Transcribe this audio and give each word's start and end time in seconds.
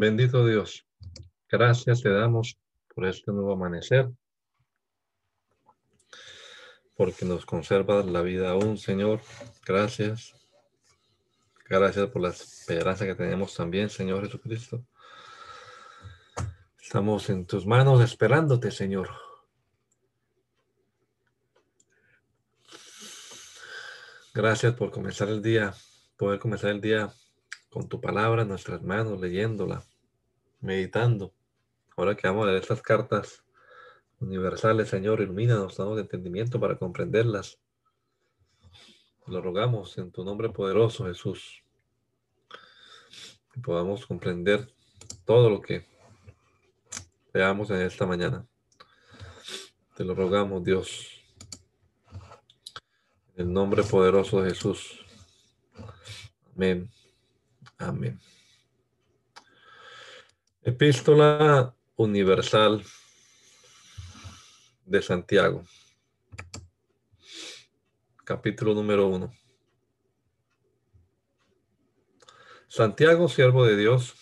Bendito 0.00 0.46
Dios, 0.46 0.86
gracias 1.46 2.00
te 2.00 2.08
damos 2.08 2.58
por 2.94 3.04
este 3.04 3.32
nuevo 3.32 3.52
amanecer, 3.52 4.08
porque 6.96 7.26
nos 7.26 7.44
conserva 7.44 8.02
la 8.02 8.22
vida 8.22 8.48
aún, 8.48 8.78
Señor. 8.78 9.20
Gracias. 9.66 10.34
Gracias 11.68 12.08
por 12.08 12.22
la 12.22 12.30
esperanza 12.30 13.04
que 13.04 13.14
tenemos 13.14 13.54
también, 13.54 13.90
Señor 13.90 14.24
Jesucristo. 14.24 14.82
Estamos 16.80 17.28
en 17.28 17.44
tus 17.44 17.66
manos 17.66 18.00
esperándote, 18.00 18.70
Señor. 18.70 19.10
Gracias 24.32 24.72
por 24.72 24.90
comenzar 24.90 25.28
el 25.28 25.42
día, 25.42 25.74
poder 26.16 26.40
comenzar 26.40 26.70
el 26.70 26.80
día 26.80 27.12
con 27.68 27.86
tu 27.86 28.00
palabra 28.00 28.46
nuestras 28.46 28.82
manos, 28.82 29.20
leyéndola, 29.20 29.84
meditando. 30.60 31.34
Ahora 31.96 32.16
que 32.16 32.26
vamos 32.26 32.44
a 32.44 32.46
leer 32.46 32.62
estas 32.62 32.82
cartas 32.82 33.44
universales, 34.20 34.88
Señor, 34.88 35.20
ilumínanos, 35.20 35.76
damos 35.76 35.98
entendimiento 35.98 36.60
para 36.60 36.78
comprenderlas. 36.78 37.58
Lo 39.26 39.40
rogamos 39.40 39.96
en 39.98 40.10
tu 40.10 40.24
nombre 40.24 40.48
poderoso, 40.50 41.06
Jesús. 41.06 41.62
Que 43.52 43.60
podamos 43.60 44.06
comprender 44.06 44.72
todo 45.24 45.50
lo 45.50 45.60
que 45.60 45.86
veamos 47.32 47.70
en 47.70 47.82
esta 47.82 48.06
mañana. 48.06 48.46
Te 49.94 50.04
lo 50.04 50.14
rogamos, 50.14 50.64
Dios. 50.64 51.22
En 53.36 53.46
el 53.46 53.52
nombre 53.52 53.82
poderoso 53.82 54.42
de 54.42 54.50
Jesús. 54.50 55.04
Amén. 56.54 56.90
Amén. 57.78 58.20
Epístola 60.62 61.74
Universal 61.96 62.84
de 64.84 65.00
Santiago. 65.00 65.64
Capítulo 68.26 68.74
número 68.74 69.06
uno. 69.06 69.32
Santiago, 72.68 73.30
siervo 73.30 73.64
de 73.64 73.78
Dios 73.78 74.14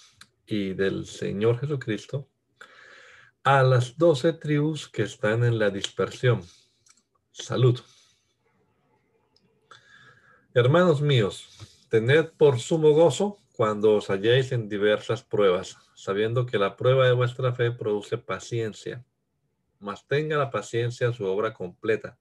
y 0.46 0.74
del 0.74 1.06
Señor 1.06 1.58
Jesucristo, 1.58 2.28
a 3.42 3.64
las 3.64 3.98
doce 3.98 4.32
tribus 4.32 4.88
que 4.88 5.02
están 5.02 5.42
en 5.42 5.58
la 5.58 5.70
dispersión. 5.70 6.46
Salud. 7.32 7.80
Hermanos 10.54 11.02
míos, 11.02 11.48
tened 11.90 12.26
por 12.38 12.60
sumo 12.60 12.92
gozo 12.92 13.38
cuando 13.56 13.96
os 13.96 14.08
halléis 14.08 14.52
en 14.52 14.68
diversas 14.68 15.24
pruebas, 15.24 15.76
sabiendo 15.98 16.46
que 16.46 16.58
la 16.58 16.76
prueba 16.76 17.06
de 17.06 17.12
vuestra 17.12 17.52
fe 17.52 17.72
produce 17.72 18.18
paciencia, 18.18 19.04
mas 19.80 20.06
tenga 20.06 20.36
la 20.36 20.48
paciencia 20.48 21.12
su 21.12 21.24
obra 21.24 21.52
completa, 21.52 22.16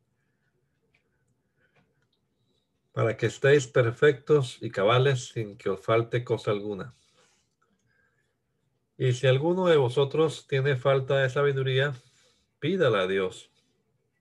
para 2.92 3.16
que 3.16 3.28
estéis 3.28 3.68
perfectos 3.68 4.58
y 4.62 4.72
cabales 4.72 5.28
sin 5.28 5.60
que 5.60 5.70
os 5.70 5.80
falte 5.80 6.24
cosa 6.24 6.50
alguna. 6.50 6.96
Y 8.98 9.14
si 9.14 9.28
alguno 9.28 9.68
de 9.68 9.78
vosotros 9.78 10.48
tiene 10.48 10.76
falta 10.76 11.20
de 11.20 11.30
sabiduría, 11.30 11.94
pídala 12.58 13.02
a 13.02 13.08
Dios, 13.08 13.52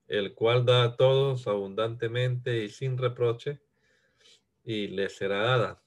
el 0.06 0.34
cual 0.34 0.66
da 0.66 0.82
a 0.82 0.96
todos 0.96 1.46
abundantemente 1.46 2.62
y 2.62 2.68
sin 2.68 2.98
reproche, 2.98 3.62
y 4.64 4.88
le 4.88 5.08
será 5.08 5.40
dada 5.44 5.82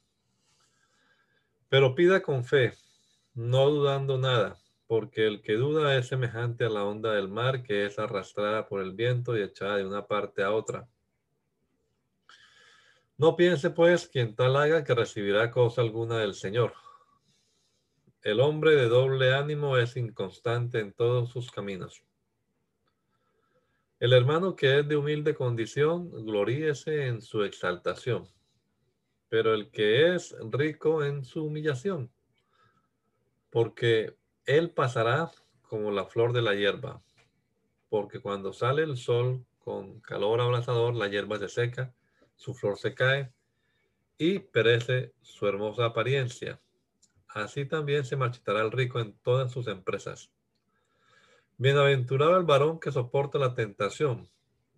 pero 1.69 1.93
pida 1.93 2.21
con 2.21 2.43
fe, 2.43 2.73
no 3.39 3.69
dudando 3.69 4.17
nada, 4.17 4.59
porque 4.85 5.25
el 5.25 5.41
que 5.41 5.53
duda 5.53 5.97
es 5.97 6.09
semejante 6.09 6.65
a 6.65 6.69
la 6.69 6.83
onda 6.83 7.13
del 7.13 7.29
mar 7.29 7.63
que 7.63 7.85
es 7.85 7.97
arrastrada 7.97 8.67
por 8.67 8.81
el 8.81 8.91
viento 8.91 9.37
y 9.37 9.41
echada 9.41 9.77
de 9.77 9.85
una 9.85 10.05
parte 10.05 10.43
a 10.43 10.51
otra. 10.51 10.89
No 13.17 13.37
piense 13.37 13.69
pues 13.69 14.09
quien 14.09 14.35
tal 14.35 14.57
haga 14.57 14.83
que 14.83 14.93
recibirá 14.93 15.51
cosa 15.51 15.81
alguna 15.81 16.17
del 16.17 16.33
Señor. 16.33 16.73
El 18.23 18.41
hombre 18.41 18.75
de 18.75 18.89
doble 18.89 19.33
ánimo 19.33 19.77
es 19.77 19.95
inconstante 19.95 20.79
en 20.79 20.91
todos 20.91 21.29
sus 21.29 21.49
caminos. 21.49 22.03
El 24.01 24.11
hermano 24.11 24.53
que 24.57 24.79
es 24.79 24.87
de 24.87 24.97
humilde 24.97 25.33
condición, 25.33 26.11
gloríese 26.25 27.07
en 27.07 27.21
su 27.21 27.43
exaltación 27.43 28.27
pero 29.29 29.53
el 29.53 29.69
que 29.69 30.15
es 30.15 30.35
rico 30.51 31.03
en 31.03 31.23
su 31.23 31.45
humillación, 31.45 32.11
porque 33.49 34.15
él 34.45 34.71
pasará 34.71 35.31
como 35.61 35.91
la 35.91 36.05
flor 36.05 36.33
de 36.33 36.41
la 36.41 36.55
hierba, 36.55 37.01
porque 37.89 38.19
cuando 38.19 38.53
sale 38.53 38.83
el 38.83 38.97
sol 38.97 39.45
con 39.59 39.99
calor 40.01 40.41
abrasador, 40.41 40.95
la 40.95 41.07
hierba 41.07 41.37
se 41.37 41.49
seca, 41.49 41.93
su 42.35 42.53
flor 42.53 42.77
se 42.77 42.93
cae 42.93 43.31
y 44.17 44.39
perece 44.39 45.13
su 45.21 45.47
hermosa 45.47 45.85
apariencia. 45.85 46.61
Así 47.27 47.65
también 47.65 48.05
se 48.05 48.15
marchitará 48.15 48.61
el 48.61 48.71
rico 48.71 48.99
en 48.99 49.13
todas 49.19 49.51
sus 49.51 49.67
empresas. 49.67 50.31
Bienaventurado 51.57 52.37
el 52.37 52.45
varón 52.45 52.79
que 52.79 52.91
soporta 52.91 53.37
la 53.37 53.53
tentación, 53.53 54.29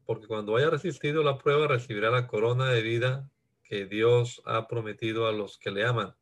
porque 0.05 0.27
cuando 0.27 0.55
haya 0.57 0.69
resistido 0.69 1.23
la 1.23 1.37
prueba 1.37 1.67
recibirá 1.67 2.09
la 2.11 2.27
corona 2.27 2.69
de 2.69 2.81
vida 2.81 3.29
que 3.63 3.85
Dios 3.85 4.41
ha 4.45 4.67
prometido 4.67 5.27
a 5.27 5.31
los 5.31 5.57
que 5.57 5.71
le 5.71 5.85
aman. 5.85 6.15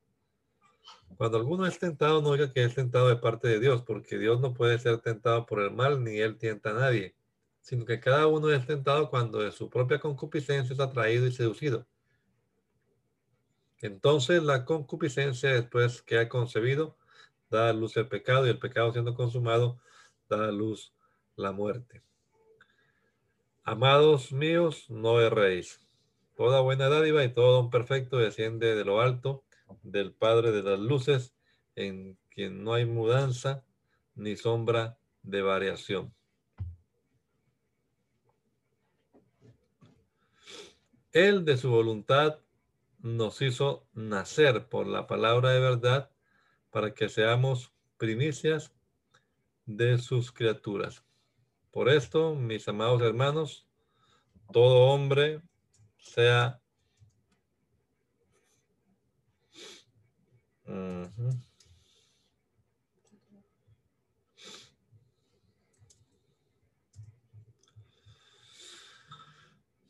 Cuando 1.18 1.38
alguno 1.38 1.66
es 1.66 1.80
tentado, 1.80 2.22
no 2.22 2.30
oiga 2.30 2.52
que 2.52 2.64
es 2.64 2.76
tentado 2.76 3.10
de 3.10 3.18
parte 3.18 3.48
de 3.48 3.60
Dios, 3.60 3.82
porque 3.82 4.18
Dios 4.18 4.40
no 4.40 4.54
puede 4.54 4.80
ser 4.80 5.00
tentado 5.00 5.46
por 5.46 5.62
el 5.62 5.72
mal, 5.72 6.04
ni 6.04 6.20
él 6.20 6.38
tienta 6.38 6.72
a 6.72 6.74
nadie, 6.74 7.16
sino 7.62 7.86
que 7.86 8.00
cada 8.00 8.28
uno 8.28 8.50
es 8.52 8.66
tentado 8.66 9.10
cuando 9.10 9.40
de 9.40 9.52
su 9.52 9.70
propia 9.70 10.00
concupiscencia 10.00 10.74
es 10.74 10.80
atraído 10.80 11.28
y 11.28 11.32
seducido. 11.32 11.86
Entonces 13.82 14.44
la 14.44 14.66
concupiscencia, 14.66 15.54
después 15.54 16.02
que 16.02 16.20
ha 16.20 16.30
concebido, 16.30 16.98
da 17.50 17.70
a 17.70 17.74
luz 17.74 17.98
el 17.98 18.08
pecado, 18.08 18.46
y 18.46 18.50
el 18.50 18.60
pecado 18.60 18.92
siendo 18.92 19.16
consumado, 19.16 19.80
da 20.30 20.46
a 20.48 20.52
luz 20.52 20.94
la 21.36 21.52
muerte. 21.52 22.02
Amados 23.64 24.32
míos, 24.32 24.90
no 24.90 25.22
erréis 25.22 25.80
Toda 26.40 26.62
buena 26.62 26.88
dádiva 26.88 27.22
y 27.26 27.34
todo 27.34 27.52
don 27.52 27.70
perfecto 27.70 28.16
desciende 28.16 28.74
de 28.74 28.86
lo 28.86 29.02
alto, 29.02 29.44
del 29.84 30.14
Padre 30.14 30.52
de 30.52 30.64
las 30.64 30.80
luces, 30.80 31.34
en 31.76 32.18
quien 32.30 32.64
no 32.64 32.74
hay 32.74 32.86
mudanza 32.86 33.64
ni 34.16 34.36
sombra 34.36 34.98
de 35.24 35.42
variación. 35.42 36.14
Él 41.12 41.44
de 41.46 41.58
su 41.58 41.70
voluntad 41.72 42.40
nos 43.00 43.42
hizo 43.42 43.88
nacer 43.94 44.68
por 44.68 44.88
la 44.88 45.08
palabra 45.08 45.52
de 45.52 45.60
verdad 45.60 46.12
para 46.70 46.94
que 46.94 47.10
seamos 47.10 47.74
primicias 47.98 48.74
de 49.66 49.98
sus 49.98 50.32
criaturas. 50.32 51.04
Por 51.72 51.90
esto, 51.90 52.36
mis 52.36 52.68
amados 52.68 53.02
hermanos, 53.02 53.68
todo 54.52 54.88
hombre 54.88 55.42
sea 55.98 56.62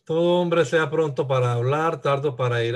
Todo 0.05 0.41
hombre 0.41 0.65
sea 0.65 0.89
pronto 0.89 1.27
para 1.27 1.53
hablar, 1.53 2.01
tardo 2.01 2.35
para 2.35 2.63
ir 2.63 2.75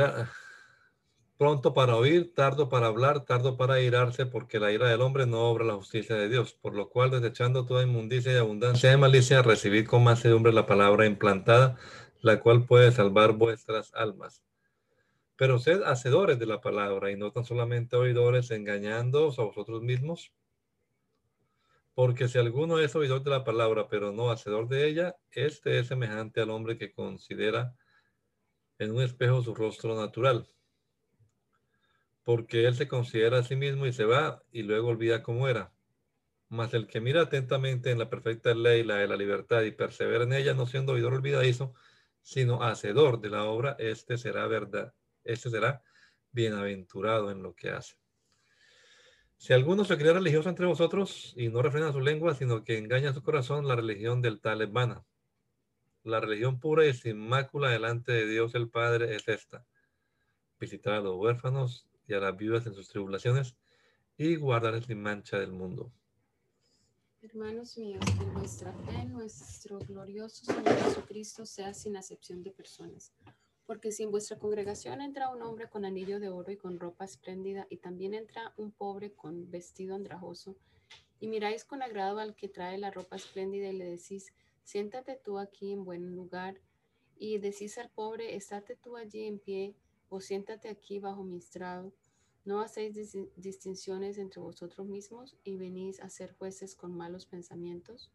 pronto 1.38 1.74
para 1.74 1.96
oír, 1.96 2.32
tardo 2.36 2.70
para 2.70 2.88
hablar, 2.88 3.26
tardo 3.26 3.58
para 3.58 3.82
irarse, 3.82 4.26
porque 4.26 4.60
la 4.60 4.72
ira 4.72 4.88
del 4.88 5.02
hombre 5.02 5.26
no 5.26 5.42
obra 5.50 5.66
la 5.66 5.74
justicia 5.74 6.16
de 6.16 6.30
Dios, 6.30 6.54
por 6.54 6.76
lo 6.76 6.90
cual 6.90 7.10
desechando 7.10 7.66
toda 7.66 7.84
inmundicia 7.84 8.34
y 8.34 8.38
abundancia 8.38 8.92
de 8.92 8.98
malicia, 8.98 9.42
recibid 9.42 9.88
con 9.88 10.04
mansedumbre 10.04 10.54
la 10.54 10.68
palabra 10.68 11.06
implantada, 11.06 11.76
la 12.22 12.40
cual 12.40 12.66
puede 12.66 12.92
salvar 12.92 13.34
vuestras 13.34 13.94
almas. 13.96 14.44
Pero 15.36 15.60
sed 15.60 15.82
hacedores 15.84 16.40
de 16.40 16.46
la 16.46 16.62
palabra 16.62 17.12
y 17.12 17.18
no 17.18 17.32
tan 17.32 17.46
solamente 17.46 17.96
oidores, 17.96 18.52
engañándoos 18.52 19.40
a 19.40 19.44
vosotros 19.44 19.82
mismos. 19.82 20.32
Porque 21.94 22.28
si 22.28 22.38
alguno 22.38 22.80
es 22.80 22.96
oidor 22.96 23.24
de 23.24 23.32
la 23.32 23.44
palabra, 23.44 23.88
pero 23.88 24.12
no 24.12 24.32
hacedor 24.32 24.68
de 24.68 24.88
ella, 24.88 25.16
este 25.32 25.80
es 25.80 25.88
semejante 25.88 26.42
al 26.42 26.50
hombre 26.50 26.78
que 26.78 26.92
considera 26.92 27.76
en 28.80 28.92
un 28.92 29.02
espejo 29.02 29.42
su 29.42 29.54
rostro 29.54 29.96
natural 29.96 30.48
porque 32.24 32.66
él 32.66 32.76
se 32.76 32.88
considera 32.88 33.40
a 33.40 33.44
sí 33.44 33.56
mismo 33.56 33.86
y 33.86 33.94
se 33.94 34.06
va 34.06 34.44
y 34.52 34.64
luego 34.64 34.90
olvida 34.90 35.24
cómo 35.24 35.48
era. 35.48 35.74
Mas 36.50 36.74
el 36.74 36.88
que 36.88 37.02
mira 37.02 37.22
atentamente 37.22 37.92
en 37.92 38.00
la 38.00 38.10
perfecta 38.10 38.54
ley, 38.54 38.84
la 38.84 38.98
de 38.98 39.08
la 39.08 39.18
libertad, 39.18 39.64
y 39.64 39.72
persevera 39.72 40.24
en 40.24 40.34
ella, 40.34 40.54
no 40.54 40.66
siendo 40.66 40.94
oidor 40.94 41.14
olvidadizo, 41.14 41.74
sino 42.22 42.64
hacedor 42.64 43.20
de 43.20 43.30
la 43.30 43.46
obra, 43.46 43.76
este 43.80 44.18
será 44.18 44.48
verdad, 44.48 44.94
este 45.24 45.50
será 45.50 45.84
bienaventurado 46.32 47.32
en 47.32 47.44
lo 47.44 47.56
que 47.56 47.70
hace. 47.70 47.96
Si 49.38 49.52
alguno 49.52 49.84
se 49.84 49.98
cree 49.98 50.14
religioso 50.14 50.50
entre 50.50 50.66
vosotros 50.66 51.34
y 51.36 51.50
no 51.50 51.62
refrena 51.62 51.92
su 51.92 52.00
lengua, 52.00 52.34
sino 52.34 52.64
que 52.64 52.78
engaña 52.78 53.14
su 53.14 53.22
corazón, 53.22 53.68
la 53.68 53.76
religión 53.76 54.22
del 54.22 54.40
tal 54.40 54.62
es. 54.62 54.72
La 56.04 56.20
religión 56.20 56.60
pura 56.60 56.86
y 56.86 56.94
sin 56.94 57.18
mácula 57.18 57.70
delante 57.70 58.12
de 58.12 58.28
Dios 58.28 58.56
el 58.56 58.70
Padre 58.70 59.16
es 59.16 59.28
esta. 59.28 59.66
Visitar 60.60 60.94
a 60.94 61.02
los 61.02 61.16
huérfanos 61.18 61.88
y 62.08 62.14
a 62.14 62.20
las 62.20 62.38
viudas 62.38 62.66
en 62.68 62.74
sus 62.74 62.88
tribulaciones 62.88 63.56
y 64.18 64.36
guardar 64.36 64.82
sin 64.84 65.02
mancha 65.02 65.40
del 65.40 65.52
mundo. 65.52 65.92
Hermanos 67.22 67.78
míos, 67.78 68.04
que 68.18 68.26
nuestra 68.26 68.74
fe, 68.74 69.06
nuestro 69.06 69.80
glorioso 69.80 70.46
Señor 70.46 70.76
Jesucristo 70.84 71.46
sea 71.46 71.74
sin 71.74 71.96
acepción 71.96 72.44
de 72.44 72.52
personas. 72.52 73.14
Porque 73.66 73.92
si 73.92 74.04
en 74.04 74.12
vuestra 74.12 74.38
congregación 74.38 75.02
entra 75.02 75.30
un 75.30 75.42
hombre 75.42 75.70
con 75.70 75.86
anillo 75.86 76.20
de 76.20 76.30
oro 76.30 76.52
y 76.52 76.58
con 76.58 76.80
ropa 76.80 77.06
espléndida, 77.06 77.66
y 77.70 77.78
también 77.78 78.14
entra 78.14 78.54
un 78.58 78.72
pobre 78.72 79.14
con 79.14 79.50
vestido 79.50 79.96
andrajoso, 79.96 80.56
y 81.20 81.28
miráis 81.28 81.64
con 81.64 81.82
agrado 81.82 82.20
al 82.20 82.36
que 82.36 82.50
trae 82.50 82.78
la 82.78 82.92
ropa 82.92 83.16
espléndida 83.16 83.70
y 83.70 83.78
le 83.78 83.86
decís, 83.86 84.34
siéntate 84.64 85.16
tú 85.16 85.40
aquí 85.40 85.72
en 85.72 85.86
buen 85.86 86.16
lugar, 86.16 86.60
y 87.16 87.38
decís 87.38 87.78
al 87.78 87.90
pobre, 87.90 88.36
estate 88.36 88.76
tú 88.76 88.98
allí 88.98 89.26
en 89.26 89.40
pie, 89.40 89.76
o 90.10 90.20
siéntate 90.20 90.70
aquí 90.70 91.00
bajo 91.00 91.24
mi 91.24 91.38
estrado. 91.38 91.94
No 92.46 92.60
hacéis 92.60 93.16
distinciones 93.38 94.18
entre 94.18 94.42
vosotros 94.42 94.86
mismos 94.86 95.38
y 95.44 95.56
venís 95.56 96.02
a 96.02 96.10
ser 96.10 96.36
jueces 96.36 96.76
con 96.76 96.94
malos 96.96 97.26
pensamientos. 97.26 98.12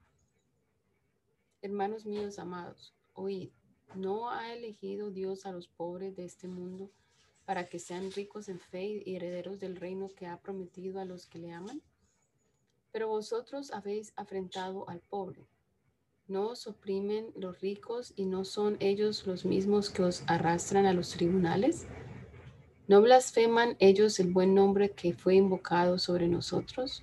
Hermanos 1.63 2.05
míos 2.05 2.39
amados, 2.39 2.95
oíd, 3.15 3.51
¿no 3.95 4.31
ha 4.31 4.53
elegido 4.53 5.11
Dios 5.11 5.47
a 5.47 5.53
los 5.53 5.69
pobres 5.69 6.17
de 6.17 6.25
este 6.25 6.49
mundo 6.49 6.91
para 7.45 7.67
que 7.67 7.79
sean 7.79 8.13
ricos 8.13 8.49
en 8.49 8.61
fe 8.61 9.03
y 9.05 9.17
herederos 9.17 9.59
del 9.59 9.77
reino 9.77 10.09
que 10.09 10.27
ha 10.27 10.39
prometido 10.39 11.01
a 11.01 11.05
los 11.05 11.27
que 11.27 11.39
le 11.39 11.53
aman? 11.53 11.83
Pero 12.93 13.09
vosotros 13.09 13.71
habéis 13.73 14.13
afrentado 14.17 14.89
al 14.89 15.01
pobre. 15.01 15.47
¿No 16.27 16.49
os 16.49 16.67
oprimen 16.67 17.33
los 17.35 17.61
ricos 17.61 18.13
y 18.15 18.27
no 18.27 18.45
son 18.45 18.77
ellos 18.81 19.27
los 19.27 19.47
mismos 19.47 19.89
que 19.89 20.03
os 20.03 20.25
arrastran 20.27 20.85
a 20.85 20.93
los 20.93 21.11
tribunales? 21.11 21.87
¿No 22.87 23.01
blasfeman 23.01 23.77
ellos 23.79 24.21
el 24.21 24.33
buen 24.33 24.55
nombre 24.55 24.91
que 24.91 25.15
fue 25.15 25.37
invocado 25.37 25.99
sobre 25.99 26.29
nosotros? 26.29 27.03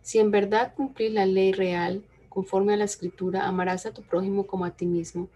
Si 0.00 0.18
en 0.18 0.30
verdad 0.30 0.74
cumplís 0.74 1.12
la 1.12 1.26
ley 1.26 1.52
real, 1.52 2.04
conforme 2.28 2.74
a 2.74 2.76
la 2.76 2.84
escritura, 2.84 3.46
amarás 3.46 3.86
a 3.86 3.92
tu 3.92 4.02
prójimo 4.02 4.46
como 4.46 4.64
a 4.64 4.70
ti 4.70 4.86
mismo, 4.86 5.28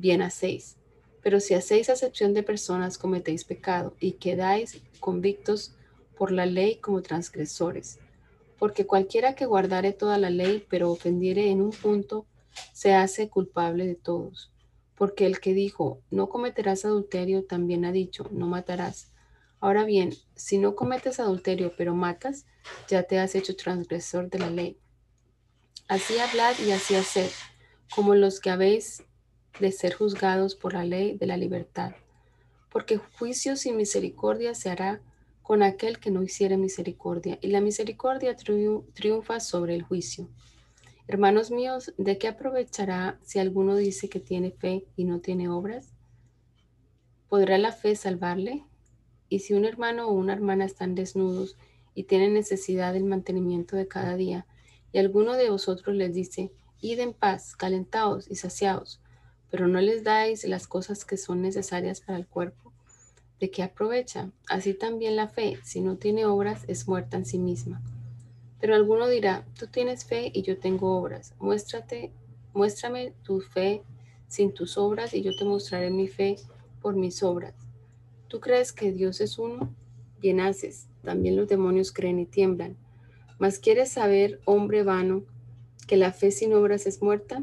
bien 0.00 0.22
hacéis. 0.22 0.76
Pero 1.22 1.38
si 1.38 1.54
hacéis 1.54 1.90
acepción 1.90 2.32
de 2.32 2.42
personas, 2.42 2.96
cometéis 2.96 3.44
pecado 3.44 3.94
y 4.00 4.12
quedáis 4.12 4.82
convictos 4.98 5.74
por 6.16 6.32
la 6.32 6.46
ley 6.46 6.76
como 6.76 7.02
transgresores. 7.02 7.98
Porque 8.58 8.86
cualquiera 8.86 9.34
que 9.34 9.46
guardare 9.46 9.92
toda 9.92 10.18
la 10.18 10.30
ley, 10.30 10.66
pero 10.68 10.90
ofendiere 10.90 11.50
en 11.50 11.60
un 11.60 11.70
punto, 11.70 12.26
se 12.72 12.94
hace 12.94 13.28
culpable 13.28 13.86
de 13.86 13.94
todos. 13.94 14.52
Porque 14.96 15.26
el 15.26 15.40
que 15.40 15.54
dijo, 15.54 16.00
no 16.10 16.28
cometerás 16.28 16.84
adulterio, 16.84 17.44
también 17.44 17.84
ha 17.84 17.92
dicho, 17.92 18.28
no 18.32 18.46
matarás. 18.46 19.12
Ahora 19.60 19.84
bien, 19.84 20.14
si 20.34 20.58
no 20.58 20.74
cometes 20.74 21.20
adulterio, 21.20 21.74
pero 21.76 21.94
matas, 21.94 22.46
ya 22.88 23.02
te 23.02 23.18
has 23.18 23.34
hecho 23.34 23.56
transgresor 23.56 24.30
de 24.30 24.38
la 24.38 24.50
ley. 24.50 24.78
Así 25.88 26.18
hablad 26.18 26.54
y 26.66 26.70
así 26.70 26.94
haced, 26.94 27.30
como 27.94 28.14
los 28.14 28.40
que 28.40 28.50
habéis 28.50 29.02
de 29.58 29.72
ser 29.72 29.94
juzgados 29.94 30.54
por 30.54 30.74
la 30.74 30.84
ley 30.84 31.16
de 31.16 31.26
la 31.26 31.36
libertad. 31.36 31.92
Porque 32.70 32.98
juicio 32.98 33.56
sin 33.56 33.76
misericordia 33.76 34.54
se 34.54 34.70
hará 34.70 35.00
con 35.42 35.64
aquel 35.64 35.98
que 35.98 36.12
no 36.12 36.22
hiciere 36.22 36.56
misericordia, 36.56 37.36
y 37.40 37.48
la 37.48 37.60
misericordia 37.60 38.36
triunfa 38.36 39.40
sobre 39.40 39.74
el 39.74 39.82
juicio. 39.82 40.28
Hermanos 41.08 41.50
míos, 41.50 41.92
¿de 41.98 42.18
qué 42.18 42.28
aprovechará 42.28 43.18
si 43.24 43.40
alguno 43.40 43.74
dice 43.74 44.08
que 44.08 44.20
tiene 44.20 44.52
fe 44.52 44.86
y 44.94 45.02
no 45.02 45.18
tiene 45.18 45.48
obras? 45.48 45.92
¿Podrá 47.28 47.58
la 47.58 47.72
fe 47.72 47.96
salvarle? 47.96 48.64
Y 49.28 49.40
si 49.40 49.54
un 49.54 49.64
hermano 49.64 50.06
o 50.06 50.12
una 50.12 50.34
hermana 50.34 50.64
están 50.64 50.94
desnudos 50.94 51.56
y 51.96 52.04
tienen 52.04 52.32
necesidad 52.32 52.92
del 52.92 53.02
mantenimiento 53.02 53.74
de 53.74 53.88
cada 53.88 54.14
día, 54.14 54.46
y 54.92 54.98
alguno 54.98 55.32
de 55.32 55.50
vosotros 55.50 55.96
les 55.96 56.14
dice, 56.14 56.52
id 56.80 57.00
en 57.00 57.12
paz, 57.12 57.56
calentaos 57.56 58.30
y 58.30 58.36
saciaos, 58.36 59.00
pero 59.50 59.68
no 59.68 59.80
les 59.80 60.04
dais 60.04 60.44
las 60.44 60.66
cosas 60.66 61.04
que 61.04 61.16
son 61.16 61.42
necesarias 61.42 62.00
para 62.00 62.18
el 62.18 62.26
cuerpo, 62.26 62.72
¿de 63.40 63.50
qué 63.50 63.62
aprovecha? 63.62 64.30
Así 64.48 64.74
también 64.74 65.16
la 65.16 65.28
fe, 65.28 65.58
si 65.64 65.80
no 65.80 65.96
tiene 65.96 66.26
obras, 66.26 66.64
es 66.68 66.86
muerta 66.86 67.16
en 67.16 67.26
sí 67.26 67.38
misma. 67.38 67.82
Pero 68.60 68.74
alguno 68.74 69.08
dirá, 69.08 69.46
tú 69.58 69.66
tienes 69.66 70.04
fe 70.04 70.30
y 70.34 70.42
yo 70.42 70.58
tengo 70.58 70.98
obras. 70.98 71.34
Muéstrate, 71.40 72.12
muéstrame 72.52 73.14
tu 73.22 73.40
fe 73.40 73.82
sin 74.28 74.52
tus 74.52 74.76
obras 74.76 75.14
y 75.14 75.22
yo 75.22 75.34
te 75.34 75.44
mostraré 75.44 75.90
mi 75.90 76.06
fe 76.06 76.36
por 76.80 76.94
mis 76.94 77.22
obras. 77.22 77.54
¿Tú 78.28 78.38
crees 78.38 78.72
que 78.72 78.92
Dios 78.92 79.20
es 79.20 79.38
uno? 79.38 79.74
Bien 80.20 80.40
haces. 80.40 80.86
También 81.02 81.36
los 81.36 81.48
demonios 81.48 81.92
creen 81.92 82.18
y 82.18 82.26
tiemblan. 82.26 82.76
Mas 83.38 83.58
quieres 83.58 83.90
saber, 83.90 84.40
hombre 84.44 84.82
vano, 84.82 85.24
que 85.86 85.96
la 85.96 86.12
fe 86.12 86.30
sin 86.30 86.52
obras 86.52 86.86
es 86.86 87.02
muerta? 87.02 87.42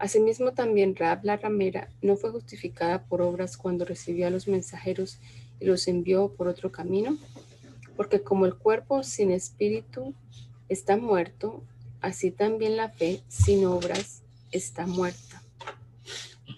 Asimismo 0.00 0.52
también 0.52 0.96
Rab 0.96 1.26
la 1.26 1.36
ramera 1.36 1.90
no 2.00 2.16
fue 2.16 2.30
justificada 2.30 3.04
por 3.04 3.20
obras 3.20 3.58
cuando 3.58 3.84
recibió 3.84 4.26
a 4.26 4.30
los 4.30 4.48
mensajeros 4.48 5.18
y 5.60 5.66
los 5.66 5.88
envió 5.88 6.32
por 6.32 6.48
otro 6.48 6.72
camino. 6.72 7.18
Porque 7.96 8.22
como 8.22 8.46
el 8.46 8.54
cuerpo 8.54 9.02
sin 9.02 9.30
espíritu 9.30 10.14
está 10.70 10.96
muerto, 10.96 11.62
así 12.00 12.30
también 12.30 12.78
la 12.78 12.88
fe 12.88 13.20
sin 13.28 13.66
obras 13.66 14.22
está 14.52 14.86
muerta. 14.86 15.42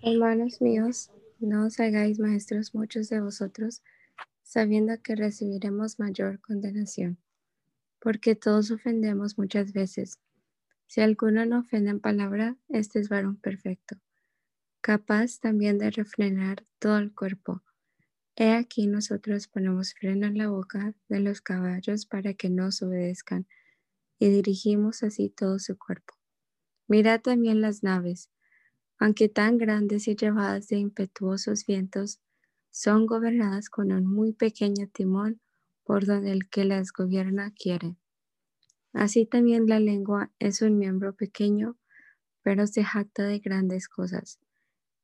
Hermanos 0.04 0.60
míos, 0.60 1.10
no 1.40 1.66
os 1.66 1.80
hagáis 1.80 2.20
maestros 2.20 2.76
muchos 2.76 3.08
de 3.08 3.20
vosotros, 3.20 3.82
sabiendo 4.44 5.02
que 5.02 5.16
recibiremos 5.16 5.98
mayor 5.98 6.38
condenación, 6.40 7.18
porque 7.98 8.36
todos 8.36 8.70
ofendemos 8.70 9.36
muchas 9.36 9.72
veces. 9.72 10.20
Si 10.92 11.00
alguno 11.00 11.46
no 11.46 11.60
ofende 11.60 11.88
en 11.88 12.00
palabra, 12.00 12.58
este 12.68 12.98
es 12.98 13.08
varón 13.08 13.36
perfecto, 13.36 13.96
capaz 14.82 15.40
también 15.40 15.78
de 15.78 15.90
refrenar 15.90 16.66
todo 16.78 16.98
el 16.98 17.14
cuerpo. 17.14 17.62
He 18.36 18.52
aquí 18.52 18.88
nosotros 18.88 19.48
ponemos 19.48 19.94
freno 19.94 20.26
en 20.26 20.36
la 20.36 20.48
boca 20.48 20.94
de 21.08 21.20
los 21.20 21.40
caballos 21.40 22.04
para 22.04 22.34
que 22.34 22.50
nos 22.50 22.82
obedezcan 22.82 23.46
y 24.18 24.28
dirigimos 24.28 25.02
así 25.02 25.30
todo 25.30 25.58
su 25.60 25.78
cuerpo. 25.78 26.12
Mirad 26.88 27.22
también 27.22 27.62
las 27.62 27.82
naves, 27.82 28.28
aunque 28.98 29.30
tan 29.30 29.56
grandes 29.56 30.06
y 30.08 30.14
llevadas 30.14 30.68
de 30.68 30.76
impetuosos 30.76 31.64
vientos, 31.64 32.20
son 32.70 33.06
gobernadas 33.06 33.70
con 33.70 33.92
un 33.92 34.04
muy 34.04 34.34
pequeño 34.34 34.88
timón 34.92 35.40
por 35.84 36.04
donde 36.04 36.32
el 36.32 36.50
que 36.50 36.66
las 36.66 36.92
gobierna 36.92 37.50
quiere. 37.54 37.96
Así 38.92 39.26
también 39.26 39.66
la 39.66 39.80
lengua 39.80 40.30
es 40.38 40.62
un 40.62 40.78
miembro 40.78 41.14
pequeño, 41.14 41.76
pero 42.42 42.66
se 42.66 42.84
jacta 42.84 43.24
de 43.24 43.38
grandes 43.38 43.88
cosas. 43.88 44.38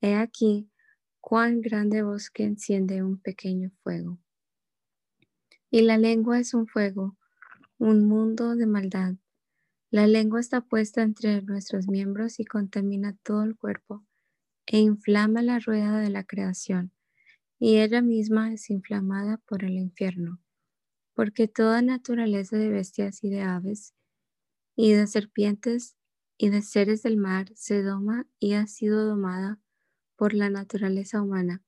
He 0.01 0.15
aquí 0.15 0.71
cuán 1.21 1.61
grande 1.61 2.03
bosque 2.03 2.45
enciende 2.45 3.03
un 3.03 3.19
pequeño 3.19 3.71
fuego. 3.83 4.19
Y 5.71 5.83
la 5.83 5.99
lengua 5.99 6.39
es 6.39 6.55
un 6.55 6.67
fuego, 6.67 7.17
un 7.79 8.07
mundo 8.07 8.57
de 8.57 8.67
maldad. 8.67 9.15
La 9.91 10.07
lengua 10.07 10.41
está 10.41 10.61
puesta 10.61 11.03
entre 11.03 11.43
nuestros 11.43 11.89
miembros 11.89 12.41
y 12.41 12.45
contamina 12.45 13.17
todo 13.23 13.43
el 13.43 13.57
cuerpo 13.57 14.05
e 14.67 14.79
inflama 14.81 15.41
la 15.41 15.59
rueda 15.59 15.99
de 15.99 16.11
la 16.11 16.25
creación, 16.25 16.93
y 17.59 17.79
ella 17.79 18.03
misma 18.03 18.53
es 18.53 18.69
inflamada 18.69 19.39
por 19.47 19.65
el 19.65 19.73
infierno, 19.73 20.41
porque 21.19 21.49
toda 21.49 21.83
naturaleza 21.83 22.57
de 22.57 22.69
bestias 22.69 23.25
y 23.25 23.29
de 23.29 23.41
aves, 23.41 23.93
y 24.77 24.93
de 24.93 25.09
serpientes 25.09 25.97
y 26.37 26.51
de 26.51 26.63
seres 26.63 27.03
del 27.03 27.17
mar 27.17 27.51
se 27.57 27.83
doma 27.83 28.29
y 28.39 28.53
ha 28.53 28.69
sido 28.69 29.05
domada 29.05 29.59
por 30.15 30.33
la 30.33 30.49
naturaleza 30.49 31.21
humana. 31.21 31.61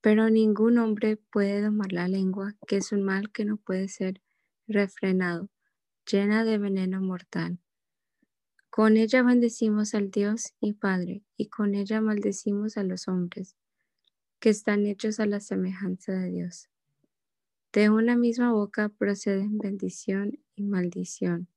Pero 0.00 0.30
ningún 0.30 0.78
hombre 0.78 1.18
puede 1.18 1.60
domar 1.60 1.92
la 1.92 2.08
lengua, 2.08 2.56
que 2.66 2.78
es 2.78 2.90
un 2.90 3.02
mal 3.02 3.30
que 3.32 3.44
no 3.44 3.58
puede 3.58 3.86
ser 3.88 4.22
refrenado, 4.66 5.50
llena 6.10 6.42
de 6.42 6.56
veneno 6.56 7.02
mortal. 7.02 7.60
Con 8.70 8.96
ella 8.96 9.22
bendecimos 9.22 9.92
al 9.92 10.10
Dios 10.10 10.54
y 10.58 10.72
Padre, 10.72 11.22
y 11.36 11.48
con 11.50 11.74
ella 11.74 12.00
maldecimos 12.00 12.78
a 12.78 12.82
los 12.82 13.08
hombres, 13.08 13.58
que 14.40 14.48
están 14.48 14.86
hechos 14.86 15.20
a 15.20 15.26
la 15.26 15.40
semejanza 15.40 16.12
de 16.12 16.30
Dios. 16.30 16.70
De 17.70 17.90
una 17.90 18.16
misma 18.16 18.50
boca 18.52 18.88
proceden 18.88 19.58
bendición 19.58 20.38
y 20.56 20.62
maldición. 20.64 21.48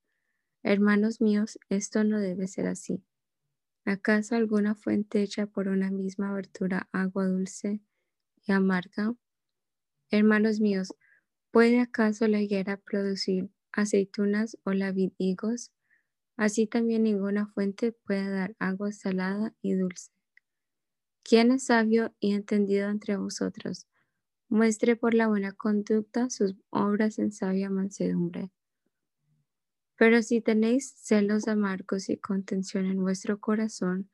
Hermanos 0.61 1.21
míos, 1.21 1.57
esto 1.69 2.03
no 2.03 2.19
debe 2.19 2.49
ser 2.49 2.67
así. 2.67 3.01
¿Acaso 3.85 4.35
alguna 4.35 4.75
fuente 4.75 5.21
hecha 5.21 5.47
por 5.47 5.69
una 5.69 5.89
misma 5.89 6.31
abertura 6.31 6.89
agua 6.91 7.27
dulce 7.27 7.79
y 8.45 8.51
amarga? 8.51 9.15
Hermanos 10.09 10.59
míos, 10.59 10.93
¿puede 11.51 11.79
acaso 11.79 12.27
la 12.27 12.41
higuera 12.41 12.75
producir 12.75 13.49
aceitunas 13.71 14.57
o 14.65 14.73
la 14.73 14.91
vid 14.91 15.13
higos? 15.17 15.71
Así 16.35 16.67
también 16.67 17.03
ninguna 17.03 17.47
fuente 17.47 17.93
puede 17.93 18.29
dar 18.29 18.53
agua 18.59 18.91
salada 18.91 19.55
y 19.61 19.75
dulce. 19.75 20.11
¿Quién 21.23 21.51
es 21.51 21.67
sabio 21.67 22.13
y 22.19 22.33
entendido 22.33 22.89
entre 22.89 23.15
vosotros? 23.15 23.87
Muestre 24.51 24.97
por 24.97 25.13
la 25.13 25.29
buena 25.29 25.53
conducta 25.53 26.29
sus 26.29 26.57
obras 26.71 27.19
en 27.19 27.31
sabia 27.31 27.69
mansedumbre. 27.69 28.51
Pero 29.95 30.21
si 30.21 30.41
tenéis 30.41 30.93
celos 30.97 31.47
amargos 31.47 32.09
y 32.09 32.17
contención 32.17 32.85
en 32.85 33.01
vuestro 33.01 33.39
corazón, 33.39 34.09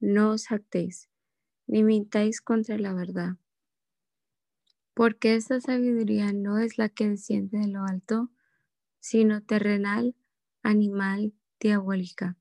no 0.00 0.30
os 0.30 0.46
jactéis, 0.46 1.10
ni 1.66 1.82
mintáis 1.84 2.40
contra 2.40 2.78
la 2.78 2.94
verdad. 2.94 3.36
Porque 4.94 5.34
esta 5.34 5.60
sabiduría 5.60 6.32
no 6.32 6.58
es 6.58 6.78
la 6.78 6.88
que 6.88 7.10
desciende 7.10 7.58
de 7.58 7.68
lo 7.68 7.84
alto, 7.84 8.30
sino 9.00 9.42
terrenal, 9.42 10.16
animal, 10.62 11.34
diabólica. 11.60 12.38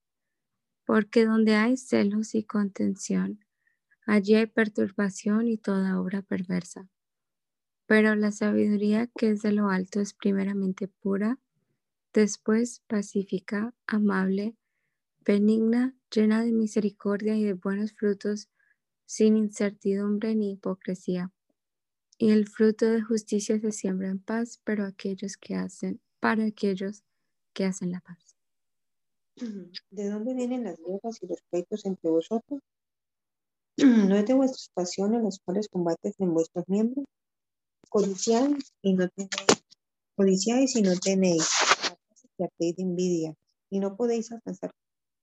Porque 0.85 1.25
donde 1.25 1.55
hay 1.55 1.75
celos 1.75 2.35
y 2.35 2.45
contención, 2.45 3.43
allí 4.05 4.35
hay 4.35 4.45
perturbación 4.45 5.49
y 5.49 5.57
toda 5.57 5.99
obra 5.99 6.21
perversa. 6.21 6.87
Pero 7.87 8.15
la 8.15 8.31
sabiduría 8.31 9.07
que 9.07 9.31
es 9.31 9.41
de 9.41 9.51
lo 9.51 9.69
alto 9.69 9.99
es 9.99 10.13
primeramente 10.13 10.87
pura, 10.87 11.39
después 12.13 12.81
pacífica, 12.87 13.73
amable, 13.87 14.57
benigna, 15.25 15.95
llena 16.11 16.43
de 16.43 16.53
misericordia 16.53 17.35
y 17.37 17.45
de 17.45 17.53
buenos 17.53 17.93
frutos, 17.93 18.49
sin 19.05 19.37
incertidumbre 19.37 20.35
ni 20.35 20.53
hipocresía. 20.53 21.33
Y 22.17 22.31
el 22.31 22.47
fruto 22.47 22.85
de 22.87 23.01
justicia 23.01 23.59
se 23.59 23.71
siembra 23.71 24.09
en 24.09 24.19
paz, 24.19 24.61
pero 24.63 24.85
aquellos 24.85 25.37
que 25.37 25.55
hacen, 25.55 26.01
para 26.19 26.45
aquellos 26.45 27.03
que 27.53 27.65
hacen 27.65 27.91
la 27.91 28.01
paz. 28.01 28.37
¿De 29.91 30.09
dónde 30.09 30.33
vienen 30.33 30.63
las 30.63 30.77
guerras 30.77 31.21
y 31.21 31.27
los 31.27 31.41
pleitos 31.49 31.85
entre 31.85 32.09
vosotros? 32.09 32.61
¿No 34.11 34.15
es 34.15 34.25
de 34.27 34.33
vuestras 34.35 34.69
pasiones 34.73 35.23
las 35.23 35.39
cuales 35.39 35.67
combates 35.67 36.13
en 36.19 36.33
vuestros 36.33 36.65
miembros? 36.67 37.05
Codiciáis 37.89 38.73
y 38.81 38.93
no 38.93 39.07
tenéis, 39.09 40.75
y 40.75 40.81
no 40.81 40.99
tenéis, 40.99 41.49
envidia, 42.77 43.33
y 43.69 43.79
no 43.79 43.95
podéis 43.95 44.31
alcanzar, 44.31 44.71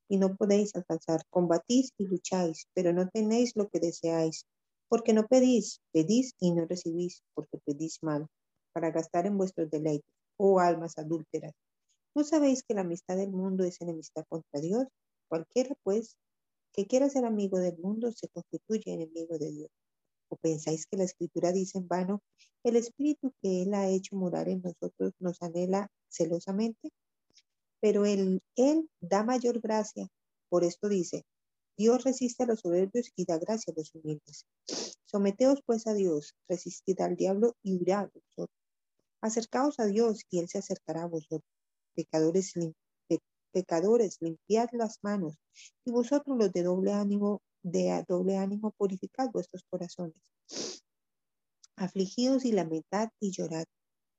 y 0.09 0.17
no 0.17 0.35
podéis 0.35 0.75
alcanzar. 0.75 1.23
Combatís 1.31 1.91
y 1.99 2.07
lucháis, 2.07 2.67
pero 2.75 2.93
no 2.93 3.09
tenéis 3.11 3.53
lo 3.55 3.69
que 3.69 3.81
deseáis, 3.81 4.47
porque 4.89 5.13
no 5.13 5.27
pedís, 5.27 5.81
pedís 5.93 6.33
y 6.41 6.53
no 6.53 6.65
recibís, 6.67 7.23
porque 7.35 7.59
pedís 7.65 7.99
mal, 8.03 8.27
para 8.73 8.91
gastar 8.91 9.27
en 9.27 9.37
vuestros 9.37 9.69
deleites, 9.71 10.09
oh 10.39 10.59
almas 10.59 10.97
adúlteras. 10.97 11.53
¿No 12.15 12.25
sabéis 12.25 12.63
que 12.63 12.75
la 12.75 12.81
amistad 12.81 13.17
del 13.17 13.31
mundo 13.31 13.65
es 13.65 13.81
enemistad 13.81 14.25
contra 14.29 14.61
Dios? 14.61 14.87
Cualquiera, 15.29 15.75
pues, 15.83 16.17
que 16.73 16.87
quiera 16.87 17.11
ser 17.11 17.25
amigo 17.25 17.59
del 17.59 17.77
mundo 17.79 18.11
se 18.13 18.29
constituye 18.29 18.93
enemigo 18.93 19.37
de 19.39 19.51
Dios. 19.51 19.71
¿O 20.29 20.37
pensáis 20.37 20.87
que 20.87 20.97
la 20.97 21.05
Escritura 21.05 21.53
dice 21.53 21.79
en 21.79 21.89
vano, 21.89 22.23
el 22.65 22.77
Espíritu 22.77 23.33
que 23.43 23.63
Él 23.63 23.75
ha 23.75 23.89
hecho 23.89 24.17
morar 24.17 24.49
en 24.49 24.63
nosotros 24.63 25.13
nos 25.21 25.41
anhela 25.43 25.89
celosamente? 26.09 26.91
pero 27.85 28.07
él, 28.07 28.41
él 28.57 28.89
da 29.03 29.25
mayor 29.25 29.61
gracia. 29.61 30.09
Por 30.49 30.65
esto 30.65 30.89
dice, 30.89 31.27
Dios 31.77 32.03
resiste 32.03 32.43
a 32.43 32.47
los 32.47 32.61
soberbios 32.61 33.11
y 33.15 33.27
da 33.27 33.37
gracia 33.37 33.75
a 33.75 33.79
los 33.79 33.95
humildes. 33.95 34.47
Someteos 35.05 35.61
pues 35.67 35.87
a 35.87 35.93
Dios, 35.93 36.33
resistid 36.49 36.99
al 37.03 37.15
diablo 37.15 37.57
y 37.63 37.77
huirá 37.77 38.07
vosotros. 38.07 38.57
Acercaos 39.21 39.79
a 39.81 39.85
Dios 39.85 40.23
y 40.31 40.39
Él 40.39 40.49
se 40.49 40.57
acercará 40.57 41.03
a 41.03 41.09
vosotros. 41.09 41.43
Pecadores, 41.95 42.55
pecadores, 43.53 44.17
limpiad 44.21 44.71
las 44.73 44.97
manos 45.03 45.35
y 45.85 45.91
vosotros 45.91 46.39
los 46.39 46.51
de 46.53 46.63
doble 46.63 46.95
ánimo, 46.95 47.43
de 47.65 48.05
doble 48.07 48.37
ánimo, 48.37 48.73
purificad 48.73 49.31
vuestros 49.33 49.65
corazones. 49.69 50.15
Afligidos 51.77 52.45
y 52.45 52.53
lamentad 52.53 53.09
y 53.19 53.33
llorad. 53.33 53.65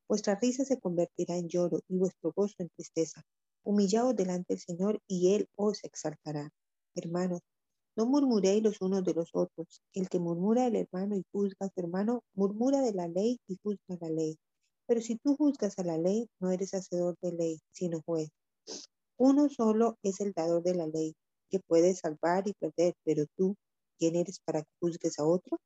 Vuestra 0.10 0.36
risa 0.36 0.66
se 0.66 0.80
convertirá 0.80 1.38
en 1.38 1.48
lloro 1.48 1.80
y 1.88 1.98
vuestro 1.98 2.34
gozo 2.36 2.56
en 2.58 2.70
tristeza. 2.70 3.24
Humillaos 3.64 4.16
delante 4.16 4.56
del 4.56 4.60
Señor 4.60 5.00
y 5.08 5.36
Él 5.36 5.48
os 5.56 5.84
exaltará. 5.84 6.50
Hermanos, 6.96 7.42
no 7.96 8.06
murmuréis 8.06 8.64
los 8.64 8.82
unos 8.82 9.04
de 9.04 9.14
los 9.14 9.30
otros. 9.34 9.82
El 9.94 10.10
que 10.10 10.20
murmura 10.20 10.66
del 10.66 10.76
hermano 10.76 11.16
y 11.16 11.24
juzga 11.32 11.68
a 11.68 11.70
su 11.70 11.80
hermano, 11.80 12.24
murmura 12.34 12.82
de 12.82 12.94
la 12.94 13.08
ley 13.08 13.40
y 13.48 13.58
juzga 13.64 13.98
la 14.02 14.10
ley. 14.10 14.38
Pero 14.88 15.02
si 15.02 15.18
tú 15.18 15.36
juzgas 15.36 15.80
a 15.80 15.84
la 15.84 15.98
ley, 15.98 16.28
no 16.40 16.52
eres 16.52 16.74
hacedor 16.74 17.16
de 17.22 17.32
ley, 17.32 17.60
sino 17.72 18.02
juez. 18.06 18.30
Uno 19.18 19.50
solo 19.50 19.98
es 20.04 20.20
el 20.20 20.34
dador 20.34 20.62
de 20.62 20.76
la 20.76 20.88
ley, 20.88 21.16
que 21.50 21.60
puede 21.60 21.96
salvar 21.96 22.48
y 22.48 22.54
perder, 22.54 22.94
pero 23.04 23.26
tú, 23.36 23.56
¿quién 23.98 24.16
eres 24.16 24.40
para 24.40 24.62
que 24.62 24.72
juzgues 24.80 25.20
a 25.20 25.26
otro? 25.26 25.60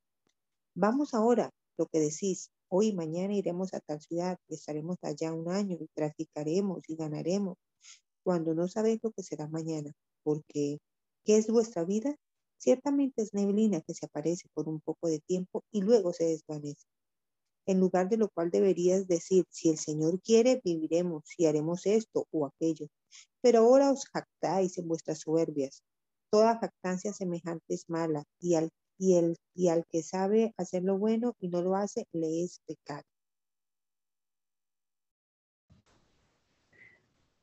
Vamos 0.74 1.14
ahora, 1.14 1.50
lo 1.76 1.86
que 1.86 2.00
decís, 2.00 2.50
hoy 2.68 2.88
y 2.88 2.94
mañana 2.94 3.34
iremos 3.34 3.74
a 3.74 3.80
tal 3.80 4.00
ciudad, 4.00 4.38
y 4.48 4.54
estaremos 4.54 4.98
allá 5.02 5.32
un 5.32 5.50
año, 5.50 5.76
y 5.80 5.88
traficaremos 5.94 6.82
y 6.88 6.96
ganaremos 6.96 7.56
cuando 8.22 8.54
no 8.54 8.68
sabéis 8.68 9.00
lo 9.02 9.10
que 9.12 9.22
será 9.22 9.48
mañana, 9.48 9.92
porque 10.22 10.78
¿qué 11.24 11.36
es 11.36 11.50
vuestra 11.50 11.84
vida? 11.84 12.14
Ciertamente 12.58 13.22
es 13.22 13.32
neblina 13.32 13.80
que 13.80 13.94
se 13.94 14.06
aparece 14.06 14.46
por 14.52 14.68
un 14.68 14.80
poco 14.80 15.08
de 15.08 15.20
tiempo 15.20 15.62
y 15.70 15.80
luego 15.80 16.12
se 16.12 16.24
desvanece. 16.24 16.86
En 17.66 17.80
lugar 17.80 18.08
de 18.08 18.18
lo 18.18 18.28
cual 18.28 18.50
deberías 18.50 19.06
decir, 19.06 19.44
si 19.48 19.70
el 19.70 19.78
Señor 19.78 20.20
quiere, 20.20 20.60
viviremos, 20.62 21.24
si 21.24 21.46
haremos 21.46 21.86
esto 21.86 22.26
o 22.30 22.46
aquello. 22.46 22.86
Pero 23.40 23.60
ahora 23.60 23.90
os 23.90 24.04
jactáis 24.06 24.78
en 24.78 24.88
vuestras 24.88 25.20
soberbias. 25.20 25.82
Toda 26.30 26.58
jactancia 26.58 27.12
semejante 27.12 27.74
es 27.74 27.88
mala, 27.88 28.24
y 28.40 28.54
al, 28.54 28.70
y, 28.98 29.16
el, 29.16 29.36
y 29.54 29.68
al 29.68 29.84
que 29.86 30.02
sabe 30.02 30.54
hacer 30.56 30.84
lo 30.84 30.98
bueno 30.98 31.34
y 31.40 31.48
no 31.48 31.62
lo 31.62 31.74
hace, 31.74 32.06
le 32.12 32.44
es 32.44 32.60
pecado. 32.66 33.04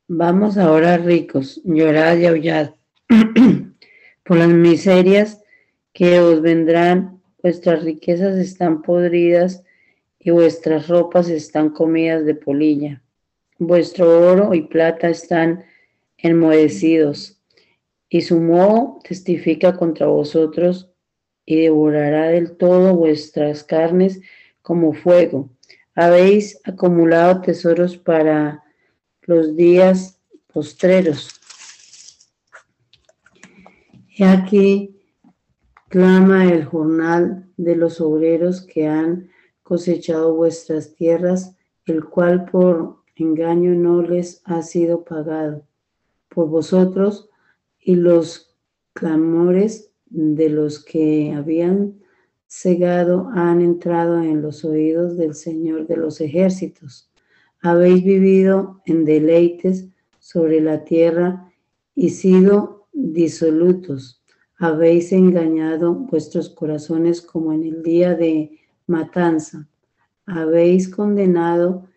Vamos 0.10 0.58
ahora 0.58 0.98
ricos, 0.98 1.62
llorad 1.66 2.18
y 2.18 2.28
aullad 2.28 2.76
por 4.24 4.38
las 4.38 4.48
miserias 4.48 5.44
que 5.92 6.22
os 6.22 6.42
vendrán. 6.42 7.22
Vuestras 7.44 7.84
riquezas 7.84 8.38
están 8.38 8.82
podridas 8.84 9.64
y 10.18 10.32
vuestras 10.32 10.88
ropas 10.88 11.28
están 11.28 11.72
comidas 11.72 12.26
de 12.26 12.36
polilla. 12.36 13.04
Vuestro 13.60 14.32
oro 14.32 14.54
y 14.54 14.62
plata 14.62 15.10
están 15.10 15.66
enmohecidos 16.18 17.42
y 18.10 18.22
su 18.22 18.40
moho 18.40 19.00
testifica 19.04 19.76
contra 19.76 20.08
vosotros 20.08 20.90
y 21.46 21.62
devorará 21.62 22.28
del 22.28 22.58
todo 22.58 22.96
vuestras 22.96 23.64
carnes 23.64 24.22
como 24.62 24.94
fuego. 24.94 25.50
Habéis 25.96 26.60
acumulado 26.64 27.42
tesoros 27.42 27.98
para 27.98 28.64
los 29.22 29.56
días 29.56 30.20
postreros. 30.54 31.40
Y 34.10 34.24
aquí 34.24 35.00
clama 35.90 36.46
el 36.46 36.66
jornal 36.66 37.50
de 37.58 37.76
los 37.76 38.02
obreros 38.02 38.62
que 38.62 38.88
han 38.88 39.30
cosechado 39.64 40.34
vuestras 40.36 40.96
tierras, 40.96 41.56
el 41.86 42.06
cual 42.06 42.46
por 42.46 42.97
engaño 43.20 43.74
no 43.76 44.02
les 44.02 44.42
ha 44.46 44.62
sido 44.62 45.04
pagado 45.04 45.64
por 46.30 46.50
vosotros 46.50 47.30
y 47.80 47.96
los 47.96 48.56
clamores 48.94 49.92
de 50.10 50.50
los 50.50 50.84
que 50.84 51.34
habían 51.36 52.00
cegado 52.48 53.30
han 53.34 53.62
entrado 53.62 54.22
en 54.22 54.42
los 54.42 54.64
oídos 54.64 55.18
del 55.18 55.36
Señor 55.36 55.88
de 55.88 55.98
los 55.98 56.22
ejércitos. 56.22 57.10
Habéis 57.62 58.04
vivido 58.04 58.82
en 58.86 59.04
deleites 59.04 59.88
sobre 60.20 60.62
la 60.62 60.84
tierra 60.84 61.52
y 61.96 62.10
sido 62.10 62.88
disolutos. 62.94 64.24
Habéis 64.58 65.12
engañado 65.12 65.94
vuestros 65.94 66.50
corazones 66.50 67.22
como 67.22 67.54
en 67.54 67.64
el 67.64 67.84
día 67.84 68.16
de 68.16 68.60
matanza. 68.88 69.68
Habéis 70.26 70.90
condenado 70.90 71.88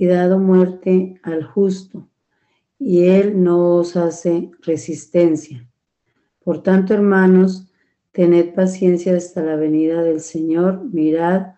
y 0.00 0.06
dado 0.06 0.38
muerte 0.38 1.20
al 1.22 1.44
justo 1.44 2.08
y 2.78 3.04
Él 3.04 3.44
no 3.44 3.76
os 3.76 3.98
hace 3.98 4.50
resistencia. 4.62 5.68
Por 6.42 6.62
tanto, 6.62 6.94
hermanos, 6.94 7.70
tened 8.10 8.54
paciencia 8.54 9.14
hasta 9.14 9.42
la 9.42 9.56
venida 9.56 10.02
del 10.02 10.20
Señor. 10.20 10.82
Mirad 10.90 11.48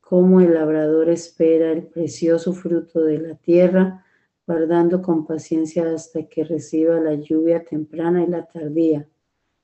cómo 0.00 0.40
el 0.40 0.54
labrador 0.54 1.08
espera 1.08 1.72
el 1.72 1.88
precioso 1.88 2.52
fruto 2.52 3.00
de 3.00 3.18
la 3.18 3.34
tierra, 3.34 4.06
guardando 4.46 5.02
con 5.02 5.26
paciencia 5.26 5.92
hasta 5.92 6.28
que 6.28 6.44
reciba 6.44 7.00
la 7.00 7.14
lluvia 7.14 7.64
temprana 7.64 8.22
y 8.22 8.28
la 8.28 8.46
tardía. 8.46 9.08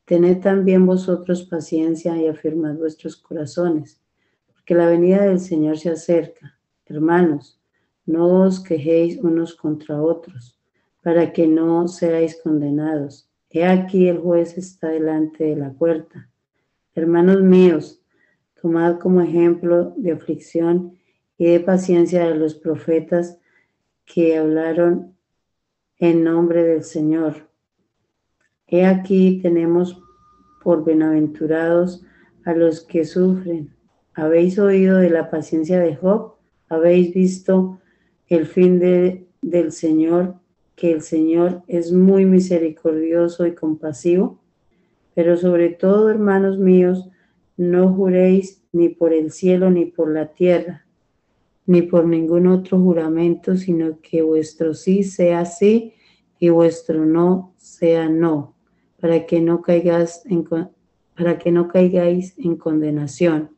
Tened 0.04 0.40
también 0.40 0.85
vosotros 0.85 1.45
paciencia 1.45 2.16
y 2.16 2.26
afirmad 2.26 2.75
vuestros 2.75 3.16
corazones, 3.16 4.00
porque 4.52 4.75
la 4.75 4.88
venida 4.88 5.23
del 5.23 5.38
Señor 5.38 5.78
se 5.78 5.90
acerca. 5.90 6.59
Hermanos, 6.87 7.61
no 8.06 8.44
os 8.44 8.60
quejéis 8.60 9.18
unos 9.18 9.54
contra 9.54 10.00
otros 10.00 10.58
para 11.02 11.32
que 11.32 11.46
no 11.46 11.86
seáis 11.86 12.40
condenados. 12.42 13.28
He 13.50 13.64
aquí 13.64 14.08
el 14.08 14.18
juez 14.18 14.58
está 14.58 14.88
delante 14.88 15.44
de 15.44 15.56
la 15.56 15.72
puerta. 15.72 16.28
Hermanos 16.94 17.42
míos, 17.42 18.02
tomad 18.60 18.98
como 18.98 19.20
ejemplo 19.20 19.95
de 19.97 20.12
aflicción 20.12 20.99
y 21.38 21.47
de 21.47 21.60
paciencia 21.60 22.26
de 22.26 22.34
los 22.34 22.54
profetas 22.54 23.38
que 24.04 24.36
hablaron 24.36 25.14
en 25.99 26.25
nombre 26.25 26.64
del 26.64 26.82
Señor. 26.82 27.49
He 28.66 28.84
aquí 28.84 29.40
tenemos 29.40 30.00
por 30.62 30.84
bienaventurados 30.84 32.04
a 32.45 32.52
los 32.52 32.80
que 32.80 33.04
sufren. 33.04 33.75
¿Habéis 34.14 34.58
oído 34.58 34.99
de 34.99 35.10
la 35.10 35.30
paciencia 35.30 35.78
de 35.78 35.95
Job? 35.95 36.34
¿Habéis 36.69 37.14
visto 37.14 37.80
el 38.28 38.47
fin 38.47 38.78
de, 38.78 39.26
del 39.43 39.73
Señor 39.73 40.36
que 40.76 40.93
el 40.93 41.00
Señor 41.00 41.62
es 41.67 41.91
muy 41.91 42.26
misericordioso 42.26 43.47
y 43.47 43.54
compasivo, 43.54 44.39
pero 45.15 45.36
sobre 45.39 45.71
todo, 45.71 46.10
hermanos 46.10 46.58
míos, 46.58 47.08
no 47.56 47.93
juréis 47.95 48.62
ni 48.73 48.91
por 48.91 49.15
el 49.15 49.32
cielo 49.32 49.71
ni 49.71 49.86
por 49.86 50.12
la 50.12 50.34
tierra, 50.34 50.86
ni 51.65 51.80
por 51.80 52.06
ningún 52.06 52.47
otro 52.47 52.78
juramento, 52.78 53.56
sino 53.56 53.99
que 54.02 54.21
vuestro 54.21 54.75
sí 54.75 55.02
sea 55.02 55.47
sí 55.47 55.95
y 56.39 56.50
vuestro 56.50 57.06
no 57.06 57.54
sea 57.56 58.10
no, 58.10 58.54
para 59.00 59.25
que 59.25 59.41
no 59.41 59.62
caigáis 59.62 60.21
en, 60.26 60.45
para 61.17 61.39
que 61.39 61.50
no 61.50 61.69
caigáis 61.69 62.39
en 62.39 62.56
condenación. 62.56 63.50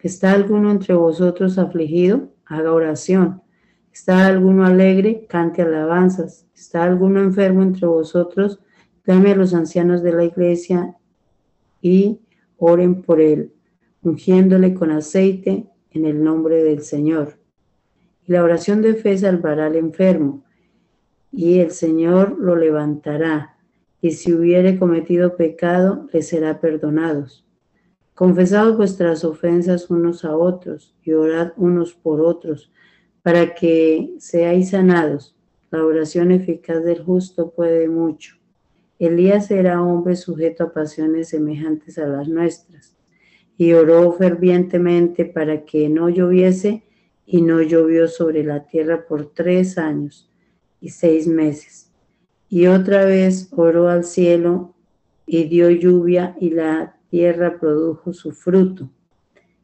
¿Está 0.00 0.32
alguno 0.32 0.72
entre 0.72 0.94
vosotros 0.94 1.56
afligido? 1.56 2.28
Haga 2.44 2.72
oración. 2.72 3.43
¿Está 3.94 4.26
alguno 4.26 4.66
alegre? 4.66 5.24
Cante 5.28 5.62
alabanzas. 5.62 6.48
¿Está 6.52 6.82
alguno 6.82 7.20
enfermo 7.20 7.62
entre 7.62 7.86
vosotros? 7.86 8.58
Llame 9.06 9.30
a 9.30 9.36
los 9.36 9.54
ancianos 9.54 10.02
de 10.02 10.12
la 10.12 10.24
iglesia 10.24 10.96
y 11.80 12.18
oren 12.58 13.02
por 13.02 13.20
él, 13.20 13.52
ungiéndole 14.02 14.74
con 14.74 14.90
aceite 14.90 15.68
en 15.92 16.06
el 16.06 16.24
nombre 16.24 16.64
del 16.64 16.82
Señor. 16.82 17.38
Y 18.26 18.32
la 18.32 18.42
oración 18.42 18.82
de 18.82 18.94
fe 18.94 19.16
salvará 19.16 19.66
al 19.66 19.76
enfermo, 19.76 20.42
y 21.30 21.60
el 21.60 21.70
Señor 21.70 22.36
lo 22.40 22.56
levantará, 22.56 23.58
y 24.00 24.10
si 24.10 24.32
hubiere 24.32 24.76
cometido 24.76 25.36
pecado, 25.36 26.08
le 26.12 26.22
será 26.22 26.60
perdonados. 26.60 27.46
Confesad 28.14 28.74
vuestras 28.74 29.24
ofensas 29.24 29.88
unos 29.88 30.24
a 30.24 30.36
otros, 30.36 30.96
y 31.04 31.12
orad 31.12 31.52
unos 31.56 31.94
por 31.94 32.20
otros, 32.20 32.72
para 33.24 33.54
que 33.54 34.14
seáis 34.18 34.70
sanados. 34.70 35.34
La 35.70 35.82
oración 35.82 36.30
eficaz 36.30 36.84
del 36.84 37.02
justo 37.02 37.52
puede 37.52 37.88
mucho. 37.88 38.36
Elías 38.98 39.50
era 39.50 39.82
hombre 39.82 40.14
sujeto 40.14 40.64
a 40.64 40.72
pasiones 40.74 41.30
semejantes 41.30 41.96
a 41.96 42.06
las 42.06 42.28
nuestras, 42.28 42.94
y 43.56 43.72
oró 43.72 44.12
fervientemente 44.12 45.24
para 45.24 45.64
que 45.64 45.88
no 45.88 46.10
lloviese, 46.10 46.84
y 47.24 47.40
no 47.40 47.62
llovió 47.62 48.08
sobre 48.08 48.44
la 48.44 48.66
tierra 48.66 49.06
por 49.08 49.32
tres 49.32 49.78
años 49.78 50.30
y 50.82 50.90
seis 50.90 51.26
meses. 51.26 51.90
Y 52.50 52.66
otra 52.66 53.06
vez 53.06 53.48
oró 53.52 53.88
al 53.88 54.04
cielo, 54.04 54.74
y 55.26 55.44
dio 55.44 55.70
lluvia, 55.70 56.36
y 56.38 56.50
la 56.50 56.98
tierra 57.08 57.58
produjo 57.58 58.12
su 58.12 58.32
fruto. 58.32 58.90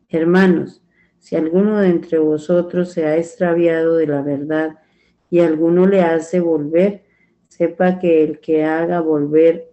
Hermanos, 0.09 0.83
si 1.21 1.37
alguno 1.37 1.79
de 1.79 1.89
entre 1.89 2.19
vosotros 2.19 2.93
se 2.93 3.05
ha 3.05 3.17
extraviado 3.17 3.97
de 3.97 4.07
la 4.07 4.23
verdad 4.23 4.79
y 5.31 5.41
alguno 5.41 5.87
le 5.87 6.01
hace 6.01 6.41
volver, 6.41 7.05
sepa 7.47 7.99
que 7.99 8.25
el 8.25 8.41
que 8.41 8.65
haga 8.65 9.01
volver 9.01 9.71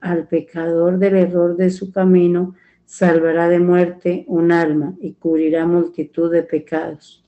al 0.00 0.28
pecador 0.28 0.98
del 0.98 1.16
error 1.16 1.56
de 1.56 1.70
su 1.70 1.90
camino, 1.90 2.54
salvará 2.84 3.48
de 3.48 3.58
muerte 3.58 4.24
un 4.28 4.52
alma 4.52 4.94
y 5.00 5.14
cubrirá 5.14 5.66
multitud 5.66 6.30
de 6.30 6.42
pecados. 6.42 7.24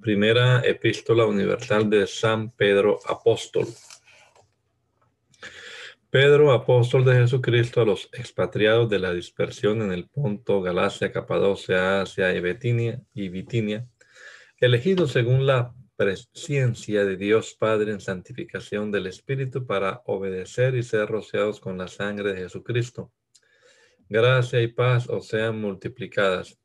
Primera 0.00 0.60
epístola 0.60 1.26
universal 1.26 1.88
de 1.88 2.06
San 2.06 2.50
Pedro 2.50 2.98
Apóstol. 3.08 3.66
Pedro, 6.18 6.50
apóstol 6.50 7.04
de 7.04 7.12
Jesucristo 7.12 7.82
a 7.82 7.84
los 7.84 8.08
expatriados 8.14 8.88
de 8.88 8.98
la 8.98 9.12
dispersión 9.12 9.82
en 9.82 9.92
el 9.92 10.08
Ponto, 10.08 10.62
Galacia, 10.62 11.12
Capadocia, 11.12 12.00
Asia 12.00 12.34
y 12.34 12.40
Bitinia, 12.40 13.02
y 13.12 13.28
Bitinia, 13.28 13.86
elegidos 14.58 15.12
según 15.12 15.44
la 15.44 15.74
presciencia 15.94 17.04
de 17.04 17.18
Dios 17.18 17.54
Padre 17.60 17.92
en 17.92 18.00
santificación 18.00 18.90
del 18.90 19.08
Espíritu 19.08 19.66
para 19.66 20.00
obedecer 20.06 20.74
y 20.76 20.82
ser 20.82 21.06
rociados 21.06 21.60
con 21.60 21.76
la 21.76 21.86
sangre 21.86 22.32
de 22.32 22.38
Jesucristo. 22.44 23.12
Gracia 24.08 24.62
y 24.62 24.68
paz 24.68 25.10
os 25.10 25.28
sean 25.28 25.60
multiplicadas. 25.60 26.58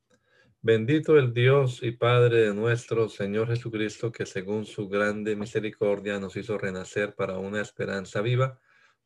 Bendito 0.62 1.18
el 1.18 1.34
Dios 1.34 1.80
y 1.82 1.90
Padre 1.90 2.38
de 2.46 2.54
nuestro 2.54 3.10
Señor 3.10 3.48
Jesucristo, 3.48 4.12
que 4.12 4.24
según 4.24 4.64
su 4.64 4.88
grande 4.88 5.36
misericordia 5.36 6.18
nos 6.18 6.36
hizo 6.36 6.56
renacer 6.56 7.14
para 7.14 7.36
una 7.36 7.60
esperanza 7.60 8.22
viva 8.22 8.58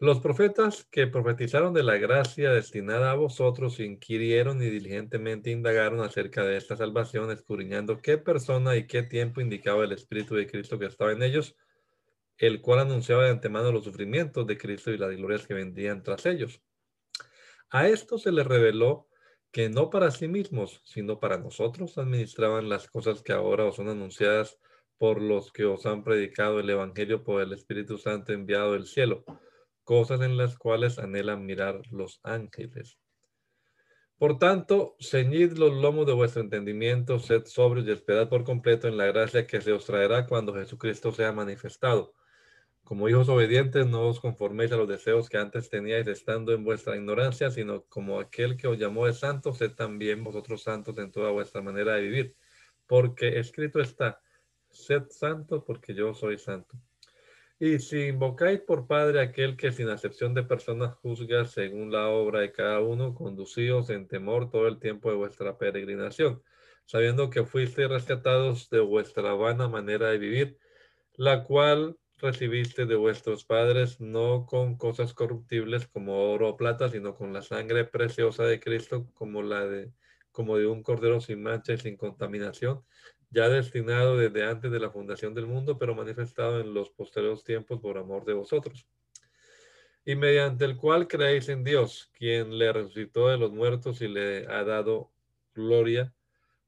Los 0.00 0.20
profetas 0.20 0.86
que 0.92 1.08
profetizaron 1.08 1.74
de 1.74 1.82
la 1.82 1.96
gracia 1.96 2.52
destinada 2.52 3.10
a 3.10 3.16
vosotros 3.16 3.80
inquirieron 3.80 4.62
y 4.62 4.66
diligentemente 4.66 5.50
indagaron 5.50 6.02
acerca 6.02 6.44
de 6.44 6.56
esta 6.56 6.76
salvación, 6.76 7.32
escudriñando 7.32 7.98
qué 8.00 8.16
persona 8.16 8.76
y 8.76 8.86
qué 8.86 9.02
tiempo 9.02 9.40
indicaba 9.40 9.82
el 9.82 9.90
Espíritu 9.90 10.36
de 10.36 10.46
Cristo 10.46 10.78
que 10.78 10.86
estaba 10.86 11.10
en 11.10 11.24
ellos, 11.24 11.56
el 12.36 12.60
cual 12.60 12.78
anunciaba 12.78 13.24
de 13.24 13.30
antemano 13.30 13.72
los 13.72 13.82
sufrimientos 13.82 14.46
de 14.46 14.56
Cristo 14.56 14.92
y 14.92 14.98
las 14.98 15.10
glorias 15.16 15.48
que 15.48 15.54
vendrían 15.54 16.04
tras 16.04 16.26
ellos. 16.26 16.62
A 17.68 17.88
esto 17.88 18.18
se 18.18 18.30
les 18.30 18.46
reveló 18.46 19.08
que 19.50 19.68
no 19.68 19.90
para 19.90 20.12
sí 20.12 20.28
mismos, 20.28 20.80
sino 20.84 21.18
para 21.18 21.38
nosotros 21.38 21.98
administraban 21.98 22.68
las 22.68 22.88
cosas 22.88 23.20
que 23.20 23.32
ahora 23.32 23.64
os 23.64 23.74
son 23.74 23.88
anunciadas 23.88 24.60
por 24.96 25.20
los 25.20 25.50
que 25.50 25.64
os 25.64 25.86
han 25.86 26.04
predicado 26.04 26.60
el 26.60 26.70
Evangelio 26.70 27.24
por 27.24 27.42
el 27.42 27.52
Espíritu 27.52 27.98
Santo 27.98 28.32
enviado 28.32 28.74
del 28.74 28.86
cielo 28.86 29.24
cosas 29.88 30.20
en 30.20 30.36
las 30.36 30.58
cuales 30.58 30.98
anhelan 30.98 31.46
mirar 31.46 31.80
los 31.90 32.20
ángeles. 32.22 32.98
Por 34.18 34.38
tanto, 34.38 34.96
ceñid 35.00 35.52
los 35.52 35.72
lomos 35.72 36.04
de 36.04 36.12
vuestro 36.12 36.42
entendimiento, 36.42 37.18
sed 37.18 37.46
sobrios 37.46 37.86
y 37.86 37.92
esperad 37.92 38.28
por 38.28 38.44
completo 38.44 38.86
en 38.86 38.98
la 38.98 39.06
gracia 39.06 39.46
que 39.46 39.62
se 39.62 39.72
os 39.72 39.86
traerá 39.86 40.26
cuando 40.26 40.52
Jesucristo 40.52 41.10
sea 41.10 41.32
manifestado. 41.32 42.12
Como 42.84 43.08
hijos 43.08 43.30
obedientes, 43.30 43.86
no 43.86 44.06
os 44.08 44.20
conforméis 44.20 44.72
a 44.72 44.76
los 44.76 44.88
deseos 44.88 45.30
que 45.30 45.38
antes 45.38 45.70
teníais 45.70 46.06
estando 46.06 46.52
en 46.52 46.64
vuestra 46.64 46.94
ignorancia, 46.94 47.50
sino 47.50 47.84
como 47.84 48.20
aquel 48.20 48.58
que 48.58 48.68
os 48.68 48.78
llamó 48.78 49.06
de 49.06 49.14
santo, 49.14 49.54
sed 49.54 49.72
también 49.72 50.22
vosotros 50.22 50.62
santos 50.64 50.98
en 50.98 51.10
toda 51.10 51.30
vuestra 51.30 51.62
manera 51.62 51.94
de 51.94 52.02
vivir. 52.02 52.36
Porque 52.86 53.38
escrito 53.38 53.80
está, 53.80 54.20
sed 54.68 55.04
santo 55.08 55.64
porque 55.64 55.94
yo 55.94 56.12
soy 56.12 56.36
santo. 56.36 56.78
Y 57.60 57.80
si 57.80 58.06
invocáis 58.06 58.60
por 58.60 58.86
Padre 58.86 59.20
aquel 59.20 59.56
que 59.56 59.72
sin 59.72 59.88
acepción 59.88 60.32
de 60.32 60.44
personas 60.44 60.94
juzga 60.94 61.44
según 61.44 61.90
la 61.90 62.08
obra 62.08 62.40
de 62.40 62.52
cada 62.52 62.80
uno, 62.80 63.14
conducíos 63.14 63.90
en 63.90 64.06
temor 64.06 64.48
todo 64.48 64.68
el 64.68 64.78
tiempo 64.78 65.10
de 65.10 65.16
vuestra 65.16 65.58
peregrinación, 65.58 66.40
sabiendo 66.84 67.30
que 67.30 67.44
fuisteis 67.44 67.88
rescatados 67.88 68.70
de 68.70 68.78
vuestra 68.78 69.34
vana 69.34 69.68
manera 69.68 70.10
de 70.10 70.18
vivir, 70.18 70.58
la 71.16 71.42
cual 71.42 71.96
recibiste 72.18 72.86
de 72.86 72.94
vuestros 72.94 73.44
padres, 73.44 74.00
no 74.00 74.46
con 74.46 74.76
cosas 74.76 75.12
corruptibles 75.12 75.88
como 75.88 76.30
oro 76.32 76.50
o 76.50 76.56
plata, 76.56 76.88
sino 76.88 77.16
con 77.16 77.32
la 77.32 77.42
sangre 77.42 77.84
preciosa 77.84 78.44
de 78.44 78.60
Cristo, 78.60 79.10
como 79.14 79.42
la 79.42 79.66
de 79.66 79.92
como 80.30 80.56
de 80.56 80.68
un 80.68 80.84
cordero 80.84 81.20
sin 81.20 81.42
mancha 81.42 81.72
y 81.72 81.78
sin 81.78 81.96
contaminación, 81.96 82.84
ya 83.30 83.48
destinado 83.48 84.16
desde 84.16 84.44
antes 84.44 84.70
de 84.70 84.80
la 84.80 84.90
fundación 84.90 85.34
del 85.34 85.46
mundo, 85.46 85.78
pero 85.78 85.94
manifestado 85.94 86.60
en 86.60 86.72
los 86.72 86.90
posteriores 86.90 87.44
tiempos 87.44 87.80
por 87.80 87.98
amor 87.98 88.24
de 88.24 88.32
vosotros. 88.34 88.86
Y 90.04 90.14
mediante 90.14 90.64
el 90.64 90.76
cual 90.76 91.06
creéis 91.06 91.48
en 91.48 91.64
Dios, 91.64 92.10
quien 92.14 92.56
le 92.56 92.72
resucitó 92.72 93.28
de 93.28 93.36
los 93.36 93.52
muertos 93.52 94.00
y 94.00 94.08
le 94.08 94.46
ha 94.46 94.64
dado 94.64 95.12
gloria, 95.54 96.14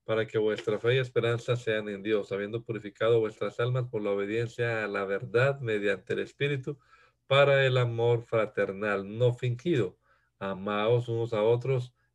para 0.05 0.27
que 0.27 0.38
vuestra 0.38 0.79
fe 0.79 0.96
y 0.96 0.99
esperanza 0.99 1.57
sean 1.57 1.88
en 1.88 2.03
Dios, 2.03 2.33
habiendo 2.33 2.64
purificado 2.64 3.20
vuestras 3.20 3.61
almas 3.61 3.85
por 3.88 4.03
la 4.03 4.11
obediencia 4.11 4.85
a 4.85 4.88
la 4.88 5.05
verdad 5.05 5.61
mediante 5.61 6.14
el 6.14 6.18
Espíritu, 6.18 6.79
para 7.27 7.64
el 7.64 7.79
amor 7.79 8.25
fraternal, 8.25 9.16
no 9.16 9.33
fingido. 9.33 9.96
Amaos 10.40 11.09
unos 11.09 11.33
a 11.33 11.42
otros 11.42 11.94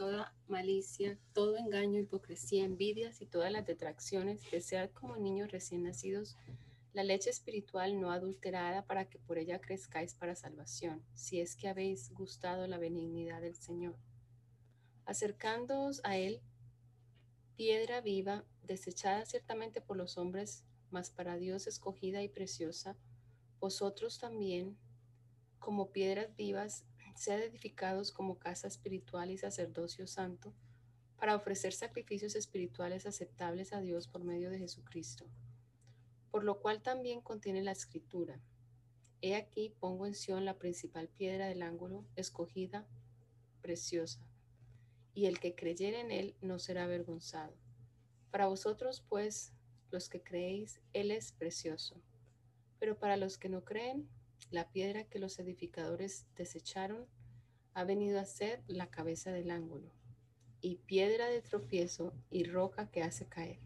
toda 0.00 0.32
malicia, 0.48 1.18
todo 1.34 1.58
engaño, 1.58 2.00
hipocresía, 2.00 2.64
envidias 2.64 3.20
y 3.20 3.26
todas 3.26 3.52
las 3.52 3.66
detracciones, 3.66 4.40
desead 4.50 4.88
como 4.92 5.18
niños 5.18 5.52
recién 5.52 5.82
nacidos 5.82 6.38
la 6.94 7.04
leche 7.04 7.28
espiritual 7.28 8.00
no 8.00 8.10
adulterada 8.10 8.86
para 8.86 9.04
que 9.10 9.18
por 9.18 9.36
ella 9.36 9.60
crezcáis 9.60 10.14
para 10.14 10.34
salvación, 10.34 11.04
si 11.12 11.38
es 11.38 11.54
que 11.54 11.68
habéis 11.68 12.10
gustado 12.14 12.66
la 12.66 12.78
benignidad 12.78 13.42
del 13.42 13.56
Señor. 13.56 13.94
Acercándoos 15.04 16.00
a 16.02 16.16
Él, 16.16 16.40
piedra 17.56 18.00
viva, 18.00 18.46
desechada 18.62 19.26
ciertamente 19.26 19.82
por 19.82 19.98
los 19.98 20.16
hombres, 20.16 20.64
mas 20.90 21.10
para 21.10 21.36
Dios 21.36 21.66
escogida 21.66 22.22
y 22.22 22.28
preciosa, 22.28 22.96
vosotros 23.60 24.18
también, 24.18 24.78
como 25.58 25.92
piedras 25.92 26.34
vivas, 26.36 26.86
sed 27.16 27.42
edificados 27.42 28.12
como 28.12 28.38
casa 28.38 28.68
espiritual 28.68 29.30
y 29.30 29.38
sacerdocio 29.38 30.06
santo, 30.06 30.54
para 31.16 31.36
ofrecer 31.36 31.72
sacrificios 31.72 32.34
espirituales 32.34 33.06
aceptables 33.06 33.72
a 33.72 33.80
Dios 33.80 34.08
por 34.08 34.24
medio 34.24 34.50
de 34.50 34.58
Jesucristo. 34.58 35.26
Por 36.30 36.44
lo 36.44 36.60
cual 36.60 36.80
también 36.82 37.20
contiene 37.20 37.62
la 37.62 37.72
escritura. 37.72 38.40
He 39.20 39.36
aquí 39.36 39.74
pongo 39.80 40.06
en 40.06 40.14
Sión 40.14 40.46
la 40.46 40.58
principal 40.58 41.08
piedra 41.08 41.48
del 41.48 41.62
ángulo, 41.62 42.06
escogida, 42.16 42.86
preciosa, 43.60 44.20
y 45.12 45.26
el 45.26 45.38
que 45.40 45.54
creyere 45.54 46.00
en 46.00 46.10
él 46.10 46.36
no 46.40 46.58
será 46.58 46.84
avergonzado. 46.84 47.54
Para 48.30 48.46
vosotros, 48.46 49.04
pues, 49.08 49.52
los 49.90 50.08
que 50.08 50.22
creéis, 50.22 50.80
él 50.92 51.10
es 51.10 51.32
precioso. 51.32 52.00
Pero 52.78 52.98
para 52.98 53.18
los 53.18 53.36
que 53.36 53.48
no 53.48 53.64
creen, 53.64 54.08
la 54.50 54.68
piedra 54.68 55.04
que 55.04 55.20
los 55.20 55.38
edificadores 55.38 56.26
desecharon 56.36 57.06
ha 57.72 57.84
venido 57.84 58.18
a 58.18 58.24
ser 58.24 58.62
la 58.66 58.88
cabeza 58.88 59.30
del 59.30 59.50
ángulo, 59.50 59.92
y 60.60 60.76
piedra 60.86 61.28
de 61.28 61.40
tropiezo 61.40 62.12
y 62.30 62.44
roca 62.44 62.90
que 62.90 63.02
hace 63.02 63.26
caer, 63.26 63.58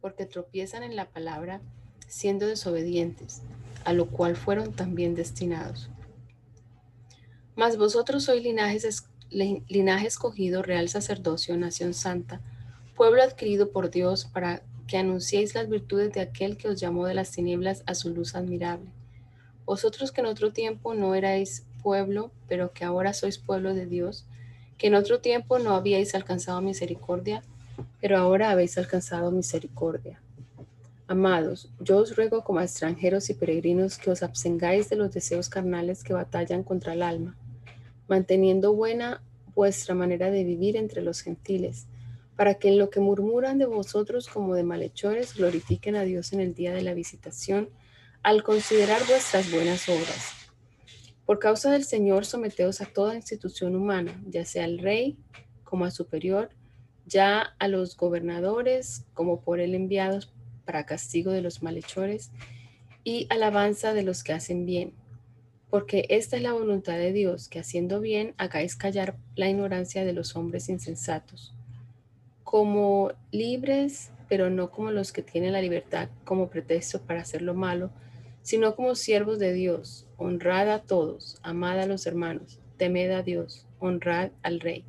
porque 0.00 0.24
tropiezan 0.24 0.82
en 0.82 0.96
la 0.96 1.10
palabra 1.10 1.60
siendo 2.08 2.46
desobedientes, 2.46 3.42
a 3.84 3.92
lo 3.92 4.08
cual 4.10 4.34
fueron 4.34 4.72
también 4.72 5.14
destinados. 5.14 5.90
Mas 7.54 7.76
vosotros 7.76 8.24
sois 8.24 8.42
linaje, 8.42 10.06
escogido, 10.06 10.62
real 10.62 10.88
sacerdocio, 10.88 11.56
nación 11.56 11.92
santa, 11.92 12.40
pueblo 12.96 13.22
adquirido 13.22 13.70
por 13.70 13.90
Dios 13.90 14.24
para 14.24 14.62
que 14.88 14.96
anunciéis 14.96 15.54
las 15.54 15.68
virtudes 15.68 16.12
de 16.14 16.20
aquel 16.20 16.56
que 16.56 16.68
os 16.68 16.80
llamó 16.80 17.06
de 17.06 17.14
las 17.14 17.30
tinieblas 17.30 17.82
a 17.86 17.94
su 17.94 18.10
luz 18.10 18.34
admirable 18.34 18.90
vosotros 19.64 20.12
que 20.12 20.20
en 20.20 20.26
otro 20.26 20.52
tiempo 20.52 20.94
no 20.94 21.14
erais 21.14 21.64
pueblo, 21.82 22.30
pero 22.48 22.72
que 22.72 22.84
ahora 22.84 23.12
sois 23.12 23.38
pueblo 23.38 23.74
de 23.74 23.86
Dios, 23.86 24.26
que 24.78 24.88
en 24.88 24.94
otro 24.94 25.20
tiempo 25.20 25.58
no 25.58 25.74
habíais 25.74 26.14
alcanzado 26.14 26.60
misericordia, 26.60 27.42
pero 28.00 28.18
ahora 28.18 28.50
habéis 28.50 28.76
alcanzado 28.78 29.30
misericordia. 29.30 30.20
Amados, 31.06 31.70
yo 31.80 31.98
os 31.98 32.16
ruego 32.16 32.42
como 32.44 32.60
a 32.60 32.64
extranjeros 32.64 33.28
y 33.28 33.34
peregrinos 33.34 33.98
que 33.98 34.10
os 34.10 34.22
abstengáis 34.22 34.88
de 34.88 34.96
los 34.96 35.12
deseos 35.12 35.50
carnales 35.50 36.02
que 36.02 36.14
batallan 36.14 36.62
contra 36.62 36.94
el 36.94 37.02
alma, 37.02 37.36
manteniendo 38.08 38.72
buena 38.72 39.22
vuestra 39.54 39.94
manera 39.94 40.30
de 40.30 40.44
vivir 40.44 40.76
entre 40.76 41.02
los 41.02 41.20
gentiles, 41.20 41.86
para 42.36 42.54
que 42.54 42.68
en 42.68 42.78
lo 42.78 42.90
que 42.90 43.00
murmuran 43.00 43.58
de 43.58 43.66
vosotros 43.66 44.28
como 44.28 44.54
de 44.54 44.64
malhechores 44.64 45.34
glorifiquen 45.34 45.94
a 45.94 46.02
Dios 46.02 46.32
en 46.32 46.40
el 46.40 46.54
día 46.54 46.72
de 46.72 46.82
la 46.82 46.94
visitación, 46.94 47.68
al 48.24 48.42
considerar 48.42 49.02
vuestras 49.06 49.52
buenas 49.52 49.86
obras. 49.88 50.32
Por 51.26 51.38
causa 51.38 51.70
del 51.70 51.84
Señor, 51.84 52.24
someteos 52.24 52.80
a 52.80 52.86
toda 52.86 53.14
institución 53.14 53.76
humana, 53.76 54.18
ya 54.26 54.46
sea 54.46 54.64
al 54.64 54.78
rey 54.78 55.18
como 55.62 55.84
a 55.84 55.90
superior, 55.90 56.48
ya 57.04 57.54
a 57.58 57.68
los 57.68 57.98
gobernadores 57.98 59.04
como 59.12 59.42
por 59.42 59.60
él 59.60 59.74
enviados 59.74 60.32
para 60.64 60.86
castigo 60.86 61.32
de 61.32 61.42
los 61.42 61.62
malhechores 61.62 62.30
y 63.04 63.26
alabanza 63.28 63.92
de 63.92 64.02
los 64.02 64.24
que 64.24 64.32
hacen 64.32 64.64
bien. 64.64 64.94
Porque 65.68 66.06
esta 66.08 66.36
es 66.36 66.42
la 66.42 66.54
voluntad 66.54 66.96
de 66.96 67.12
Dios, 67.12 67.48
que 67.48 67.58
haciendo 67.58 68.00
bien 68.00 68.34
hagáis 68.38 68.74
callar 68.74 69.18
la 69.34 69.50
ignorancia 69.50 70.02
de 70.04 70.14
los 70.14 70.34
hombres 70.34 70.70
insensatos. 70.70 71.54
Como 72.42 73.12
libres, 73.32 74.12
pero 74.30 74.48
no 74.48 74.70
como 74.70 74.92
los 74.92 75.12
que 75.12 75.22
tienen 75.22 75.52
la 75.52 75.60
libertad 75.60 76.08
como 76.24 76.48
pretexto 76.48 77.02
para 77.02 77.20
hacer 77.20 77.42
lo 77.42 77.52
malo, 77.52 77.90
sino 78.44 78.76
como 78.76 78.94
siervos 78.94 79.38
de 79.38 79.54
Dios, 79.54 80.06
honrad 80.18 80.68
a 80.68 80.82
todos, 80.82 81.38
amad 81.42 81.80
a 81.80 81.86
los 81.86 82.06
hermanos, 82.06 82.60
temed 82.76 83.10
a 83.10 83.22
Dios, 83.22 83.66
honrad 83.78 84.32
al 84.42 84.60
Rey. 84.60 84.84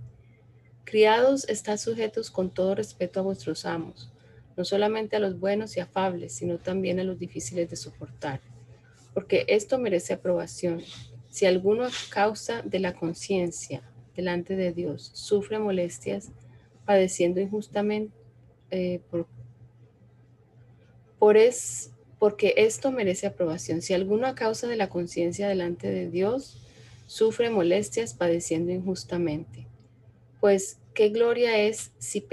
Criados, 0.84 1.48
estad 1.48 1.78
sujetos 1.78 2.30
con 2.30 2.50
todo 2.54 2.76
respeto 2.76 3.22
a 3.22 3.24
vuestros 3.24 3.66
amos, 3.66 4.12
no 4.58 4.66
solamente 4.66 5.16
a 5.16 5.20
los 5.20 5.40
buenos 5.40 5.78
y 5.78 5.80
afables, 5.80 6.34
sino 6.34 6.58
también 6.58 7.00
a 7.00 7.06
los 7.06 7.18
difíciles 7.18 7.70
de 7.70 7.78
soportar. 7.78 8.42
Porque 9.14 9.46
esto 9.48 9.80
merece 9.80 10.14
aprobación. 10.14 10.82
Si 11.30 11.46
alguno 11.46 11.88
causa 12.10 12.62
de 12.62 12.80
la 12.80 12.94
conciencia 12.94 13.90
delante 14.18 14.58
de 14.58 14.74
Dios 14.74 15.12
sufre 15.14 15.60
molestias, 15.60 16.30
padeciendo 16.84 17.40
injustamente, 17.40 18.14
eh, 18.70 19.00
por, 19.10 19.28
por 21.18 21.38
es, 21.38 21.95
porque 22.26 22.56
esto 22.58 22.92
merece 22.92 23.28
aprobación. 23.28 23.84
Si 23.84 23.94
alguno 23.94 24.26
a 24.26 24.34
causa 24.34 24.66
de 24.66 24.76
la 24.76 24.90
conciencia 24.90 25.48
delante 25.48 25.92
de 25.92 26.10
Dios 26.10 26.58
sufre 27.06 27.52
molestias 27.52 28.16
padeciendo 28.16 28.72
injustamente, 28.72 29.68
pues 30.40 30.80
qué 30.96 31.10
gloria 31.10 31.56
es 31.60 31.92
si, 32.00 32.28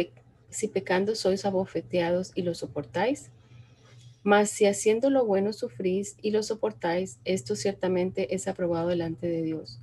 si 0.49 0.69
pecando 0.69 1.15
sois 1.15 1.45
abofeteados 1.45 2.33
y 2.35 2.41
lo 2.41 2.55
soportáis. 2.55 3.29
Mas 4.23 4.49
si 4.49 4.65
haciendo 4.65 5.11
lo 5.11 5.27
bueno 5.27 5.53
sufrís 5.53 6.17
y 6.23 6.31
lo 6.31 6.43
soportáis, 6.43 7.19
esto 7.27 7.55
ciertamente 7.55 8.35
es 8.35 8.49
aprobado 8.49 8.89
delante 8.89 9.27
de 9.27 9.43
Dios. 9.43 9.79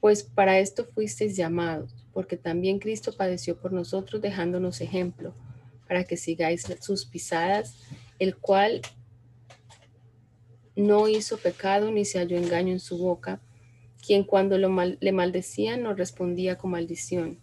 Pues 0.00 0.22
para 0.22 0.58
esto 0.58 0.84
fuisteis 0.84 1.34
llamados, 1.34 1.94
porque 2.12 2.36
también 2.36 2.78
Cristo 2.78 3.16
padeció 3.16 3.58
por 3.58 3.72
nosotros 3.72 4.20
dejándonos 4.20 4.82
ejemplo, 4.82 5.32
para 5.88 6.04
que 6.04 6.18
sigáis 6.18 6.66
sus 6.82 7.06
pisadas, 7.06 7.78
el 8.18 8.36
cual 8.36 8.82
no 10.80 11.08
hizo 11.08 11.38
pecado 11.38 11.90
ni 11.90 12.04
se 12.04 12.18
halló 12.18 12.36
engaño 12.36 12.72
en 12.72 12.80
su 12.80 12.98
boca, 12.98 13.40
quien 14.04 14.24
cuando 14.24 14.58
lo 14.58 14.70
le 15.00 15.12
maldecía 15.12 15.76
no 15.76 15.94
respondía 15.94 16.56
con 16.58 16.72
maldición. 16.72 17.38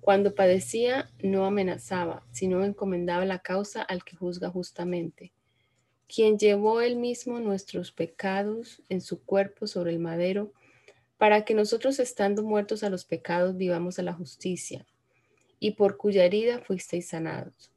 Cuando 0.00 0.34
padecía 0.34 1.10
no 1.22 1.44
amenazaba, 1.44 2.24
sino 2.32 2.64
encomendaba 2.64 3.24
la 3.26 3.40
causa 3.40 3.82
al 3.82 4.02
que 4.02 4.16
juzga 4.16 4.48
justamente, 4.48 5.32
quien 6.08 6.38
llevó 6.38 6.80
él 6.80 6.96
mismo 6.96 7.38
nuestros 7.38 7.92
pecados 7.92 8.82
en 8.88 9.00
su 9.00 9.22
cuerpo 9.22 9.66
sobre 9.66 9.92
el 9.92 9.98
madero, 9.98 10.52
para 11.18 11.44
que 11.44 11.54
nosotros 11.54 11.98
estando 11.98 12.42
muertos 12.42 12.82
a 12.82 12.88
los 12.88 13.04
pecados 13.04 13.56
vivamos 13.56 13.98
a 13.98 14.02
la 14.02 14.14
justicia, 14.14 14.86
y 15.58 15.72
por 15.72 15.98
cuya 15.98 16.24
herida 16.24 16.60
fuisteis 16.60 17.08
sanados, 17.08 17.70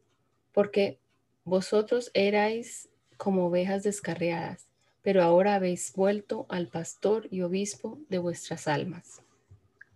porque 0.54 1.00
vosotros 1.44 2.10
erais 2.14 2.90
como 3.18 3.48
ovejas 3.48 3.84
descarriadas, 3.84 4.68
pero 5.04 5.22
ahora 5.22 5.56
habéis 5.56 5.94
vuelto 5.94 6.48
al 6.50 6.70
pastor 6.70 7.28
y 7.30 7.42
obispo 7.42 8.00
de 8.10 8.18
vuestras 8.18 8.68
almas. 8.68 9.22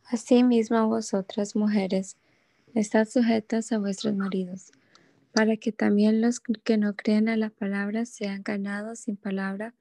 Asimismo 0.03 0.87
vosotras 0.87 1.55
mujeres, 1.55 2.17
estad 2.75 3.07
sujetas 3.07 3.71
a 3.71 3.79
vuestros 3.79 4.15
maridos, 4.15 4.71
para 5.33 5.57
que 5.57 5.71
también 5.71 6.21
los 6.21 6.39
que 6.39 6.77
no 6.77 6.95
creen 6.95 7.29
a 7.29 7.37
la 7.37 7.49
palabra 7.49 8.05
sean 8.05 8.43
ganados 8.43 8.99
sin 8.99 9.17
palabra 9.17 9.73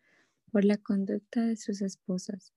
por 0.52 0.64
la 0.64 0.78
conducta 0.78 1.42
de 1.42 1.56
sus 1.56 1.82
esposas, 1.82 2.52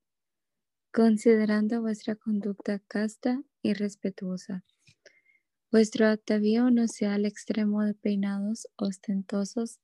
considerando 0.92 1.82
vuestra 1.82 2.16
conducta 2.16 2.80
casta 2.88 3.42
y 3.62 3.74
respetuosa. 3.74 4.64
Vuestro 5.72 6.08
atavío 6.08 6.72
no 6.72 6.88
sea 6.88 7.16
al 7.16 7.26
extremo 7.26 7.84
de 7.84 7.94
peinados 7.94 8.68
ostentosos 8.76 9.80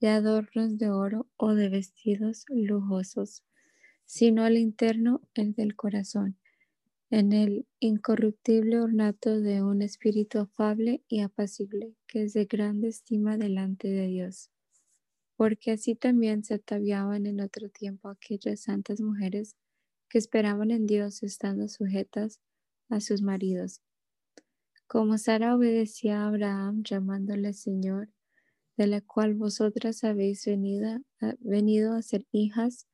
de 0.00 0.08
adornos 0.08 0.78
de 0.78 0.90
oro 0.90 1.26
o 1.36 1.54
de 1.54 1.68
vestidos 1.68 2.44
lujosos, 2.48 3.42
sino 4.04 4.44
al 4.44 4.56
interno, 4.56 5.20
el 5.34 5.52
del 5.54 5.76
corazón, 5.76 6.38
en 7.10 7.32
el 7.32 7.66
incorruptible 7.80 8.80
ornato 8.80 9.40
de 9.40 9.62
un 9.62 9.82
espíritu 9.82 10.40
afable 10.40 11.02
y 11.08 11.20
apacible, 11.20 11.94
que 12.06 12.22
es 12.24 12.34
de 12.34 12.44
grande 12.44 12.88
estima 12.88 13.36
delante 13.36 13.88
de 13.88 14.06
Dios. 14.06 14.50
Porque 15.36 15.72
así 15.72 15.94
también 15.94 16.44
se 16.44 16.54
ataviaban 16.54 17.26
en 17.26 17.40
otro 17.40 17.68
tiempo 17.68 18.08
aquellas 18.08 18.60
santas 18.60 19.00
mujeres 19.00 19.56
que 20.08 20.18
esperaban 20.18 20.70
en 20.70 20.86
Dios 20.86 21.22
estando 21.22 21.68
sujetas 21.68 22.40
a 22.88 23.00
sus 23.00 23.22
maridos. 23.22 23.82
Como 24.86 25.18
Sara 25.18 25.54
obedecía 25.54 26.22
a 26.22 26.28
Abraham 26.28 26.82
llamándole 26.82 27.52
Señor, 27.52 28.08
de 28.78 28.86
la 28.86 29.00
cual 29.00 29.34
vosotras 29.34 30.04
habéis 30.04 30.46
venido, 30.46 31.94
a 31.94 32.02
ser 32.02 32.24
hijas, 32.30 32.86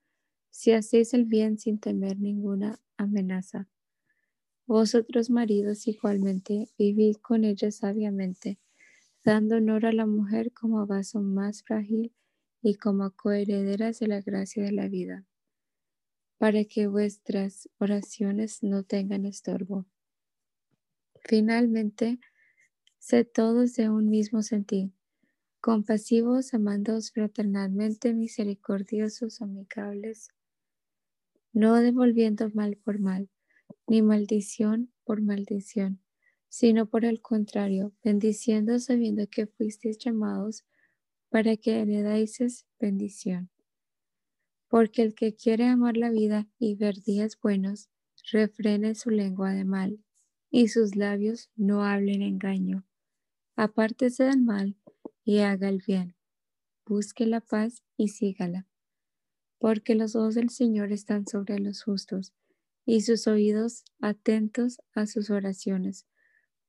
si 0.49 0.73
hacéis 0.73 1.13
el 1.13 1.27
bien 1.27 1.59
sin 1.59 1.79
temer 1.79 2.19
ninguna 2.19 2.81
amenaza. 2.97 3.69
Vosotros 4.67 5.29
maridos 5.29 5.87
igualmente 5.87 6.71
vivid 6.79 7.17
con 7.17 7.45
ella 7.45 7.71
sabiamente, 7.71 8.59
dando 9.25 9.57
honor 9.57 9.85
a 9.85 9.93
la 9.93 10.07
mujer 10.07 10.53
como 10.53 10.87
vaso 10.87 11.21
más 11.21 11.63
frágil 11.63 12.15
y 12.63 12.77
como 12.77 13.11
coherederas 13.11 13.99
de 13.99 14.07
la 14.07 14.23
gracia 14.23 14.65
de 14.65 14.73
la 14.73 14.89
vida, 14.89 15.27
para 16.39 16.65
que 16.65 16.87
vuestras 16.87 17.69
oraciones 17.79 18.63
no 18.63 18.85
tengan 18.85 19.27
estorbo. 19.27 19.85
Finalmente, 21.27 22.21
sed 22.99 23.27
todos 23.27 23.75
de 23.75 23.91
un 23.91 24.09
mismo 24.09 24.41
sentir 24.41 24.95
compasivos, 25.65 26.53
amándoos 26.53 27.11
fraternalmente, 27.11 28.13
misericordiosos, 28.13 29.41
amigables, 29.41 30.29
no 31.55 31.77
devolviendo 31.77 32.51
mal 32.51 32.77
por 32.77 32.99
mal, 32.99 33.31
ni 33.87 34.03
maldición 34.03 34.93
por 35.05 35.23
maldición, 35.23 36.03
sino 36.51 36.85
por 36.85 37.07
el 37.07 37.23
contrario, 37.23 37.95
bendiciendo 38.05 38.79
sabiendo 38.79 39.27
que 39.27 39.47
fuisteis 39.47 39.97
llamados 39.97 40.67
para 41.31 41.57
que 41.57 41.81
heredáis 41.81 42.67
bendición. 42.79 43.49
Porque 44.69 45.01
el 45.01 45.15
que 45.15 45.35
quiere 45.35 45.65
amar 45.65 45.97
la 45.97 46.11
vida 46.11 46.47
y 46.59 46.75
ver 46.75 47.01
días 47.01 47.39
buenos, 47.41 47.89
refrene 48.33 48.95
su 48.95 49.09
lengua 49.09 49.55
de 49.55 49.65
mal, 49.65 49.99
y 50.51 50.69
sus 50.69 50.95
labios 50.95 51.51
no 51.57 51.85
hablen 51.85 52.21
engaño. 52.21 52.85
Apártese 53.57 54.25
del 54.25 54.43
mal 54.43 54.77
y 55.25 55.39
haga 55.39 55.69
el 55.69 55.83
bien. 55.85 56.15
Busque 56.87 57.27
la 57.27 57.41
paz 57.41 57.83
y 57.97 58.09
sígala. 58.09 58.67
Porque 59.59 59.95
los 59.95 60.15
ojos 60.15 60.35
del 60.35 60.51
Señor 60.51 60.93
están 60.93 61.27
sobre 61.27 61.59
los 61.59 61.83
justos 61.83 62.33
y 62.85 63.01
sus 63.01 63.27
oídos 63.27 63.85
atentos 64.01 64.81
a 64.95 65.07
sus 65.07 65.31
oraciones. 65.31 66.07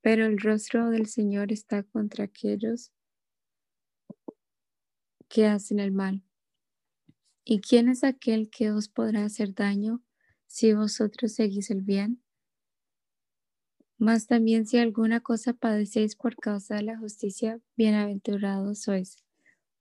Pero 0.02 0.26
el 0.26 0.40
rostro 0.40 0.90
del 0.90 1.08
Señor 1.08 1.52
está 1.52 1.84
contra 1.84 2.26
aquellos 2.26 2.92
que 5.28 5.46
hacen 5.46 5.80
el 5.80 5.92
mal. 5.92 6.24
¿Y 7.44 7.60
quién 7.60 7.90
es 7.90 8.04
aquel 8.04 8.50
que 8.50 8.72
os 8.72 8.88
podrá 8.88 9.26
hacer 9.26 9.54
daño 9.54 10.02
si 10.48 10.74
vosotros 10.74 11.34
seguís 11.34 11.70
el 11.70 11.82
bien? 11.82 12.25
Mas 13.98 14.28
también 14.28 14.66
si 14.66 14.78
alguna 14.78 15.22
cosa 15.22 15.54
padecéis 15.54 16.18
por 16.18 16.36
causa 16.36 16.76
de 16.76 16.84
la 16.84 16.98
justicia, 16.98 17.62
bienaventurados 17.78 18.82
sois. 18.82 19.16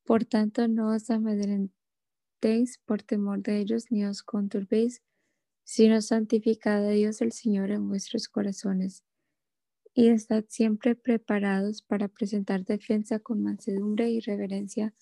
Por 0.04 0.24
tanto, 0.24 0.68
no 0.68 0.94
os 0.94 1.10
amedrentéis 1.10 2.78
por 2.86 3.02
temor 3.02 3.42
de 3.42 3.58
ellos, 3.58 3.86
ni 3.90 4.04
os 4.04 4.22
conturbéis, 4.22 5.02
sino 5.64 6.00
santificad 6.00 6.86
a 6.86 6.90
Dios 6.90 7.20
el 7.22 7.32
Señor 7.32 7.72
en 7.72 7.88
vuestros 7.88 8.28
corazones. 8.28 9.02
Y 9.94 10.08
estad 10.08 10.44
siempre 10.48 10.94
preparados 10.94 11.82
para 11.82 12.08
presentar 12.08 12.64
defensa 12.64 13.18
con 13.18 13.42
mansedumbre 13.42 14.10
y 14.10 14.20
reverencia 14.20 14.94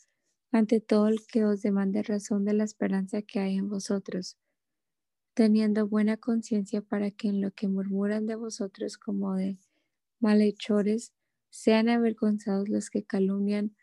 ante 0.53 0.81
todo 0.81 1.09
el 1.09 1.27
que 1.27 1.45
os 1.45 1.61
demande 1.61 2.03
razón 2.03 2.45
de 2.45 2.55
la 2.55 2.65
esperanza 2.65 3.21
que 3.23 3.41
hay 3.41 3.57
en 3.57 3.69
vosotros 3.69 4.39
teniendo 5.35 5.89
buena 5.89 6.17
conciencia 6.17 6.83
para 6.83 7.11
que 7.11 7.29
en 7.29 7.41
lo 7.41 7.53
que 7.53 7.69
murmuran 7.69 8.27
de 8.27 8.37
vosotros 8.37 8.99
como 8.99 9.35
de 9.35 9.59
malhechores, 10.21 11.13
sean 11.51 11.89
avergonzados 11.89 12.69
los 12.69 12.91
que 12.91 13.05
calumnian 13.05 13.77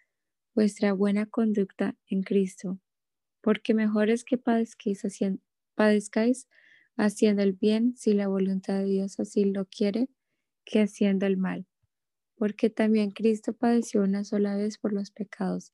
vuestra 0.55 0.93
buena 0.93 1.25
conducta 1.25 1.97
en 2.07 2.23
Cristo, 2.23 2.79
porque 3.41 3.73
mejor 3.73 4.09
es 4.09 4.23
que 4.23 4.37
padezcáis 4.37 5.03
haciendo, 5.05 5.41
haciendo 6.97 7.43
el 7.43 7.53
bien 7.53 7.95
si 7.95 8.13
la 8.13 8.27
voluntad 8.27 8.79
de 8.79 8.85
Dios 8.85 9.19
así 9.19 9.45
lo 9.45 9.65
quiere, 9.65 10.09
que 10.65 10.81
haciendo 10.81 11.25
el 11.25 11.37
mal, 11.37 11.67
porque 12.35 12.69
también 12.69 13.11
Cristo 13.11 13.53
padeció 13.53 14.03
una 14.03 14.23
sola 14.23 14.55
vez 14.55 14.77
por 14.77 14.93
los 14.93 15.11
pecados, 15.11 15.73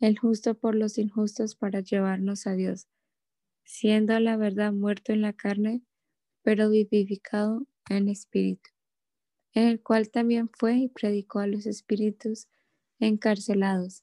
el 0.00 0.18
justo 0.18 0.54
por 0.58 0.74
los 0.74 0.98
injustos 0.98 1.56
para 1.56 1.80
llevarnos 1.80 2.46
a 2.46 2.54
Dios 2.54 2.88
siendo 3.70 4.18
la 4.18 4.36
verdad 4.36 4.72
muerto 4.72 5.12
en 5.12 5.22
la 5.22 5.32
carne, 5.32 5.80
pero 6.42 6.70
vivificado 6.70 7.66
en 7.88 8.08
espíritu, 8.08 8.68
en 9.54 9.68
el 9.68 9.80
cual 9.80 10.10
también 10.10 10.50
fue 10.52 10.76
y 10.76 10.88
predicó 10.88 11.38
a 11.38 11.46
los 11.46 11.66
espíritus 11.66 12.48
encarcelados, 12.98 14.02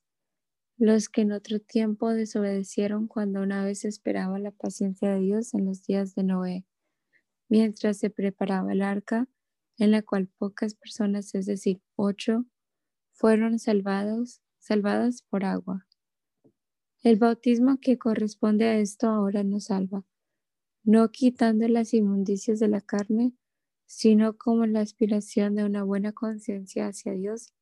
los 0.77 1.09
que 1.09 1.21
en 1.21 1.33
otro 1.33 1.59
tiempo 1.59 2.13
desobedecieron 2.13 3.07
cuando 3.07 3.41
una 3.41 3.65
vez 3.65 3.83
esperaba 3.83 4.39
la 4.39 4.51
paciencia 4.51 5.13
de 5.13 5.19
Dios 5.19 5.53
en 5.53 5.65
los 5.65 5.83
días 5.83 6.15
de 6.15 6.23
Noé, 6.23 6.65
mientras 7.49 7.97
se 7.97 8.09
preparaba 8.09 8.71
el 8.71 8.81
arca, 8.81 9.27
en 9.77 9.91
la 9.91 10.01
cual 10.01 10.29
pocas 10.37 10.75
personas, 10.75 11.35
es 11.35 11.45
decir, 11.45 11.81
ocho, 11.97 12.45
fueron 13.11 13.59
salvados, 13.59 14.41
salvadas 14.59 15.23
por 15.23 15.43
agua. 15.43 15.86
El 17.07 17.15
bautismo 17.15 17.79
que 17.79 17.97
corresponde 17.97 18.65
a 18.65 18.79
esto 18.79 19.07
ahora 19.07 19.41
nos 19.41 19.67
salva, 19.67 20.03
no 20.83 21.09
quitando 21.09 21.65
las 21.69 21.93
inmundicias 21.93 22.59
de 22.59 22.67
la 22.67 22.81
carne, 22.81 23.31
sino 23.85 24.37
como 24.37 24.65
la 24.65 24.81
aspiración 24.81 25.55
de 25.55 25.63
una 25.63 25.83
buena 25.83 26.11
conciencia 26.11 26.87
hacia 26.87 27.13
Dios 27.13 27.53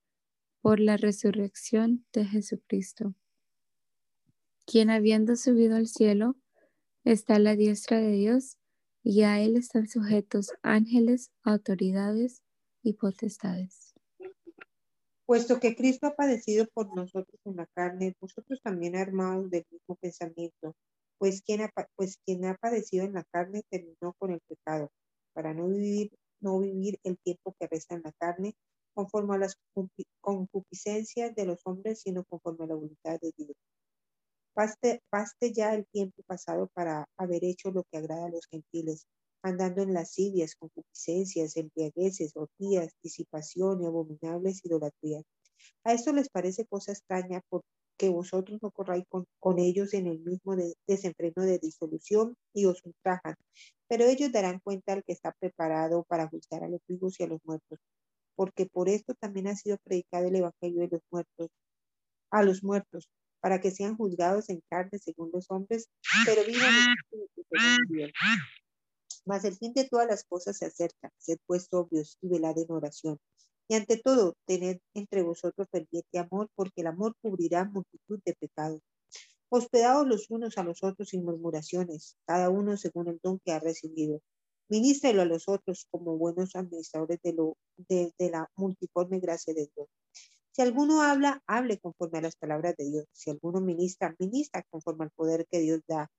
por 0.62 0.79
la 0.79 0.97
resurrección 0.97 2.08
de 2.12 2.25
Jesucristo, 2.25 3.13
quien 4.65 4.89
habiendo 4.89 5.36
subido 5.36 5.75
al 5.75 5.86
cielo, 5.86 6.38
está 7.03 7.36
a 7.36 7.39
la 7.39 7.55
diestra 7.55 7.99
de 7.99 8.13
Dios 8.13 8.58
y 9.03 9.21
a 9.21 9.39
él 9.39 9.58
están 9.58 9.88
sujetos 9.88 10.53
ángeles, 10.63 11.31
autoridades 11.43 12.41
y 12.81 12.93
potestades. 12.93 13.94
Puesto 15.25 15.59
que 15.59 15.75
Cristo 15.75 16.07
ha 16.07 16.15
padecido 16.15 16.67
por 16.73 16.95
nosotros 16.95 17.39
en 17.45 17.55
la 17.55 17.65
carne, 17.73 18.13
vosotros 18.19 18.61
también 18.61 18.95
armados 18.95 19.49
del 19.49 19.65
mismo 19.71 19.95
pensamiento, 19.95 20.75
pues 21.17 21.41
quien, 21.41 21.61
ha, 21.61 21.71
pues 21.95 22.19
quien 22.25 22.45
ha 22.45 22.55
padecido 22.55 23.05
en 23.05 23.13
la 23.13 23.23
carne 23.23 23.63
terminó 23.69 24.13
con 24.19 24.31
el 24.31 24.41
pecado, 24.47 24.91
para 25.33 25.53
no 25.53 25.67
vivir, 25.67 26.11
no 26.41 26.59
vivir 26.59 26.99
el 27.03 27.17
tiempo 27.17 27.55
que 27.59 27.67
resta 27.67 27.95
en 27.95 28.03
la 28.03 28.11
carne, 28.19 28.53
conforme 28.93 29.35
a 29.35 29.39
las 29.39 29.57
concupiscencias 30.21 31.35
de 31.35 31.45
los 31.45 31.59
hombres, 31.65 32.01
sino 32.01 32.23
conforme 32.25 32.65
a 32.65 32.67
la 32.67 32.75
voluntad 32.75 33.19
de 33.19 33.33
Dios. 33.35 33.55
Baste, 34.55 35.01
ya 35.53 35.73
el 35.73 35.85
tiempo 35.88 36.21
pasado 36.27 36.69
para 36.73 37.05
haber 37.17 37.43
hecho 37.43 37.71
lo 37.71 37.83
que 37.83 37.97
agrada 37.97 38.27
a 38.27 38.29
los 38.29 38.45
gentiles, 38.45 39.05
andando 39.45 39.84
en 39.84 39.93
lascivias, 39.93 40.55
concupiscencias, 40.55 41.55
embriagueces, 41.55 42.36
orgías, 42.36 42.93
disipación 43.03 43.79
y 43.81 43.86
abominables 43.86 44.65
idolatrías. 44.65 45.23
A 45.84 45.93
esto 45.93 46.12
les 46.13 46.29
parece 46.29 46.65
cosa 46.65 46.93
extraña 46.93 47.41
porque 47.47 48.10
vosotros 48.10 48.58
no 48.63 48.71
corráis 48.71 49.05
con, 49.08 49.60
ellos 49.60 49.93
en 49.93 50.08
el 50.08 50.19
mismo 50.19 50.55
desenfreno 50.88 51.43
de 51.43 51.60
disolución 51.60 52.36
y 52.53 52.65
os 52.65 52.84
ultrajan. 52.84 53.36
Pero 53.88 54.05
ellos 54.05 54.31
darán 54.31 54.60
cuenta 54.63 54.93
al 54.93 55.03
que 55.03 55.13
está 55.13 55.31
preparado 55.39 56.03
para 56.05 56.27
juzgar 56.27 56.63
a 56.63 56.67
los 56.67 56.81
vivos 56.88 57.19
y 57.19 57.23
a 57.23 57.27
los 57.27 57.39
muertos, 57.43 57.77
porque 58.36 58.65
por 58.65 58.89
esto 58.89 59.13
también 59.13 59.47
ha 59.47 59.55
sido 59.55 59.77
predicado 59.84 60.27
el 60.27 60.38
evangelio 60.38 60.81
de 60.81 60.89
los 60.89 61.01
muertos, 61.12 61.49
a 62.31 62.41
los 62.41 62.63
muertos, 62.63 63.10
para 63.41 63.62
que 63.62 63.69
sean 63.69 63.95
juzgados 63.95 64.49
en 64.49 64.62
carne 64.71 64.97
según 64.97 65.29
los 65.31 65.45
hombres, 65.51 65.88
pero 66.25 66.43
vivan 66.45 66.73
en 66.73 66.95
espíritu. 66.97 68.12
Mas 69.25 69.43
el 69.43 69.55
fin 69.55 69.73
de 69.73 69.89
todas 69.89 70.07
las 70.07 70.23
cosas 70.23 70.57
se 70.57 70.65
acerca, 70.65 71.11
sed 71.17 71.38
pues 71.47 71.67
sobrios 71.69 72.17
y 72.21 72.29
velad 72.29 72.57
en 72.57 72.71
oración. 72.71 73.19
Y 73.67 73.75
ante 73.75 73.97
todo, 73.97 74.35
tened 74.45 74.79
entre 74.93 75.23
vosotros 75.23 75.67
ferviente 75.71 76.19
amor, 76.19 76.49
porque 76.55 76.81
el 76.81 76.88
amor 76.88 77.15
cubrirá 77.21 77.65
multitud 77.65 78.19
de 78.23 78.35
pecados. 78.35 78.81
Hospedados 79.49 80.07
los 80.07 80.29
unos 80.29 80.57
a 80.57 80.63
los 80.63 80.83
otros 80.83 81.09
sin 81.09 81.23
murmuraciones, 81.23 82.15
cada 82.25 82.49
uno 82.49 82.77
según 82.77 83.07
el 83.07 83.19
don 83.23 83.39
que 83.43 83.51
ha 83.51 83.59
recibido. 83.59 84.21
Ministrelo 84.69 85.21
a 85.23 85.25
los 85.25 85.47
otros 85.47 85.88
como 85.89 86.17
buenos 86.17 86.55
administradores 86.55 87.19
de, 87.23 88.13
de 88.17 88.29
la 88.29 88.49
multiforme 88.55 89.19
gracia 89.19 89.53
de 89.53 89.69
Dios. 89.75 89.88
Si 90.51 90.61
alguno 90.61 91.01
habla, 91.01 91.43
hable 91.47 91.79
conforme 91.79 92.19
a 92.19 92.21
las 92.21 92.35
palabras 92.35 92.75
de 92.77 92.85
Dios. 92.85 93.05
Si 93.11 93.29
alguno 93.29 93.59
ministra, 93.59 94.15
ministra 94.19 94.63
conforme 94.69 95.05
al 95.05 95.11
poder 95.11 95.45
que 95.51 95.59
Dios 95.59 95.81
da, 95.88 96.09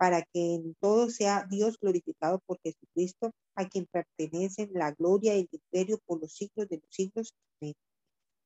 para 0.00 0.22
que 0.22 0.54
en 0.54 0.74
todo 0.80 1.10
sea 1.10 1.46
Dios 1.50 1.76
glorificado 1.78 2.40
por 2.46 2.58
Jesucristo, 2.62 3.32
a 3.54 3.68
quien 3.68 3.84
pertenecen 3.84 4.70
la 4.72 4.92
gloria 4.92 5.36
y 5.36 5.40
el 5.40 5.48
imperio 5.52 5.98
por 6.06 6.22
los 6.22 6.32
siglos 6.32 6.68
de 6.70 6.78
los 6.78 6.88
siglos. 6.88 7.34
Amén. 7.60 7.74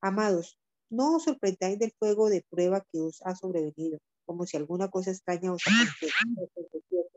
Amados, 0.01 0.59
no 0.91 1.15
os 1.15 1.23
sorprendáis 1.23 1.79
del 1.79 1.93
fuego 1.97 2.29
de 2.29 2.43
prueba 2.51 2.85
que 2.91 2.99
os 3.01 3.23
ha 3.23 3.37
sobrevenido, 3.37 3.99
como 4.27 4.47
si 4.47 4.57
alguna 4.57 4.89
cosa 4.89 5.13
extraña 5.13 5.53
os 5.53 5.63
aconteciera, 5.65 7.09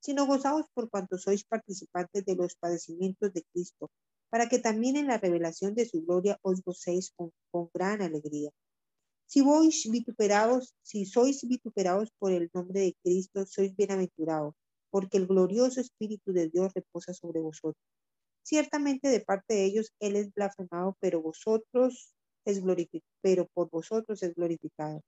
sino 0.00 0.24
gozaos 0.24 0.64
por 0.72 0.88
cuanto 0.88 1.18
sois 1.18 1.44
participantes 1.44 2.24
de 2.24 2.36
los 2.36 2.56
padecimientos 2.56 3.34
de 3.34 3.44
Cristo, 3.52 3.90
para 4.30 4.48
que 4.48 4.60
también 4.60 4.96
en 4.96 5.08
la 5.08 5.18
revelación 5.18 5.74
de 5.74 5.84
su 5.84 6.02
gloria 6.06 6.38
os 6.40 6.62
gocéis 6.62 7.12
con, 7.16 7.68
gran 7.74 8.00
alegría. 8.00 8.50
Si 9.26 9.40
sois 9.40 9.90
vituperados, 9.90 10.74
si 10.82 11.04
sois 11.06 11.46
vituperados 11.46 12.10
por 12.18 12.32
el 12.32 12.50
nombre 12.54 12.80
de 12.80 12.96
Cristo, 13.02 13.46
sois 13.46 13.74
bienaventurados, 13.76 14.54
porque 14.90 15.18
el 15.18 15.26
glorioso 15.26 15.80
Espíritu 15.80 16.32
de 16.32 16.48
Dios 16.48 16.72
reposa 16.74 17.12
sobre 17.14 17.40
vosotros. 17.40 17.84
Ciertamente 18.42 19.08
de 19.08 19.20
parte 19.20 19.54
de 19.54 19.64
ellos 19.64 19.92
Él 20.00 20.16
es 20.16 20.32
blasfemado, 20.32 20.96
pero 21.00 21.22
vosotros 21.22 22.14
es 22.44 22.62
glorificado, 22.62 23.10
pero 23.22 23.46
por 23.54 23.70
vosotros 23.70 24.22
es 24.22 24.34
glorificado. 24.34 25.00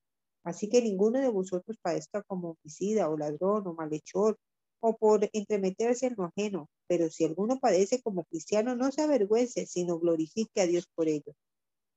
Así 0.43 0.69
que 0.69 0.81
ninguno 0.81 1.19
de 1.19 1.29
vosotros 1.29 1.77
padezca 1.81 2.23
como 2.23 2.51
homicida 2.51 3.09
o 3.09 3.17
ladrón 3.17 3.67
o 3.67 3.73
malhechor 3.73 4.37
o 4.79 4.95
por 4.97 5.29
entremeterse 5.33 6.07
en 6.07 6.15
lo 6.17 6.25
ajeno, 6.25 6.67
pero 6.87 7.09
si 7.09 7.25
alguno 7.25 7.59
padece 7.59 8.01
como 8.01 8.25
cristiano, 8.25 8.75
no 8.75 8.91
se 8.91 9.01
avergüence, 9.03 9.65
sino 9.67 9.99
glorifique 9.99 10.61
a 10.61 10.67
Dios 10.67 10.85
por 10.95 11.07
ello. 11.07 11.33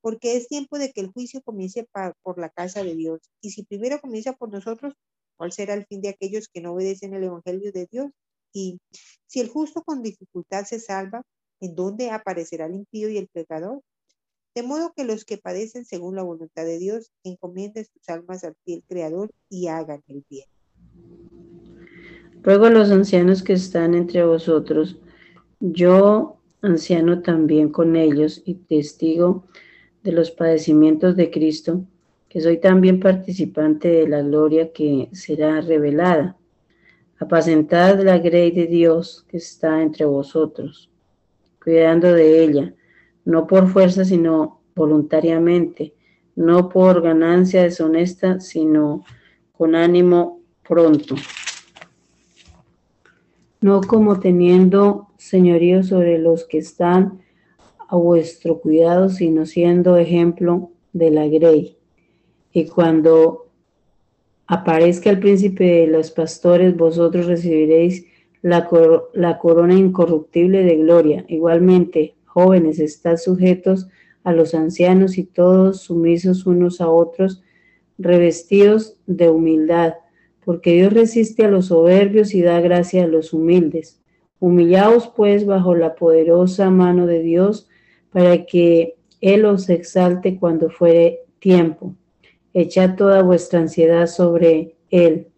Porque 0.00 0.36
es 0.36 0.48
tiempo 0.48 0.78
de 0.78 0.92
que 0.92 1.00
el 1.00 1.12
juicio 1.12 1.42
comience 1.42 1.86
por 2.22 2.38
la 2.38 2.48
casa 2.48 2.82
de 2.82 2.94
Dios. 2.94 3.20
Y 3.40 3.50
si 3.50 3.64
primero 3.64 4.00
comienza 4.00 4.32
por 4.32 4.50
nosotros, 4.50 4.94
¿cuál 5.36 5.52
será 5.52 5.74
el 5.74 5.86
fin 5.86 6.00
de 6.00 6.08
aquellos 6.08 6.48
que 6.48 6.60
no 6.60 6.72
obedecen 6.72 7.14
el 7.14 7.24
Evangelio 7.24 7.72
de 7.72 7.86
Dios? 7.90 8.10
Y 8.52 8.80
si 9.26 9.40
el 9.40 9.48
justo 9.48 9.82
con 9.82 10.02
dificultad 10.02 10.64
se 10.64 10.80
salva, 10.80 11.22
¿en 11.60 11.74
dónde 11.74 12.10
aparecerá 12.10 12.66
el 12.66 12.74
impío 12.74 13.08
y 13.08 13.18
el 13.18 13.28
pecador? 13.28 13.82
De 14.54 14.62
modo 14.62 14.92
que 14.96 15.04
los 15.04 15.24
que 15.24 15.38
padecen 15.38 15.84
según 15.84 16.16
la 16.16 16.22
voluntad 16.22 16.64
de 16.64 16.78
Dios 16.78 17.12
encomienden 17.22 17.84
sus 17.84 18.08
almas 18.08 18.42
al 18.42 18.56
fiel 18.64 18.82
Creador 18.88 19.30
y 19.48 19.68
hagan 19.68 20.02
el 20.08 20.24
bien. 20.28 20.46
Ruego 22.42 22.64
a 22.64 22.70
los 22.70 22.90
ancianos 22.90 23.42
que 23.42 23.52
están 23.52 23.94
entre 23.94 24.24
vosotros, 24.24 24.98
yo, 25.60 26.40
anciano 26.62 27.22
también 27.22 27.70
con 27.70 27.96
ellos 27.96 28.42
y 28.44 28.54
testigo 28.54 29.46
de 30.02 30.12
los 30.12 30.30
padecimientos 30.30 31.16
de 31.16 31.30
Cristo, 31.30 31.82
que 32.28 32.40
soy 32.40 32.58
también 32.58 33.00
participante 33.00 33.88
de 33.88 34.08
la 34.08 34.22
gloria 34.22 34.72
que 34.72 35.08
será 35.12 35.60
revelada. 35.60 36.36
Apacentad 37.18 38.00
la 38.02 38.18
grey 38.18 38.50
de 38.50 38.66
Dios 38.66 39.26
que 39.28 39.36
está 39.36 39.82
entre 39.82 40.04
vosotros, 40.04 40.90
cuidando 41.62 42.12
de 42.12 42.42
ella, 42.42 42.74
no 43.24 43.46
por 43.46 43.68
fuerza, 43.68 44.04
sino 44.04 44.60
voluntariamente, 44.74 45.94
no 46.36 46.68
por 46.68 47.02
ganancia 47.02 47.62
deshonesta, 47.62 48.40
sino 48.40 49.04
con 49.52 49.74
ánimo 49.74 50.40
pronto 50.66 51.16
no 53.60 53.82
como 53.82 54.20
teniendo 54.20 55.08
señorío 55.18 55.82
sobre 55.82 56.18
los 56.18 56.44
que 56.44 56.58
están 56.58 57.20
a 57.90 57.96
vuestro 57.96 58.60
cuidado, 58.60 59.08
sino 59.08 59.46
siendo 59.46 59.96
ejemplo 59.96 60.70
de 60.92 61.10
la 61.10 61.26
grey. 61.26 61.76
Y 62.52 62.66
cuando 62.66 63.48
aparezca 64.46 65.10
el 65.10 65.18
príncipe 65.18 65.64
de 65.64 65.86
los 65.86 66.10
pastores, 66.10 66.76
vosotros 66.76 67.26
recibiréis 67.26 68.06
la, 68.42 68.68
la 69.14 69.38
corona 69.38 69.74
incorruptible 69.74 70.62
de 70.62 70.76
gloria. 70.76 71.24
Igualmente, 71.28 72.14
jóvenes, 72.26 72.78
estad 72.78 73.16
sujetos 73.16 73.88
a 74.22 74.32
los 74.32 74.54
ancianos 74.54 75.18
y 75.18 75.24
todos 75.24 75.80
sumisos 75.80 76.46
unos 76.46 76.80
a 76.80 76.88
otros, 76.88 77.42
revestidos 77.98 78.96
de 79.06 79.28
humildad 79.28 79.94
porque 80.50 80.72
Dios 80.72 80.92
resiste 80.92 81.44
a 81.44 81.48
los 81.48 81.66
soberbios 81.66 82.34
y 82.34 82.42
da 82.42 82.60
gracia 82.60 83.04
a 83.04 83.06
los 83.06 83.32
humildes. 83.32 84.00
Humillaos 84.40 85.06
pues 85.14 85.46
bajo 85.46 85.76
la 85.76 85.94
poderosa 85.94 86.70
mano 86.70 87.06
de 87.06 87.20
Dios 87.20 87.68
para 88.12 88.44
que 88.44 88.96
Él 89.20 89.44
os 89.44 89.68
exalte 89.68 90.38
cuando 90.38 90.70
fuere 90.70 91.20
tiempo. 91.38 91.94
Echad 92.52 92.96
toda 92.96 93.22
vuestra 93.22 93.60
ansiedad 93.60 94.06
sobre 94.06 94.76
Él, 94.90 95.28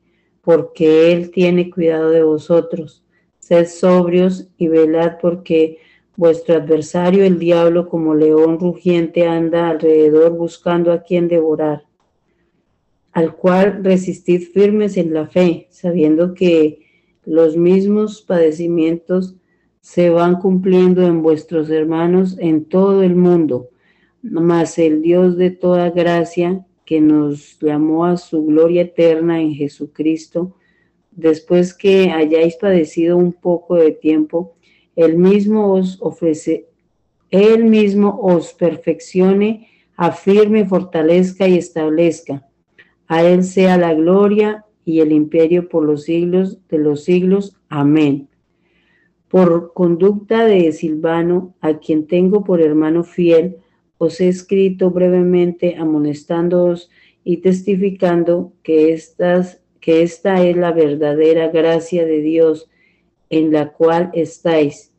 porque 0.42 1.12
Él 1.12 1.30
tiene 1.30 1.70
cuidado 1.70 2.10
de 2.10 2.22
vosotros. 2.22 3.04
Sed 3.38 3.66
sobrios 3.66 4.48
y 4.56 4.68
velad 4.68 5.18
porque 5.20 5.78
vuestro 6.16 6.56
adversario, 6.56 7.24
el 7.24 7.38
diablo, 7.38 7.88
como 7.88 8.14
león 8.14 8.58
rugiente, 8.58 9.26
anda 9.26 9.68
alrededor 9.68 10.32
buscando 10.32 10.92
a 10.92 11.02
quien 11.02 11.28
devorar 11.28 11.84
al 13.12 13.36
cual 13.36 13.84
resistid 13.84 14.48
firmes 14.52 14.96
en 14.96 15.12
la 15.12 15.26
fe, 15.26 15.68
sabiendo 15.70 16.34
que 16.34 16.80
los 17.24 17.56
mismos 17.56 18.22
padecimientos 18.22 19.36
se 19.82 20.10
van 20.10 20.36
cumpliendo 20.36 21.02
en 21.02 21.22
vuestros 21.22 21.68
hermanos 21.68 22.36
en 22.38 22.64
todo 22.64 23.02
el 23.02 23.16
mundo. 23.16 23.68
Mas 24.22 24.78
el 24.78 25.02
Dios 25.02 25.36
de 25.36 25.50
toda 25.50 25.90
gracia, 25.90 26.64
que 26.86 27.00
nos 27.00 27.58
llamó 27.60 28.06
a 28.06 28.16
su 28.16 28.46
gloria 28.46 28.82
eterna 28.82 29.42
en 29.42 29.54
Jesucristo, 29.54 30.56
después 31.10 31.74
que 31.74 32.10
hayáis 32.10 32.56
padecido 32.56 33.16
un 33.16 33.32
poco 33.32 33.74
de 33.74 33.90
tiempo, 33.90 34.54
él 34.94 35.18
mismo 35.18 35.72
os 35.72 36.00
ofrece, 36.00 36.66
él 37.30 37.64
mismo 37.64 38.18
os 38.22 38.54
perfeccione, 38.54 39.68
afirme, 39.96 40.64
fortalezca 40.64 41.48
y 41.48 41.58
establezca. 41.58 42.46
A 43.08 43.24
Él 43.24 43.42
sea 43.42 43.76
la 43.78 43.94
gloria 43.94 44.64
y 44.84 45.00
el 45.00 45.12
imperio 45.12 45.68
por 45.68 45.84
los 45.84 46.04
siglos 46.04 46.58
de 46.68 46.78
los 46.78 47.04
siglos. 47.04 47.56
Amén. 47.68 48.28
Por 49.32 49.72
conducta 49.72 50.44
de 50.44 50.70
Silvano, 50.72 51.54
a 51.62 51.78
quien 51.78 52.06
tengo 52.06 52.44
por 52.44 52.60
hermano 52.60 53.02
fiel, 53.02 53.56
os 53.96 54.20
he 54.20 54.28
escrito 54.28 54.90
brevemente 54.90 55.76
amonestándoos 55.78 56.90
y 57.24 57.38
testificando 57.38 58.52
que, 58.62 58.92
esta 58.92 60.44
es 60.44 60.56
la 60.58 60.72
verdadera 60.72 61.48
gracia 61.48 62.04
de 62.04 62.20
Dios 62.20 62.68
en 63.30 63.52
la 63.52 63.72
cual 63.72 64.10
estáis. 64.12 64.92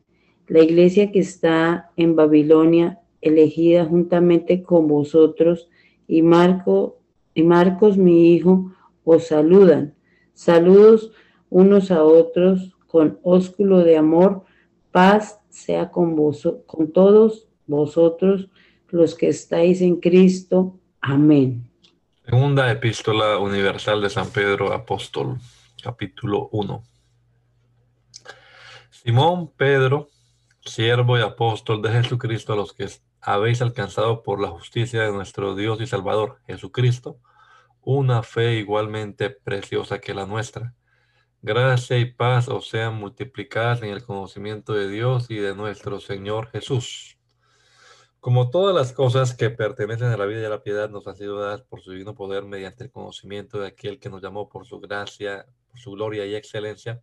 La 0.48 0.64
iglesia 0.64 1.12
que 1.12 1.20
está 1.20 1.92
en 1.96 2.16
Babilonia, 2.16 2.98
elegida 3.20 3.84
juntamente 3.84 4.64
con 4.64 4.88
vosotros, 4.88 5.70
y 6.08 6.24
y 7.36 7.42
Marcos, 7.44 7.96
mi 7.96 8.34
hijo, 8.34 8.72
os 9.04 9.28
saludan. 9.28 9.94
Saludos 10.32 11.12
unos 11.50 11.92
a 11.92 12.02
otros 12.02 12.74
con 12.94 13.18
ósculo 13.24 13.78
de 13.78 13.96
amor. 13.96 14.44
Paz 14.92 15.40
sea 15.48 15.90
con 15.90 16.14
vos, 16.14 16.48
con 16.64 16.92
todos 16.92 17.48
vosotros 17.66 18.48
los 18.86 19.16
que 19.16 19.26
estáis 19.26 19.80
en 19.80 19.96
Cristo. 19.96 20.78
Amén. 21.00 21.68
Segunda 22.24 22.70
epístola 22.70 23.38
universal 23.38 24.00
de 24.00 24.10
San 24.10 24.28
Pedro 24.30 24.72
Apóstol, 24.72 25.38
capítulo 25.82 26.48
1. 26.52 26.84
Simón 28.92 29.50
Pedro, 29.56 30.08
siervo 30.60 31.18
y 31.18 31.22
apóstol 31.22 31.82
de 31.82 31.90
Jesucristo, 31.90 32.52
a 32.52 32.56
los 32.56 32.74
que 32.74 32.86
habéis 33.20 33.60
alcanzado 33.60 34.22
por 34.22 34.40
la 34.40 34.50
justicia 34.50 35.02
de 35.02 35.10
nuestro 35.10 35.56
Dios 35.56 35.80
y 35.80 35.88
Salvador 35.88 36.38
Jesucristo, 36.46 37.18
una 37.82 38.22
fe 38.22 38.54
igualmente 38.54 39.30
preciosa 39.30 39.98
que 39.98 40.14
la 40.14 40.26
nuestra. 40.26 40.74
Gracia 41.46 41.98
y 41.98 42.06
paz 42.06 42.48
os 42.48 42.70
sean 42.70 42.94
multiplicadas 42.94 43.82
en 43.82 43.90
el 43.90 44.02
conocimiento 44.02 44.72
de 44.72 44.88
Dios 44.88 45.26
y 45.28 45.36
de 45.36 45.54
nuestro 45.54 46.00
Señor 46.00 46.46
Jesús. 46.46 47.18
Como 48.18 48.48
todas 48.48 48.74
las 48.74 48.94
cosas 48.94 49.34
que 49.34 49.50
pertenecen 49.50 50.06
a 50.06 50.16
la 50.16 50.24
vida 50.24 50.40
y 50.40 50.44
a 50.46 50.48
la 50.48 50.62
piedad 50.62 50.88
nos 50.88 51.06
han 51.06 51.16
sido 51.16 51.38
dadas 51.38 51.60
por 51.60 51.82
su 51.82 51.90
divino 51.90 52.14
poder 52.14 52.44
mediante 52.44 52.84
el 52.84 52.90
conocimiento 52.90 53.58
de 53.58 53.66
aquel 53.66 54.00
que 54.00 54.08
nos 54.08 54.22
llamó 54.22 54.48
por 54.48 54.64
su 54.64 54.80
gracia, 54.80 55.44
por 55.68 55.78
su 55.78 55.90
gloria 55.90 56.24
y 56.24 56.34
excelencia, 56.34 57.02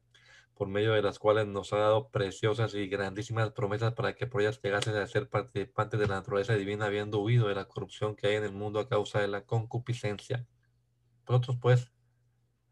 por 0.55 0.67
medio 0.67 0.93
de 0.93 1.03
las 1.03 1.19
cuales 1.19 1.45
nos 1.45 1.71
ha 1.71 1.77
dado 1.77 2.09
preciosas 2.09 2.73
y 2.73 2.87
grandísimas 2.87 3.51
promesas 3.51 3.93
para 3.93 4.15
que 4.15 4.25
por 4.25 4.41
ellas 4.41 4.59
llegasen 4.59 4.95
a 4.95 5.05
ser 5.05 5.29
participantes 5.29 5.99
de 5.99 6.07
la 6.07 6.15
naturaleza 6.15 6.55
divina, 6.55 6.87
habiendo 6.87 7.19
huido 7.19 7.47
de 7.47 7.53
la 7.53 7.65
corrupción 7.65 8.15
que 8.15 8.25
hay 8.25 8.35
en 8.37 8.45
el 8.45 8.53
mundo 8.53 8.79
a 8.79 8.89
causa 8.89 9.19
de 9.21 9.27
la 9.27 9.45
concupiscencia. 9.45 10.47
Vosotros 11.27 11.57
pues, 11.61 11.91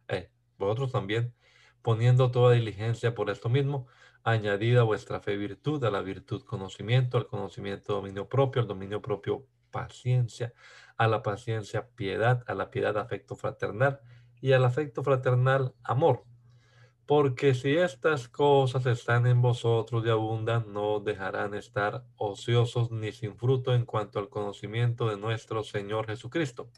eh, 0.08 0.32
vosotros 0.58 0.92
también, 0.92 1.36
poniendo 1.82 2.32
toda 2.32 2.54
diligencia 2.54 3.16
por 3.16 3.30
esto 3.30 3.50
mismo, 3.50 3.88
añadida 4.24 4.84
vuestra 4.84 5.20
fe 5.20 5.38
virtud, 5.38 5.84
a 5.84 5.92
la 5.92 6.02
virtud 6.02 6.44
conocimiento, 6.44 7.18
al 7.18 7.28
conocimiento 7.28 7.94
dominio 7.94 8.28
propio, 8.28 8.62
al 8.62 8.68
dominio 8.68 9.02
propio 9.02 9.46
paciencia, 9.72 10.54
a 10.98 11.08
la 11.08 11.22
paciencia 11.24 11.88
piedad, 11.96 12.44
a 12.48 12.54
la 12.54 12.70
piedad 12.70 12.98
afecto 12.98 13.36
fraternal 13.36 14.00
y 14.42 14.54
al 14.54 14.66
afecto 14.66 15.04
fraternal 15.04 15.74
amor 15.84 16.26
porque 17.10 17.56
si 17.56 17.76
estas 17.76 18.28
cosas 18.28 18.86
están 18.86 19.26
en 19.26 19.42
vosotros 19.42 20.06
y 20.06 20.12
abundan, 20.12 20.72
no 20.72 21.00
dejarán 21.00 21.56
estar 21.56 22.04
ociosos 22.18 22.92
ni 22.92 23.12
sin 23.12 23.36
fruto 23.36 23.74
en 23.74 23.84
cuanto 23.84 24.20
al 24.20 24.30
conocimiento 24.30 25.10
de 25.10 25.18
nuestro 25.18 25.64
Señor 25.64 26.06
Jesucristo. 26.06 26.70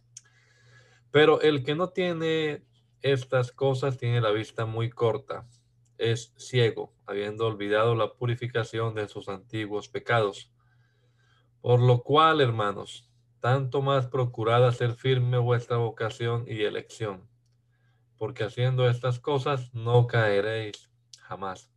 Pero 1.12 1.41
el 1.41 1.66
que 1.66 1.76
no 1.76 1.89
tiene 1.89 2.64
estas 3.02 3.52
cosas 3.52 3.97
tiene 3.97 4.22
la 4.22 4.32
vista 4.32 4.66
muy 4.66 4.89
corta, 4.89 5.47
es 5.97 6.34
ciego, 6.38 6.93
habiendo 7.06 7.45
olvidado 7.45 7.95
la 7.95 8.14
purificación 8.14 8.95
de 8.95 9.08
sus 9.08 9.30
antiguos 9.30 9.89
pecados. 9.89 10.52
Por 11.62 11.80
lo 11.80 12.04
cual, 12.04 12.41
hermanos, 12.41 13.10
tanto 13.39 13.82
más 13.82 14.08
procurad 14.08 14.68
hacer 14.68 14.93
firme 14.93 15.38
vuestra 15.38 15.78
vocación 15.78 16.45
y 16.47 16.64
elección 16.64 17.32
porque 18.22 18.43
haciendo 18.43 18.88
estas 18.88 19.20
cosas 19.20 19.74
no 19.74 20.06
caeréis 20.06 20.91
jamás. 21.22 21.72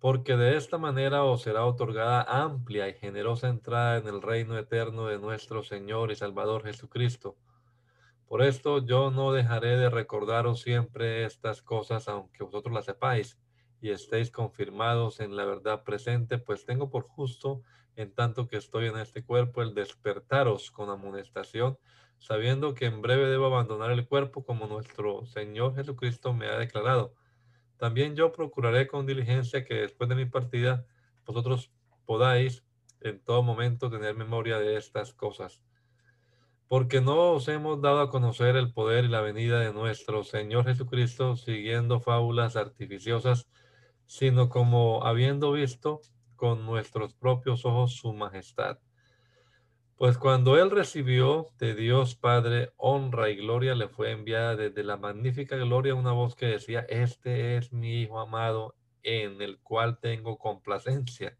Porque 0.00 0.36
de 0.36 0.56
esta 0.56 0.76
manera 0.76 1.22
os 1.22 1.42
será 1.42 1.64
otorgada 1.64 2.22
amplia 2.22 2.88
y 2.88 2.94
generosa 2.94 3.46
entrada 3.46 3.98
en 3.98 4.08
el 4.08 4.22
reino 4.22 4.58
eterno 4.58 5.06
de 5.06 5.20
nuestro 5.20 5.62
Señor 5.62 6.10
y 6.10 6.16
Salvador 6.16 6.64
Jesucristo. 6.64 7.36
Por 8.26 8.42
esto 8.42 8.84
yo 8.84 9.10
no 9.10 9.32
dejaré 9.32 9.76
de 9.76 9.90
recordaros 9.90 10.60
siempre 10.60 11.24
estas 11.24 11.62
cosas, 11.62 12.08
aunque 12.08 12.44
vosotros 12.44 12.74
las 12.74 12.84
sepáis 12.84 13.38
y 13.80 13.90
estéis 13.90 14.30
confirmados 14.30 15.20
en 15.20 15.36
la 15.36 15.44
verdad 15.44 15.84
presente, 15.84 16.38
pues 16.38 16.64
tengo 16.64 16.90
por 16.90 17.04
justo, 17.04 17.62
en 17.94 18.12
tanto 18.14 18.46
que 18.48 18.56
estoy 18.56 18.86
en 18.88 18.98
este 18.98 19.24
cuerpo, 19.24 19.62
el 19.62 19.74
despertaros 19.74 20.70
con 20.70 20.90
amonestación 20.90 21.78
sabiendo 22.18 22.74
que 22.74 22.86
en 22.86 23.02
breve 23.02 23.26
debo 23.26 23.46
abandonar 23.46 23.90
el 23.90 24.06
cuerpo 24.06 24.44
como 24.44 24.66
nuestro 24.66 25.26
Señor 25.26 25.74
Jesucristo 25.74 26.32
me 26.32 26.46
ha 26.46 26.58
declarado. 26.58 27.14
También 27.76 28.16
yo 28.16 28.32
procuraré 28.32 28.86
con 28.86 29.06
diligencia 29.06 29.64
que 29.64 29.74
después 29.74 30.08
de 30.08 30.16
mi 30.16 30.24
partida 30.24 30.86
vosotros 31.26 31.70
podáis 32.06 32.64
en 33.00 33.22
todo 33.22 33.42
momento 33.42 33.90
tener 33.90 34.14
memoria 34.14 34.58
de 34.58 34.76
estas 34.76 35.12
cosas. 35.12 35.62
Porque 36.68 37.00
no 37.00 37.32
os 37.32 37.46
hemos 37.48 37.80
dado 37.80 38.00
a 38.00 38.10
conocer 38.10 38.56
el 38.56 38.72
poder 38.72 39.04
y 39.04 39.08
la 39.08 39.20
venida 39.20 39.60
de 39.60 39.72
nuestro 39.72 40.24
Señor 40.24 40.64
Jesucristo 40.64 41.36
siguiendo 41.36 42.00
fábulas 42.00 42.56
artificiosas, 42.56 43.48
sino 44.06 44.48
como 44.48 45.04
habiendo 45.04 45.52
visto 45.52 46.00
con 46.34 46.66
nuestros 46.66 47.14
propios 47.14 47.64
ojos 47.64 47.94
su 47.94 48.12
majestad. 48.12 48.78
Pues 49.96 50.18
cuando 50.18 50.58
él 50.58 50.70
recibió 50.70 51.46
de 51.58 51.74
Dios 51.74 52.16
Padre 52.16 52.70
honra 52.76 53.30
y 53.30 53.36
gloria, 53.36 53.74
le 53.74 53.88
fue 53.88 54.10
enviada 54.10 54.54
desde 54.54 54.84
la 54.84 54.98
magnífica 54.98 55.56
gloria 55.56 55.94
una 55.94 56.12
voz 56.12 56.34
que 56.34 56.46
decía, 56.46 56.80
este 56.88 57.56
es 57.56 57.72
mi 57.72 58.02
Hijo 58.02 58.20
amado 58.20 58.74
en 59.02 59.40
el 59.40 59.58
cual 59.60 59.98
tengo 59.98 60.36
complacencia. 60.36 61.38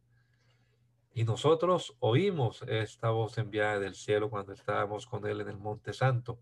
Y 1.16 1.24
nosotros 1.24 1.96
oímos 2.00 2.60
esta 2.68 3.08
voz 3.08 3.38
enviada 3.38 3.80
del 3.80 3.94
cielo 3.94 4.28
cuando 4.28 4.52
estábamos 4.52 5.06
con 5.06 5.26
él 5.26 5.40
en 5.40 5.48
el 5.48 5.56
Monte 5.56 5.94
Santo. 5.94 6.38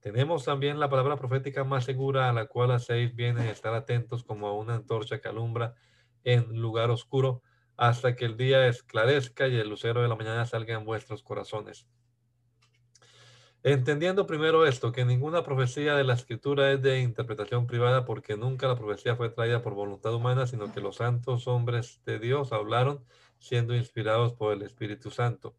Tenemos 0.00 0.44
también 0.44 0.78
la 0.78 0.90
palabra 0.90 1.16
profética 1.16 1.64
más 1.64 1.86
segura 1.86 2.28
a 2.28 2.34
la 2.34 2.44
cual 2.44 2.72
hacéis 2.72 3.16
bien 3.16 3.38
estar 3.38 3.72
atentos 3.72 4.22
como 4.22 4.48
a 4.48 4.52
una 4.52 4.74
antorcha 4.74 5.18
que 5.18 5.28
alumbra 5.28 5.76
en 6.24 6.60
lugar 6.60 6.90
oscuro 6.90 7.40
hasta 7.78 8.14
que 8.16 8.26
el 8.26 8.36
día 8.36 8.66
esclarezca 8.66 9.48
y 9.48 9.56
el 9.56 9.70
lucero 9.70 10.02
de 10.02 10.08
la 10.08 10.16
mañana 10.16 10.44
salga 10.44 10.74
en 10.74 10.84
vuestros 10.84 11.22
corazones. 11.22 11.88
Entendiendo 13.62 14.26
primero 14.26 14.66
esto, 14.66 14.92
que 14.92 15.06
ninguna 15.06 15.42
profecía 15.42 15.94
de 15.96 16.04
la 16.04 16.12
escritura 16.12 16.70
es 16.70 16.82
de 16.82 17.00
interpretación 17.00 17.66
privada, 17.66 18.04
porque 18.04 18.36
nunca 18.36 18.68
la 18.68 18.76
profecía 18.76 19.16
fue 19.16 19.30
traída 19.30 19.62
por 19.62 19.72
voluntad 19.72 20.14
humana, 20.14 20.46
sino 20.46 20.70
que 20.70 20.82
los 20.82 20.96
santos 20.96 21.48
hombres 21.48 22.02
de 22.04 22.18
Dios 22.18 22.52
hablaron 22.52 23.02
siendo 23.46 23.74
inspirados 23.74 24.32
por 24.34 24.52
el 24.52 24.62
Espíritu 24.62 25.10
Santo. 25.10 25.54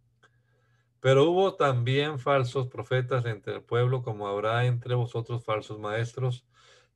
Pero 1.00 1.30
hubo 1.30 1.56
también 1.56 2.20
falsos 2.20 2.68
profetas 2.68 3.26
entre 3.26 3.56
el 3.56 3.62
pueblo, 3.62 4.04
como 4.04 4.28
habrá 4.28 4.66
entre 4.66 4.96
vosotros 4.96 5.46
falsos 5.46 5.80
maestros, 5.80 6.46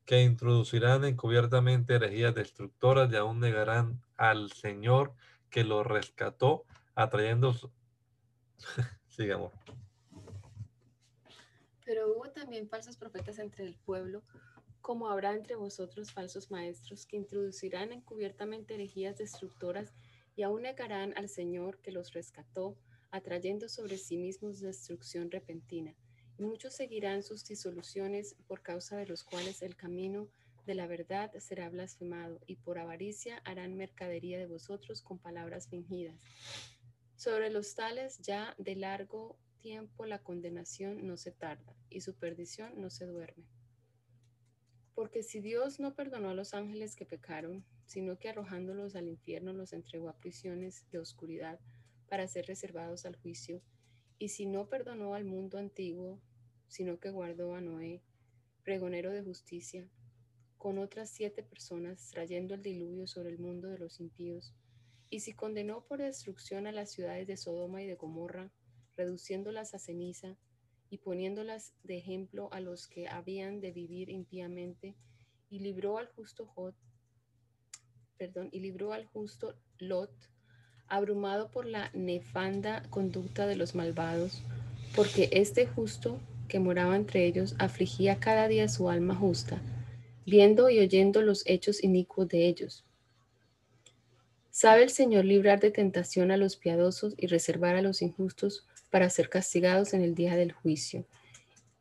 que 0.04 0.22
introducirán 0.22 1.04
encubiertamente 1.04 1.94
herejías 1.94 2.34
destructoras 2.34 3.10
y 3.12 3.16
aún 3.16 3.40
negarán 3.40 4.02
al 4.16 4.50
Señor 4.50 5.14
que 5.50 5.64
lo 5.64 5.84
rescató, 5.84 6.64
atrayendo... 6.94 7.54
Sigamos. 9.08 9.52
Pero 11.84 12.12
hubo 12.12 12.30
también 12.30 12.68
falsos 12.68 12.96
profetas 12.96 13.38
entre 13.38 13.64
el 13.64 13.74
pueblo, 13.74 14.22
como 14.80 15.08
habrá 15.08 15.34
entre 15.34 15.54
vosotros 15.54 16.12
falsos 16.12 16.50
maestros, 16.50 17.06
que 17.06 17.16
introducirán 17.16 17.92
encubiertamente 17.92 18.74
herejías 18.74 19.18
destructoras 19.18 19.94
y 20.36 20.42
aún 20.42 20.62
negarán 20.62 21.16
al 21.16 21.28
Señor 21.28 21.78
que 21.80 21.92
los 21.92 22.12
rescató, 22.12 22.76
atrayendo 23.10 23.68
sobre 23.68 23.98
sí 23.98 24.16
mismos 24.16 24.60
destrucción 24.60 25.30
repentina 25.30 25.94
muchos 26.42 26.74
seguirán 26.74 27.22
sus 27.22 27.44
disoluciones 27.44 28.34
por 28.46 28.62
causa 28.62 28.96
de 28.96 29.06
los 29.06 29.24
cuales 29.24 29.62
el 29.62 29.76
camino 29.76 30.28
de 30.66 30.74
la 30.74 30.86
verdad 30.86 31.32
será 31.38 31.68
blasfemado 31.68 32.40
y 32.46 32.56
por 32.56 32.78
avaricia 32.78 33.40
harán 33.44 33.76
mercadería 33.76 34.38
de 34.38 34.46
vosotros 34.46 35.02
con 35.02 35.18
palabras 35.18 35.68
fingidas. 35.68 36.20
Sobre 37.16 37.50
los 37.50 37.74
tales 37.74 38.18
ya 38.18 38.54
de 38.58 38.76
largo 38.76 39.38
tiempo 39.60 40.06
la 40.06 40.18
condenación 40.20 41.06
no 41.06 41.16
se 41.16 41.32
tarda 41.32 41.76
y 41.88 42.00
su 42.00 42.14
perdición 42.14 42.80
no 42.80 42.90
se 42.90 43.06
duerme. 43.06 43.46
Porque 44.94 45.22
si 45.22 45.40
Dios 45.40 45.80
no 45.80 45.94
perdonó 45.94 46.30
a 46.30 46.34
los 46.34 46.54
ángeles 46.54 46.96
que 46.96 47.06
pecaron, 47.06 47.64
sino 47.86 48.18
que 48.18 48.28
arrojándolos 48.28 48.96
al 48.96 49.08
infierno 49.08 49.52
los 49.52 49.72
entregó 49.72 50.08
a 50.08 50.18
prisiones 50.18 50.86
de 50.90 50.98
oscuridad 50.98 51.60
para 52.08 52.28
ser 52.28 52.46
reservados 52.46 53.06
al 53.06 53.16
juicio, 53.16 53.62
Y 54.18 54.28
si 54.28 54.46
no 54.46 54.68
perdonó 54.68 55.14
al 55.14 55.24
mundo 55.24 55.58
antiguo, 55.58 56.20
sino 56.68 57.00
que 57.00 57.10
guardó 57.10 57.54
a 57.54 57.60
Noé, 57.60 58.02
pregonero 58.62 59.10
de 59.10 59.22
justicia, 59.22 59.88
con 60.58 60.78
otras 60.78 61.10
siete 61.10 61.42
personas, 61.42 62.08
trayendo 62.10 62.54
el 62.54 62.62
diluvio 62.62 63.08
sobre 63.08 63.30
el 63.30 63.38
mundo 63.38 63.68
de 63.68 63.78
los 63.78 63.98
impíos, 63.98 64.54
y 65.10 65.20
si 65.20 65.32
condenó 65.32 65.84
por 65.84 65.98
destrucción 65.98 66.66
a 66.66 66.72
las 66.72 66.92
ciudades 66.92 67.26
de 67.26 67.36
Sodoma 67.36 67.82
y 67.82 67.86
de 67.86 67.96
Gomorra, 67.96 68.52
reduciéndolas 68.96 69.74
a 69.74 69.78
ceniza 69.78 70.38
y 70.88 70.98
poniéndolas 70.98 71.74
de 71.82 71.96
ejemplo 71.98 72.48
a 72.52 72.60
los 72.60 72.86
que 72.86 73.08
habían 73.08 73.60
de 73.60 73.72
vivir 73.72 74.08
impíamente, 74.08 74.94
y 75.50 75.58
libró 75.58 75.98
al 75.98 76.06
justo 76.06 76.46
Jod, 76.46 76.74
perdón, 78.18 78.48
y 78.52 78.60
libró 78.60 78.92
al 78.92 79.06
justo 79.06 79.54
Lot, 79.78 80.12
abrumado 80.88 81.50
por 81.50 81.66
la 81.66 81.90
nefanda 81.94 82.82
conducta 82.90 83.46
de 83.46 83.56
los 83.56 83.74
malvados, 83.74 84.42
porque 84.94 85.28
este 85.32 85.66
justo 85.66 86.20
que 86.48 86.60
moraba 86.60 86.96
entre 86.96 87.24
ellos 87.26 87.54
afligía 87.58 88.20
cada 88.20 88.46
día 88.46 88.68
su 88.68 88.90
alma 88.90 89.14
justa, 89.14 89.60
viendo 90.26 90.68
y 90.68 90.78
oyendo 90.78 91.22
los 91.22 91.42
hechos 91.46 91.82
inicuos 91.82 92.28
de 92.28 92.46
ellos. 92.46 92.84
Sabe 94.50 94.82
el 94.82 94.90
Señor 94.90 95.24
librar 95.24 95.60
de 95.60 95.70
tentación 95.70 96.30
a 96.30 96.36
los 96.36 96.56
piadosos 96.56 97.14
y 97.16 97.26
reservar 97.26 97.74
a 97.74 97.82
los 97.82 98.02
injustos 98.02 98.66
para 98.90 99.08
ser 99.08 99.30
castigados 99.30 99.94
en 99.94 100.02
el 100.02 100.14
día 100.14 100.36
del 100.36 100.52
juicio, 100.52 101.06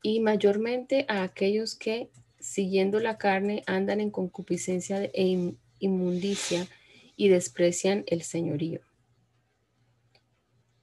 y 0.02 0.22
mayormente 0.22 1.06
a 1.10 1.24
aquellos 1.24 1.76
que, 1.76 2.10
siguiendo 2.40 3.02
la 3.02 3.18
carne, 3.18 3.64
andan 3.68 4.00
en 4.00 4.10
concupiscencia 4.10 5.04
e 5.04 5.54
inmundicia 5.82 6.68
y 7.18 7.28
desprecian 7.28 8.06
el 8.08 8.24
señorío. 8.24 8.80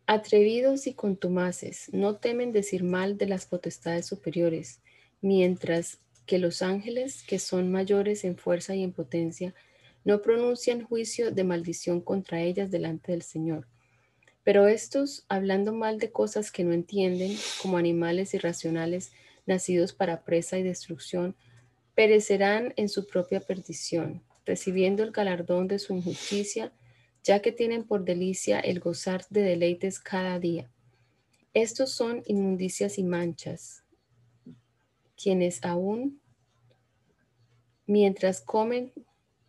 Atrevidos 0.07 0.87
y 0.87 0.95
contumaces, 0.95 1.89
no 1.93 2.17
temen 2.17 2.53
decir 2.53 2.85
mal 2.85 3.19
de 3.19 3.27
las 3.27 3.47
potestades 3.47 4.07
superiores, 4.07 4.81
mientras 5.21 5.99
que 6.27 6.39
los 6.39 6.63
ángeles, 6.63 7.23
que 7.23 7.39
son 7.39 7.73
mayores 7.73 8.25
en 8.25 8.37
fuerza 8.37 8.75
y 8.75 8.83
en 8.83 8.93
potencia, 8.93 9.55
no 10.05 10.23
pronuncian 10.23 10.83
juicio 10.83 11.31
de 11.31 11.45
maldición 11.45 12.01
contra 12.01 12.41
ellas 12.41 12.71
delante 12.71 13.13
del 13.13 13.23
Señor. 13.23 13.67
Pero 14.45 14.69
estos, 14.69 15.27
hablando 15.29 15.73
mal 15.73 15.99
de 15.99 16.11
cosas 16.11 16.51
que 16.51 16.65
no 16.65 16.73
entienden, 16.73 17.37
como 17.61 17.77
animales 17.77 18.33
irracionales 18.33 19.13
nacidos 19.47 19.93
para 19.93 20.25
presa 20.25 20.59
y 20.59 20.63
destrucción, 20.63 21.37
perecerán 21.95 22.73
en 22.77 22.89
su 22.89 23.07
propia 23.07 23.41
perdición, 23.41 24.23
recibiendo 24.49 25.05
el 25.05 25.13
galardón 25.13 25.69
de 25.69 25.79
su 25.79 25.95
injusticia, 25.95 26.73
ya 27.23 27.41
que 27.43 27.53
tienen 27.53 27.85
por 27.85 28.05
delicia 28.05 28.59
el 28.59 28.81
gozar 28.81 29.27
de 29.29 29.43
deleites 29.43 30.01
cada 30.01 30.39
día. 30.41 30.71
Estos 31.53 31.93
son 31.93 32.23
inmundicias 32.27 32.99
y 32.99 33.05
manchas, 33.05 33.85
quienes 35.23 35.63
aún, 35.63 36.21
mientras 37.87 38.41
comen 38.41 38.93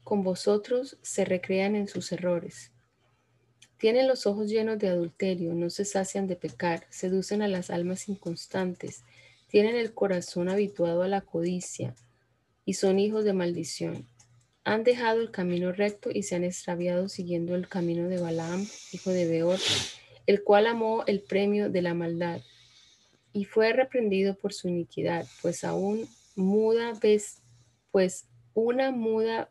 con 0.04 0.22
vosotros, 0.24 0.97
se 1.02 1.24
recrean 1.24 1.76
en 1.76 1.88
sus 1.88 2.12
errores. 2.12 2.72
Tienen 3.78 4.08
los 4.08 4.28
ojos 4.28 4.50
llenos 4.50 4.80
de 4.80 4.89
adulterio, 4.89 5.54
no 5.54 5.70
se 5.70 5.86
sacian 5.86 6.28
de 6.28 6.36
pecar, 6.36 6.86
seducen 6.89 7.41
a 7.41 7.47
las 7.47 7.70
almas 7.70 8.10
inconstantes, 8.10 9.04
tienen 9.47 9.78
el 9.78 9.93
corazón 9.93 10.50
habituado 10.50 11.04
a 11.04 11.08
la 11.08 11.22
codicia, 11.22 11.95
y 12.66 12.74
son 12.74 13.00
hijos 13.00 13.24
de 13.24 13.34
maldición. 13.34 14.06
Han 14.70 14.84
dejado 14.84 15.20
el 15.20 15.32
camino 15.32 15.72
recto 15.72 16.11
y 16.13 16.22
se 16.22 16.36
han 16.36 16.43
extraviado 16.43 17.09
siguiendo 17.09 17.55
el 17.55 17.67
camino 17.67 18.07
de 18.07 18.22
Balaam, 18.22 18.67
hijo 18.91 19.09
de 19.09 19.28
Beor, 19.28 19.57
el 20.28 20.43
cual 20.43 20.67
amó 20.67 21.03
el 21.07 21.22
premio 21.22 21.72
de 21.72 21.82
la 21.82 21.95
maldad 21.95 22.41
y 23.34 23.45
fue 23.45 23.74
reprendido 23.74 24.36
por 24.36 24.53
su 24.53 24.67
iniquidad, 24.67 25.26
pues 25.41 25.63
aún 25.63 26.07
muda 26.36 26.93
ves, 27.01 27.41
pues 27.89 28.28
una 28.53 28.91
muda 28.91 29.49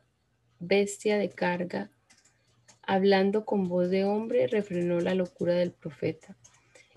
bestia 0.60 1.18
de 1.18 1.30
carga, 1.30 1.90
hablando 2.82 3.44
con 3.44 3.68
voz 3.68 3.90
de 3.90 4.04
hombre, 4.04 4.46
refrenó 4.46 5.00
la 5.00 5.16
locura 5.16 5.54
del 5.54 5.72
profeta. 5.72 6.36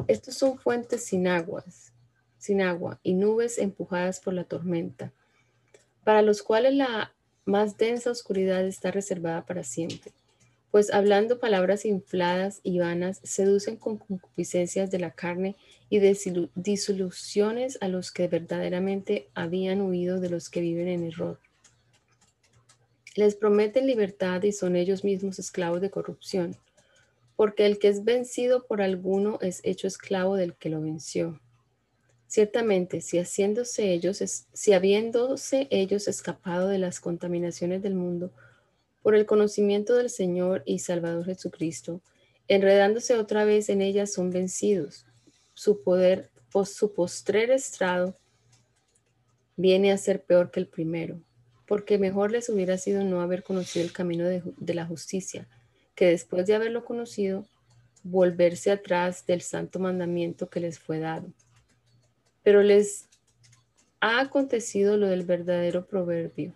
Estos 0.07 0.35
son 0.35 0.59
fuentes 0.59 1.05
sin 1.05 1.27
aguas, 1.27 1.91
sin 2.37 2.61
agua 2.61 2.99
y 3.01 3.15
nubes 3.15 3.57
empujadas 3.57 4.19
por 4.19 4.35
la 4.35 4.43
tormenta 4.43 5.11
para 6.03 6.21
los 6.21 6.41
cuales 6.43 6.73
la 6.73 7.13
más 7.45 7.77
densa 7.77 8.11
oscuridad 8.11 8.65
está 8.65 8.91
reservada 8.91 9.45
para 9.45 9.63
siempre, 9.63 10.11
pues 10.71 10.93
hablando 10.93 11.39
palabras 11.39 11.85
infladas 11.85 12.61
y 12.63 12.79
vanas, 12.79 13.19
seducen 13.23 13.75
con 13.75 13.97
concupiscencias 13.97 14.89
de 14.89 14.99
la 14.99 15.11
carne 15.11 15.57
y 15.89 15.99
disoluciones 16.55 17.77
a 17.81 17.89
los 17.89 18.11
que 18.11 18.29
verdaderamente 18.29 19.27
habían 19.33 19.81
huido 19.81 20.21
de 20.21 20.29
los 20.29 20.49
que 20.49 20.61
viven 20.61 20.87
en 20.87 21.03
error. 21.03 21.39
Les 23.15 23.35
prometen 23.35 23.87
libertad 23.87 24.41
y 24.43 24.53
son 24.53 24.77
ellos 24.77 25.03
mismos 25.03 25.37
esclavos 25.37 25.81
de 25.81 25.89
corrupción, 25.89 26.55
porque 27.35 27.65
el 27.65 27.77
que 27.77 27.89
es 27.89 28.05
vencido 28.05 28.65
por 28.65 28.81
alguno 28.81 29.37
es 29.41 29.59
hecho 29.63 29.87
esclavo 29.87 30.37
del 30.37 30.55
que 30.55 30.69
lo 30.69 30.79
venció. 30.79 31.41
Ciertamente, 32.31 33.01
si 33.01 33.19
haciéndose 33.19 33.91
ellos, 33.91 34.23
si 34.53 34.71
habiéndose 34.71 35.67
ellos 35.69 36.07
escapado 36.07 36.69
de 36.69 36.77
las 36.77 37.01
contaminaciones 37.01 37.81
del 37.81 37.93
mundo 37.93 38.31
por 39.01 39.15
el 39.15 39.25
conocimiento 39.25 39.97
del 39.97 40.09
Señor 40.09 40.63
y 40.65 40.79
Salvador 40.79 41.25
Jesucristo, 41.25 41.99
enredándose 42.47 43.17
otra 43.17 43.43
vez 43.43 43.67
en 43.67 43.81
ellas 43.81 44.13
son 44.13 44.29
vencidos. 44.29 45.05
Su 45.53 45.83
poder, 45.83 46.29
su 46.63 46.93
postrer 46.93 47.51
estrado 47.51 48.15
viene 49.57 49.91
a 49.91 49.97
ser 49.97 50.23
peor 50.23 50.51
que 50.51 50.61
el 50.61 50.67
primero, 50.67 51.19
porque 51.67 51.97
mejor 51.97 52.31
les 52.31 52.47
hubiera 52.47 52.77
sido 52.77 53.03
no 53.03 53.19
haber 53.19 53.43
conocido 53.43 53.83
el 53.83 53.91
camino 53.91 54.23
de, 54.23 54.41
de 54.55 54.73
la 54.73 54.85
justicia, 54.85 55.49
que 55.95 56.05
después 56.05 56.47
de 56.47 56.55
haberlo 56.55 56.85
conocido, 56.85 57.45
volverse 58.03 58.71
atrás 58.71 59.25
del 59.25 59.41
santo 59.41 59.79
mandamiento 59.79 60.49
que 60.49 60.61
les 60.61 60.79
fue 60.79 60.99
dado 60.99 61.27
pero 62.43 62.63
les 62.63 63.07
ha 63.99 64.19
acontecido 64.19 64.97
lo 64.97 65.07
del 65.07 65.23
verdadero 65.23 65.85
proverbio. 65.85 66.55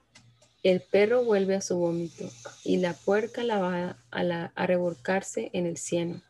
El 0.63 0.81
perro 0.81 1.23
vuelve 1.23 1.55
a 1.55 1.61
su 1.61 1.77
vómito 1.77 2.27
y 2.63 2.77
la 2.77 2.93
puerca 2.93 3.43
la 3.43 3.59
va 3.59 3.97
a, 4.09 4.65
revolcarse 4.65 5.51
en 5.53 5.67
el 5.67 5.77
cielo. 5.77 6.21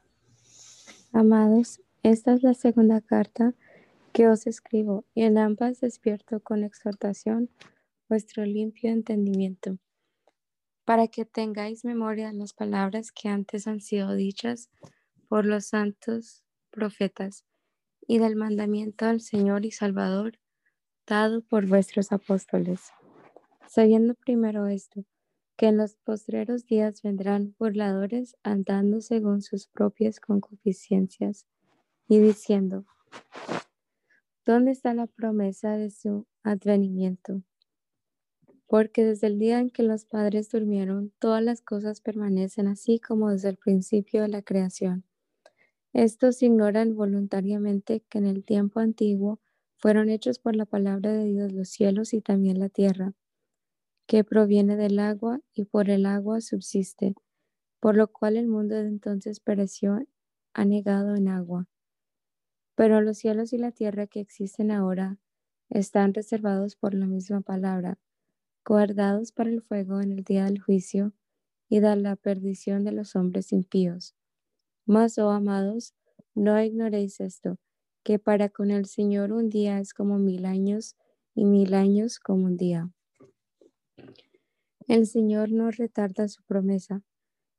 Amados, 1.13 1.79
esta 2.03 2.33
es 2.33 2.43
la 2.43 2.53
segunda 2.53 2.99
carta 2.99 3.53
que 4.11 4.27
os 4.27 4.45
escribo 4.45 5.05
y 5.13 5.23
en 5.23 5.37
ambas 5.37 5.79
despierto 5.79 6.41
con 6.41 6.65
exhortación 6.65 7.49
vuestro 8.09 8.45
limpio 8.45 8.91
entendimiento, 8.91 9.77
para 10.83 11.07
que 11.07 11.23
tengáis 11.23 11.85
memoria 11.85 12.31
las 12.33 12.53
palabras 12.53 13.13
que 13.13 13.29
antes 13.29 13.67
han 13.67 13.79
sido 13.79 14.13
dichas 14.15 14.69
por 15.29 15.45
los 15.45 15.67
santos 15.67 16.43
profetas 16.71 17.45
y 18.07 18.19
del 18.19 18.35
mandamiento 18.35 19.05
del 19.05 19.21
Señor 19.21 19.65
y 19.65 19.71
Salvador 19.71 20.39
dado 21.07 21.41
por 21.41 21.67
vuestros 21.67 22.11
apóstoles. 22.11 22.91
Sabiendo 23.67 24.15
primero 24.15 24.67
esto, 24.67 25.05
que 25.57 25.67
en 25.67 25.77
los 25.77 25.95
postreros 25.95 26.65
días 26.65 27.01
vendrán 27.01 27.55
burladores 27.57 28.35
andando 28.43 29.01
según 29.01 29.41
sus 29.41 29.67
propias 29.67 30.19
concupiscencias 30.19 31.45
y 32.07 32.19
diciendo, 32.19 32.85
¿dónde 34.45 34.71
está 34.71 34.93
la 34.93 35.07
promesa 35.07 35.77
de 35.77 35.89
su 35.89 36.27
advenimiento? 36.43 37.41
Porque 38.67 39.05
desde 39.05 39.27
el 39.27 39.39
día 39.39 39.59
en 39.59 39.69
que 39.69 39.83
los 39.83 40.05
padres 40.05 40.49
durmieron, 40.49 41.13
todas 41.19 41.43
las 41.43 41.61
cosas 41.61 42.01
permanecen 42.01 42.67
así 42.67 42.99
como 42.99 43.29
desde 43.29 43.49
el 43.49 43.57
principio 43.57 44.23
de 44.23 44.27
la 44.27 44.41
creación. 44.41 45.05
Estos 45.95 46.43
ignoran 46.43 46.93
voluntariamente 46.93 48.01
que 48.09 48.17
en 48.17 48.25
el 48.25 48.43
tiempo 48.43 48.81
antiguo 48.81 49.39
fueron 49.77 50.09
hechos 50.09 50.39
por 50.39 50.53
la 50.53 50.65
palabra 50.65 51.13
de 51.13 51.23
Dios 51.23 51.53
los 51.53 51.69
cielos 51.69 52.13
y 52.13 52.19
también 52.19 52.59
la 52.59 52.67
tierra, 52.67 53.13
que 54.05 54.25
proviene 54.25 54.75
del 54.75 54.99
agua 54.99 55.39
y 55.53 55.63
por 55.63 55.89
el 55.89 56.05
agua 56.05 56.41
subsiste, 56.41 57.15
por 57.79 57.95
lo 57.95 58.09
cual 58.09 58.35
el 58.35 58.49
mundo 58.49 58.75
de 58.75 58.89
entonces 58.89 59.39
pereció 59.39 60.05
anegado 60.53 61.15
en 61.15 61.29
agua. 61.29 61.69
Pero 62.75 62.99
los 62.99 63.17
cielos 63.17 63.53
y 63.53 63.57
la 63.57 63.71
tierra 63.71 64.05
que 64.05 64.19
existen 64.19 64.71
ahora 64.71 65.17
están 65.69 66.13
reservados 66.13 66.75
por 66.75 66.93
la 66.93 67.05
misma 67.05 67.39
palabra, 67.39 67.99
guardados 68.65 69.31
para 69.31 69.49
el 69.49 69.61
fuego 69.61 70.01
en 70.01 70.11
el 70.11 70.25
día 70.25 70.43
del 70.43 70.59
juicio 70.59 71.13
y 71.69 71.79
de 71.79 71.95
la 71.95 72.17
perdición 72.17 72.83
de 72.83 72.91
los 72.91 73.15
hombres 73.15 73.53
impíos. 73.53 74.13
Mas, 74.87 75.17
oh 75.17 75.31
amados, 75.31 75.95
no 76.35 76.61
ignoréis 76.61 77.19
esto, 77.19 77.57
que 78.03 78.19
para 78.19 78.49
con 78.49 78.69
el 78.69 78.85
Señor 78.85 79.31
un 79.31 79.49
día 79.49 79.79
es 79.79 79.95
como 79.95 80.19
mil 80.19 80.45
años 80.45 80.95
y 81.33 81.45
mil 81.45 81.73
años 81.73 82.19
como 82.19 82.45
un 82.45 82.55
día. 82.55 82.91
El 84.87 85.07
Señor 85.07 85.51
no 85.51 85.71
retarda 85.71 86.27
su 86.27 86.43
promesa, 86.43 87.01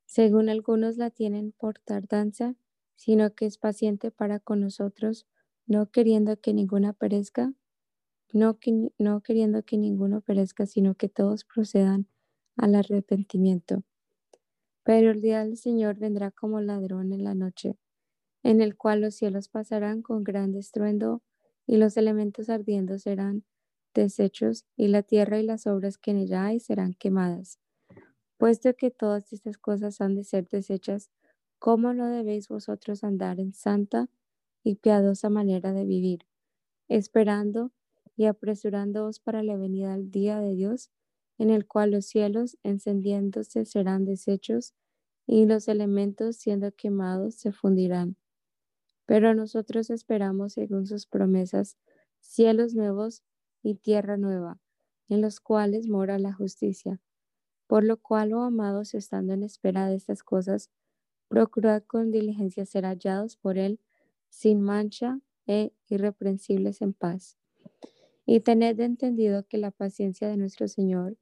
según 0.05 0.49
algunos 0.49 0.99
la 0.99 1.11
tienen 1.11 1.51
por 1.51 1.81
tardanza, 1.81 2.55
sino 2.95 3.35
que 3.35 3.47
es 3.47 3.59
paciente 3.59 4.13
para 4.13 4.39
con 4.39 4.61
nosotros, 4.61 5.27
no 5.67 5.91
queriendo 5.91 6.41
que 6.41 6.55
ninguna 6.55 6.93
perezca, 6.93 7.53
no, 8.33 8.61
que, 8.61 8.93
no 8.99 9.21
queriendo 9.21 9.65
que 9.65 9.79
ninguno 9.79 10.21
perezca, 10.21 10.67
sino 10.67 10.95
que 10.95 11.09
todos 11.09 11.45
procedan 11.45 12.07
al 12.57 12.77
arrepentimiento. 12.77 13.83
Pero 14.87 15.11
el 15.11 15.21
día 15.21 15.45
del 15.45 15.57
Señor 15.57 15.99
vendrá 15.99 16.31
como 16.31 16.61
ladrón 16.61 17.13
en 17.13 17.25
la 17.25 17.35
noche, 17.35 17.77
en 18.45 18.61
el 18.61 18.77
cual 18.77 19.01
los 19.01 19.17
cielos 19.17 19.49
pasarán 19.49 20.01
con 20.01 20.23
gran 20.23 20.55
estruendo 20.55 21.23
y 21.67 21.77
los 21.77 21.97
elementos 21.97 22.49
ardiendo 22.51 22.97
serán 23.01 23.45
deshechos 23.95 24.65
y 24.77 24.87
la 24.87 25.03
tierra 25.03 25.41
y 25.41 25.43
las 25.43 25.67
obras 25.67 25.99
que 25.99 26.13
en 26.13 26.19
ella 26.19 26.45
hay 26.47 26.61
serán 26.61 26.95
quemadas. 26.95 27.59
Puesto 28.39 28.75
que 28.77 28.93
todas 28.93 29.33
estas 29.33 29.59
cosas 29.59 30.01
han 30.01 30.15
de 30.15 30.23
ser 30.23 30.47
deshechas, 30.49 31.11
¿cómo 31.59 31.93
no 31.93 32.09
debéis 32.09 32.47
vosotros 32.47 33.03
andar 33.03 33.41
en 33.41 33.55
santa 33.55 34.09
y 34.63 34.77
piadosa 34.77 35.31
manera 35.31 35.73
de 35.73 35.85
vivir, 35.85 36.29
esperando 36.87 37.73
y 38.17 38.27
apresurándoos 38.27 39.19
para 39.19 39.43
la 39.43 39.57
venida 39.57 39.95
del 39.97 40.13
día 40.13 40.39
de 40.39 40.55
Dios, 40.55 40.93
en 41.39 41.51
el 41.51 41.67
cual 41.67 41.91
los 41.91 42.07
cielos 42.07 42.57
encendiéndose 42.63 43.65
serán 43.65 44.05
deshechos 44.05 44.75
y 45.27 45.47
los 45.47 45.69
elementos 45.69 46.37
siendo 46.37 46.73
quemados 46.73 47.35
se 47.35 47.53
fundirán? 47.53 48.17
Pero 49.07 49.35
nosotros 49.35 49.91
esperamos, 49.91 50.55
según 50.55 50.87
sus 50.87 51.07
promesas, 51.07 51.77
cielos 52.21 52.75
nuevos 52.75 53.23
y 53.63 53.77
tierra 53.77 54.17
nueva, 54.17 54.61
en 55.09 55.21
los 55.21 55.41
cuales 55.41 55.89
mora 55.89 56.19
la 56.19 56.33
justicia. 56.33 57.01
Por 57.67 57.85
lo 57.85 57.97
cual, 57.97 58.33
oh 58.33 58.43
amados, 58.43 58.95
estando 58.95 59.33
en 59.33 59.43
espera 59.43 59.87
de 59.87 59.97
estas 59.97 60.23
cosas, 60.23 60.71
procurad 61.29 61.83
con 61.85 62.11
diligencia 62.11 62.65
ser 62.67 62.85
hallados 62.85 63.37
por 63.37 63.59
Él 63.59 63.81
sin 64.29 64.61
mancha 64.61 65.21
e 65.47 65.73
irreprensibles 65.89 66.83
en 66.83 66.93
paz. 66.93 67.37
Y 68.25 68.41
tened 68.41 68.81
entendido 68.81 69.47
que 69.47 69.59
la 69.59 69.71
paciencia 69.71 70.29
de 70.29 70.37
nuestro 70.37 70.67
Señor 70.69 71.17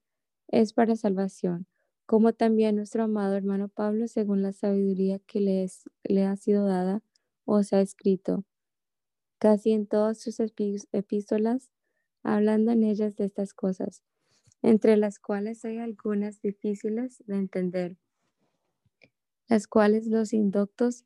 es 0.49 0.73
para 0.73 0.97
salvación, 0.97 1.67
como 2.07 2.33
también 2.33 2.77
nuestro 2.77 3.05
amado 3.05 3.35
hermano 3.35 3.69
Pablo, 3.69 4.09
según 4.09 4.43
la 4.43 4.53
sabiduría 4.53 5.19
que 5.21 5.41
le, 5.41 6.25
ha 6.25 6.37
sido 6.37 6.67
dada, 6.67 7.03
os 7.45 7.73
ha 7.73 7.81
escrito, 7.81 8.45
casi 9.39 9.73
en 9.73 9.87
todas 9.87 10.19
sus 10.21 10.39
epístolas, 10.41 11.71
hablando 12.23 12.73
en 12.73 12.85
ellas 12.85 13.17
de 13.17 13.25
estas 13.25 13.55
cosas, 13.55 14.03
entre 14.63 14.97
las 14.97 15.19
cuales 15.19 15.65
hay 15.65 15.79
algunas 15.79 16.41
difíciles 16.41 17.23
de 17.27 17.37
entender, 17.37 17.97
las 19.49 19.67
cuales 19.67 20.07
los 20.07 20.33
indoctos 20.33 21.05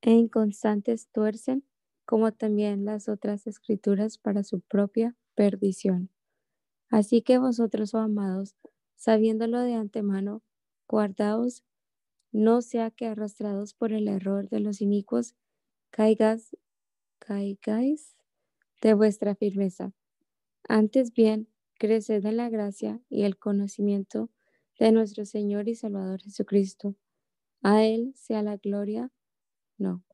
e 0.00 0.10
inconstantes 0.12 1.08
tuercen, 1.12 1.64
como 2.04 2.32
también 2.32 2.84
las 2.84 3.08
otras 3.08 3.46
escrituras 3.46 4.18
para 4.18 4.42
su 4.42 4.60
propia 4.60 5.16
perdición. 5.34 6.10
Así 6.92 7.22
que 7.22 7.38
vosotros, 7.38 7.94
oh 7.94 8.00
amados, 8.00 8.54
sabiéndolo 8.96 9.60
de 9.60 9.72
antemano, 9.72 10.42
guardaos, 10.86 11.64
no 12.32 12.60
sea 12.60 12.90
que 12.90 13.06
arrastrados 13.06 13.72
por 13.72 13.94
el 13.94 14.08
error 14.08 14.50
de 14.50 14.60
los 14.60 14.82
inicuos, 14.82 15.34
caigas, 15.90 16.54
caigáis 17.18 18.14
de 18.82 18.92
vuestra 18.92 19.34
firmeza. 19.34 19.94
Antes 20.68 21.14
bien, 21.14 21.48
creced 21.78 22.26
en 22.26 22.36
la 22.36 22.50
gracia 22.50 23.00
y 23.08 23.22
el 23.22 23.38
conocimiento 23.38 24.28
de 24.78 24.92
nuestro 24.92 25.24
Señor 25.24 25.68
y 25.68 25.74
Salvador 25.74 26.20
Jesucristo. 26.20 26.94
A 27.62 27.84
Él 27.84 28.12
sea 28.16 28.42
la 28.42 28.58
gloria, 28.58 29.10
no, 29.78 30.04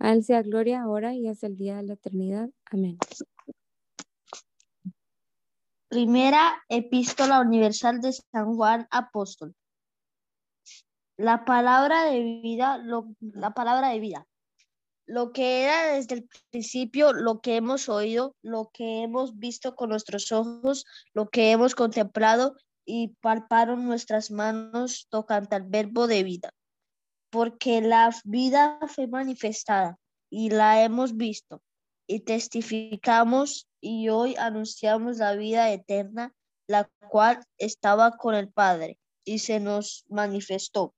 a 0.00 0.12
Él 0.14 0.24
sea 0.24 0.42
gloria 0.42 0.82
ahora 0.82 1.14
y 1.14 1.28
hasta 1.28 1.46
el 1.46 1.56
día 1.56 1.76
de 1.76 1.84
la 1.84 1.92
eternidad. 1.94 2.50
Amén. 2.64 2.98
Primera 5.98 6.62
Epístola 6.68 7.40
Universal 7.40 8.00
de 8.00 8.12
San 8.12 8.54
Juan 8.54 8.86
Apóstol. 8.92 9.56
La 11.16 11.44
palabra 11.44 12.04
de 12.04 12.20
vida, 12.40 12.80
la 13.18 13.50
palabra 13.50 13.88
de 13.88 13.98
vida 13.98 14.24
lo 15.06 15.32
que 15.32 15.64
era 15.64 15.94
desde 15.94 16.14
el 16.14 16.28
principio, 16.50 17.12
lo 17.12 17.40
que 17.40 17.56
hemos 17.56 17.88
oído, 17.88 18.36
lo 18.42 18.70
que 18.72 19.02
hemos 19.02 19.40
visto 19.40 19.74
con 19.74 19.88
nuestros 19.88 20.30
ojos, 20.30 20.84
lo 21.14 21.30
que 21.30 21.50
hemos 21.50 21.74
contemplado 21.74 22.54
y 22.84 23.16
palparon 23.20 23.84
nuestras 23.84 24.30
manos 24.30 25.08
tocante 25.10 25.56
al 25.56 25.64
verbo 25.64 26.06
de 26.06 26.22
vida. 26.22 26.52
Porque 27.28 27.80
la 27.80 28.14
vida 28.22 28.78
fue 28.86 29.08
manifestada 29.08 29.98
y 30.30 30.50
la 30.50 30.80
hemos 30.80 31.16
visto 31.16 31.60
y 32.08 32.20
testificamos 32.20 33.68
y 33.80 34.08
hoy 34.08 34.34
anunciamos 34.36 35.18
la 35.18 35.34
vida 35.34 35.70
eterna, 35.70 36.34
la 36.66 36.90
cual 37.10 37.44
estaba 37.58 38.16
con 38.16 38.34
el 38.34 38.50
Padre 38.50 38.98
y 39.24 39.40
se 39.40 39.60
nos 39.60 40.04
manifestó. 40.08 40.94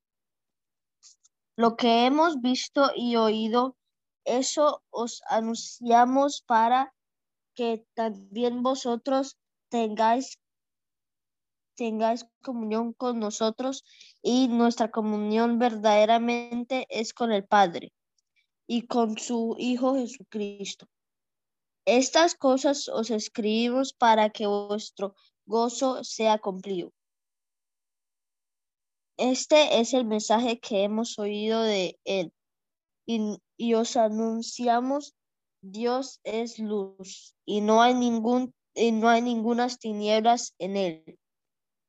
Lo 1.56 1.76
que 1.76 2.06
hemos 2.06 2.40
visto 2.40 2.92
y 2.94 3.16
oído 3.16 3.76
eso 4.24 4.82
os 4.90 5.22
anunciamos 5.28 6.42
para 6.42 6.94
que 7.54 7.84
también 7.94 8.62
vosotros 8.62 9.36
tengáis 9.68 10.38
tengáis 11.74 12.26
comunión 12.42 12.92
con 12.92 13.18
nosotros 13.18 13.84
y 14.22 14.48
nuestra 14.48 14.90
comunión 14.90 15.58
verdaderamente 15.58 16.86
es 16.90 17.14
con 17.14 17.32
el 17.32 17.44
Padre 17.44 17.92
y 18.66 18.86
con 18.86 19.18
su 19.18 19.56
Hijo 19.58 19.96
Jesucristo. 19.96 20.86
Estas 21.86 22.34
cosas 22.34 22.88
os 22.88 23.10
escribimos 23.10 23.92
para 23.92 24.30
que 24.30 24.46
vuestro 24.46 25.14
gozo 25.46 26.04
sea 26.04 26.38
cumplido. 26.38 26.92
Este 29.16 29.80
es 29.80 29.92
el 29.92 30.04
mensaje 30.04 30.60
que 30.60 30.84
hemos 30.84 31.18
oído 31.18 31.62
de 31.62 31.98
Él 32.04 32.32
y, 33.58 33.74
os 33.74 33.96
anunciamos, 33.96 35.14
Dios 35.62 36.20
es 36.24 36.58
luz 36.58 37.34
y 37.44 37.60
no 37.60 37.82
hay 37.82 37.94
ningún 37.94 38.54
y 38.74 38.92
no 38.92 39.08
hay 39.08 39.20
ningunas 39.20 39.78
tinieblas 39.78 40.54
en 40.58 40.76
él. 40.76 41.18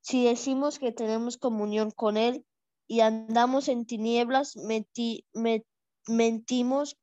Si 0.02 0.26
decimos 0.26 0.80
que 0.80 0.92
tenemos 0.92 1.38
comunión 1.38 1.92
con 1.92 2.18
él 2.18 2.44
y 2.88 3.02
andamos 3.02 3.68
en 3.68 3.86
tinieblas, 3.86 4.56
mentimos 6.08 6.98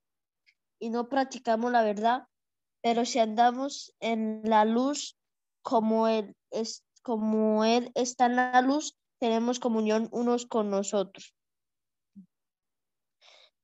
y 0.80 0.90
no 0.90 1.08
practicamos 1.08 1.70
la 1.72 1.82
verdad, 1.82 2.24
pero 2.82 3.04
si 3.04 3.18
andamos 3.18 3.94
en 4.00 4.42
la 4.44 4.64
luz 4.64 5.16
como 5.62 6.08
él 6.08 6.34
es 6.50 6.84
como 7.02 7.64
él 7.64 7.90
está 7.94 8.26
en 8.26 8.36
la 8.36 8.60
luz, 8.60 8.96
tenemos 9.18 9.60
comunión 9.60 10.08
unos 10.12 10.46
con 10.46 10.70
nosotros 10.70 11.34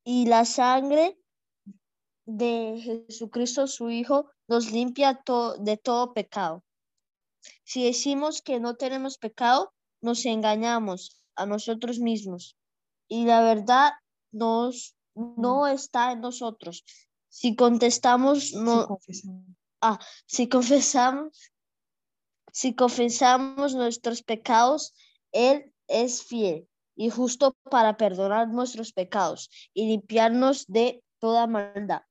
y 0.04 0.26
la 0.26 0.44
sangre 0.44 1.18
de 2.26 2.80
Jesucristo 3.08 3.66
su 3.66 3.90
Hijo 3.90 4.30
nos 4.48 4.70
limpia 4.70 5.22
de 5.58 5.76
todo 5.76 6.12
pecado. 6.12 6.62
Si 7.64 7.84
decimos 7.84 8.42
que 8.42 8.60
no 8.60 8.76
tenemos 8.76 9.18
pecado, 9.18 9.72
nos 10.02 10.24
engañamos 10.26 11.24
a 11.34 11.46
nosotros 11.46 11.98
mismos 11.98 12.56
y 13.08 13.24
la 13.24 13.42
verdad 13.42 13.92
nos, 14.32 14.94
no 15.14 15.66
está 15.66 16.12
en 16.12 16.20
nosotros. 16.20 16.84
Si 17.34 17.56
contestamos, 17.56 18.52
no, 18.52 19.00
ah, 19.80 19.98
si 20.24 20.48
confesamos, 20.48 21.52
si 22.52 22.76
confesamos 22.76 23.74
nuestros 23.74 24.22
pecados, 24.22 24.94
Él 25.32 25.74
es 25.88 26.22
fiel 26.22 26.68
y 26.94 27.10
justo 27.10 27.56
para 27.68 27.96
perdonar 27.96 28.46
nuestros 28.46 28.92
pecados 28.92 29.50
y 29.74 29.88
limpiarnos 29.88 30.66
de 30.68 31.02
toda 31.18 31.48
maldad. 31.48 32.02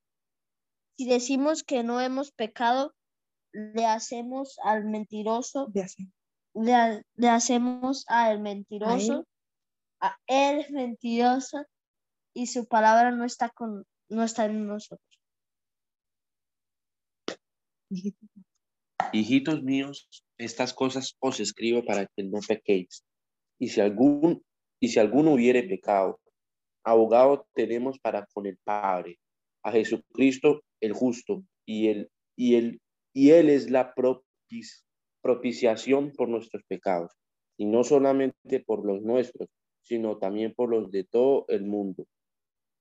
Si 0.97 1.07
decimos 1.07 1.63
que 1.63 1.83
no 1.83 2.01
hemos 2.01 2.33
pecado, 2.33 2.93
le 3.53 3.85
hacemos 3.85 4.59
al 4.61 4.83
mentiroso, 4.83 5.71
le, 6.53 7.29
hacemos 7.29 8.03
al 8.09 8.41
mentiroso, 8.41 9.25
a 10.01 10.17
él? 10.27 10.65
mentiroso, 10.71 11.63
y 12.33 12.47
su 12.47 12.67
palabra 12.67 13.11
no 13.11 13.23
está, 13.23 13.49
con, 13.51 13.85
no 14.09 14.23
está 14.23 14.45
en 14.45 14.67
nosotros. 14.67 15.12
Hijitos 19.11 19.63
míos, 19.63 20.07
estas 20.37 20.73
cosas 20.73 21.15
os 21.19 21.39
escribo 21.39 21.83
para 21.85 22.07
que 22.07 22.23
no 22.23 22.39
pequéis. 22.47 23.03
Y 23.59 23.69
si 23.69 23.81
algún 23.81 24.43
y 24.83 24.89
si 24.89 24.99
alguno 24.99 25.31
hubiere 25.31 25.63
pecado, 25.63 26.19
abogado 26.83 27.47
tenemos 27.53 27.99
para 27.99 28.25
con 28.33 28.45
el 28.45 28.57
Padre, 28.65 29.17
a 29.63 29.71
Jesucristo 29.71 30.61
el 30.81 30.91
justo, 30.91 31.45
y 31.65 31.87
él, 31.87 32.09
y 32.35 32.55
él, 32.55 32.81
y 33.13 33.29
él 33.29 33.49
es 33.49 33.69
la 33.69 33.93
propiciación 35.21 36.11
por 36.11 36.27
nuestros 36.27 36.63
pecados, 36.67 37.13
y 37.57 37.65
no 37.65 37.85
solamente 37.85 38.59
por 38.59 38.85
los 38.85 39.01
nuestros, 39.03 39.47
sino 39.83 40.17
también 40.17 40.53
por 40.53 40.69
los 40.69 40.91
de 40.91 41.05
todo 41.05 41.45
el 41.47 41.63
mundo. 41.63 42.05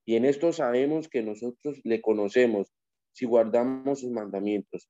Y 0.05 0.17
en 0.17 0.25
esto 0.25 0.53
sabemos 0.53 1.09
que 1.09 1.23
nosotros 1.23 1.81
le 1.85 2.01
conocemos 2.01 2.73
si 3.13 3.27
guardamos 3.27 4.01
sus 4.01 4.11
mandamientos. 4.11 4.89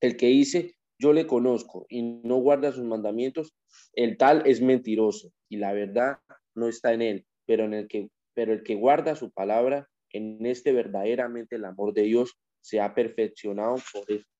El 0.00 0.16
que 0.16 0.26
dice, 0.26 0.76
yo 0.98 1.12
le 1.12 1.26
conozco 1.26 1.86
y 1.88 2.02
no 2.02 2.36
guarda 2.36 2.72
sus 2.72 2.84
mandamientos, 2.84 3.54
el 3.92 4.16
tal 4.16 4.46
es 4.46 4.60
mentiroso 4.60 5.32
y 5.48 5.56
la 5.56 5.72
verdad 5.72 6.18
no 6.54 6.68
está 6.68 6.92
en 6.92 7.02
él, 7.02 7.26
pero 7.46 7.64
en 7.64 7.74
el 7.74 7.88
que 7.88 8.10
pero 8.34 8.52
el 8.52 8.62
que 8.62 8.76
guarda 8.76 9.16
su 9.16 9.32
palabra, 9.32 9.88
en 10.12 10.46
este 10.46 10.72
verdaderamente 10.72 11.56
el 11.56 11.64
amor 11.64 11.92
de 11.92 12.02
Dios 12.02 12.38
se 12.60 12.80
ha 12.80 12.94
perfeccionado 12.94 13.74
por 13.92 14.08
esto. 14.12 14.30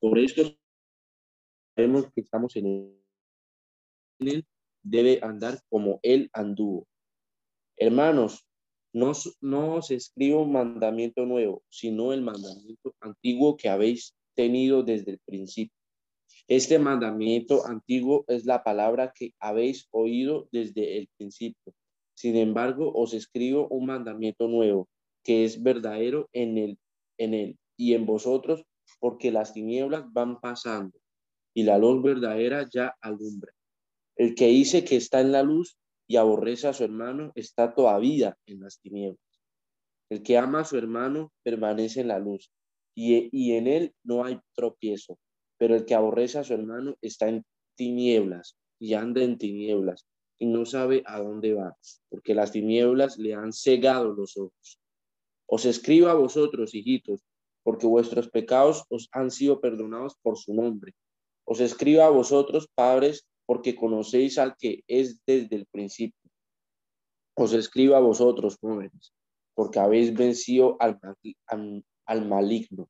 Por 0.00 0.18
esto 0.18 0.56
sabemos 1.74 2.10
que 2.14 2.22
estamos 2.22 2.56
en 2.56 2.98
él, 4.20 4.46
debe 4.82 5.20
andar 5.22 5.60
como 5.68 6.00
él 6.02 6.30
anduvo. 6.32 6.88
Hermanos, 7.76 8.45
no, 8.96 9.12
no 9.42 9.74
os 9.74 9.90
escribo 9.90 10.42
un 10.42 10.52
mandamiento 10.52 11.26
nuevo, 11.26 11.62
sino 11.68 12.14
el 12.14 12.22
mandamiento 12.22 12.94
antiguo 13.00 13.54
que 13.54 13.68
habéis 13.68 14.14
tenido 14.34 14.82
desde 14.82 15.12
el 15.12 15.18
principio. 15.18 15.76
Este 16.48 16.78
mandamiento 16.78 17.66
antiguo 17.66 18.24
es 18.26 18.46
la 18.46 18.64
palabra 18.64 19.12
que 19.14 19.34
habéis 19.38 19.86
oído 19.90 20.48
desde 20.50 20.96
el 20.96 21.08
principio. 21.18 21.74
Sin 22.14 22.36
embargo, 22.36 22.90
os 22.94 23.12
escribo 23.12 23.68
un 23.68 23.84
mandamiento 23.84 24.48
nuevo, 24.48 24.88
que 25.22 25.44
es 25.44 25.62
verdadero 25.62 26.30
en 26.32 26.56
él, 26.56 26.78
en 27.18 27.34
él 27.34 27.58
y 27.76 27.92
en 27.92 28.06
vosotros, 28.06 28.64
porque 28.98 29.30
las 29.30 29.52
tinieblas 29.52 30.10
van 30.10 30.40
pasando 30.40 30.98
y 31.52 31.64
la 31.64 31.76
luz 31.76 32.02
verdadera 32.02 32.66
ya 32.72 32.94
alumbra. 33.02 33.52
El 34.16 34.34
que 34.34 34.46
dice 34.46 34.84
que 34.84 34.96
está 34.96 35.20
en 35.20 35.32
la 35.32 35.42
luz 35.42 35.76
y 36.06 36.16
aborrece 36.16 36.68
a 36.68 36.72
su 36.72 36.84
hermano 36.84 37.32
está 37.34 37.74
todavía 37.74 38.36
en 38.46 38.60
las 38.60 38.78
tinieblas. 38.80 39.20
El 40.10 40.22
que 40.22 40.38
ama 40.38 40.60
a 40.60 40.64
su 40.64 40.76
hermano 40.76 41.32
permanece 41.42 42.00
en 42.00 42.08
la 42.08 42.18
luz 42.18 42.50
y, 42.94 43.28
y 43.32 43.52
en 43.54 43.66
él 43.66 43.94
no 44.04 44.24
hay 44.24 44.38
tropiezo, 44.54 45.18
pero 45.58 45.74
el 45.74 45.84
que 45.84 45.94
aborrece 45.94 46.38
a 46.38 46.44
su 46.44 46.54
hermano 46.54 46.96
está 47.00 47.28
en 47.28 47.44
tinieblas 47.76 48.56
y 48.78 48.94
anda 48.94 49.22
en 49.22 49.38
tinieblas 49.38 50.06
y 50.38 50.46
no 50.46 50.66
sabe 50.66 51.02
a 51.06 51.20
dónde 51.20 51.54
va, 51.54 51.76
porque 52.08 52.34
las 52.34 52.52
tinieblas 52.52 53.18
le 53.18 53.34
han 53.34 53.52
cegado 53.52 54.12
los 54.12 54.36
ojos. 54.36 54.78
Os 55.46 55.64
escribo 55.64 56.08
a 56.08 56.14
vosotros, 56.14 56.74
hijitos, 56.74 57.22
porque 57.62 57.86
vuestros 57.86 58.28
pecados 58.28 58.84
os 58.90 59.08
han 59.12 59.30
sido 59.30 59.60
perdonados 59.60 60.16
por 60.22 60.36
su 60.36 60.54
nombre. 60.54 60.94
Os 61.44 61.60
escribo 61.60 62.02
a 62.02 62.10
vosotros, 62.10 62.68
padres, 62.74 63.26
porque 63.46 63.76
conocéis 63.76 64.38
al 64.38 64.56
que 64.56 64.82
es 64.86 65.24
desde 65.24 65.56
el 65.56 65.66
principio. 65.66 66.30
Os 67.36 67.52
escribo 67.52 67.94
a 67.94 68.00
vosotros, 68.00 68.56
jóvenes, 68.60 69.12
porque 69.54 69.78
habéis 69.78 70.12
vencido 70.14 70.76
al, 70.80 70.98
al 72.06 72.28
maligno. 72.28 72.88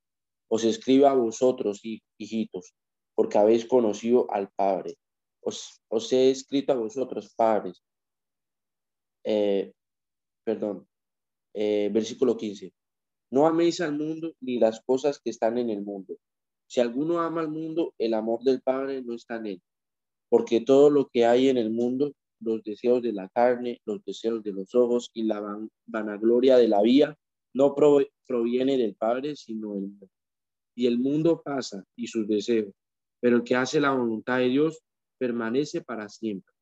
Os 0.49 0.63
escribo 0.63 1.07
a 1.07 1.13
vosotros, 1.13 1.81
hijitos, 2.17 2.73
porque 3.15 3.37
habéis 3.37 3.65
conocido 3.65 4.27
al 4.31 4.49
Padre. 4.55 4.97
Os, 5.41 6.11
he 6.11 6.29
escrito 6.29 6.73
a 6.73 6.75
vosotros, 6.75 7.33
padres. 7.35 7.81
Eh, 9.23 9.71
perdón, 10.43 10.85
eh, 11.53 11.89
versículo 11.91 12.35
15. 12.35 12.73
No 13.31 13.47
améis 13.47 13.79
al 13.79 13.97
mundo 13.97 14.33
ni 14.41 14.59
las 14.59 14.81
cosas 14.81 15.19
que 15.19 15.29
están 15.29 15.57
en 15.57 15.69
el 15.69 15.81
mundo. 15.83 16.17
Si 16.67 16.81
alguno 16.81 17.21
ama 17.21 17.41
al 17.41 17.49
mundo, 17.49 17.93
el 17.97 18.13
amor 18.13 18.43
del 18.43 18.61
Padre 18.61 19.01
no 19.01 19.15
está 19.15 19.37
en 19.37 19.45
él. 19.45 19.61
Porque 20.29 20.61
todo 20.61 20.89
lo 20.89 21.07
que 21.07 21.25
hay 21.25 21.49
en 21.49 21.57
el 21.57 21.71
mundo, 21.71 22.13
los 22.39 22.63
deseos 22.63 23.01
de 23.01 23.13
la 23.13 23.29
carne, 23.29 23.79
los 23.85 24.03
deseos 24.03 24.43
de 24.43 24.51
los 24.51 24.75
ojos 24.75 25.09
y 25.13 25.23
la 25.23 25.41
vanagloria 25.85 26.57
de 26.57 26.67
la 26.67 26.81
vida, 26.81 27.17
no 27.53 27.73
proviene 27.73 28.77
del 28.77 28.95
Padre, 28.95 29.35
sino 29.35 29.73
del 29.73 29.87
mundo. 29.87 30.09
Y 30.75 30.85
el 30.85 30.99
mundo 30.99 31.41
pasa 31.43 31.83
y 31.95 32.07
sus 32.07 32.27
deseos, 32.27 32.71
pero 33.19 33.37
el 33.37 33.43
que 33.43 33.55
hace 33.55 33.79
la 33.79 33.91
voluntad 33.91 34.39
de 34.39 34.49
Dios 34.49 34.79
permanece 35.17 35.81
para 35.81 36.07
siempre. 36.09 36.53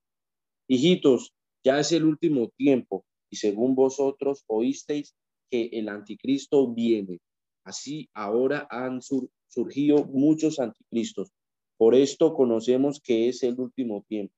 Hijitos, 0.67 1.33
ya 1.65 1.79
es 1.79 1.91
el 1.91 2.05
último 2.05 2.49
tiempo 2.55 3.05
y 3.29 3.35
según 3.35 3.75
vosotros 3.75 4.43
oísteis 4.47 5.13
que 5.51 5.69
el 5.73 5.89
anticristo 5.89 6.71
viene. 6.73 7.19
Así 7.65 8.07
ahora 8.13 8.67
han 8.69 9.01
surgido 9.01 10.05
muchos 10.05 10.59
anticristos. 10.59 11.31
Por 11.77 11.93
esto 11.95 12.33
conocemos 12.33 13.01
que 13.01 13.27
es 13.27 13.43
el 13.43 13.59
último 13.59 14.05
tiempo. 14.07 14.33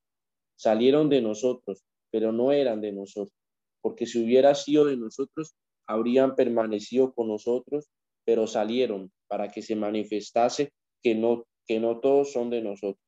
Salieron 0.55 1.09
de 1.09 1.21
nosotros, 1.21 1.83
pero 2.09 2.31
no 2.31 2.51
eran 2.51 2.81
de 2.81 2.91
nosotros, 2.91 3.37
porque 3.81 4.07
si 4.07 4.23
hubiera 4.23 4.55
sido 4.55 4.85
de 4.85 4.97
nosotros, 4.97 5.55
habrían 5.85 6.35
permanecido 6.35 7.13
con 7.13 7.27
nosotros, 7.27 7.89
pero 8.25 8.47
salieron 8.47 9.11
para 9.27 9.49
que 9.49 9.61
se 9.61 9.75
manifestase 9.75 10.71
que 11.03 11.15
no, 11.15 11.45
que 11.67 11.79
no 11.79 11.99
todos 11.99 12.33
son 12.33 12.49
de 12.49 12.61
nosotros. 12.61 13.03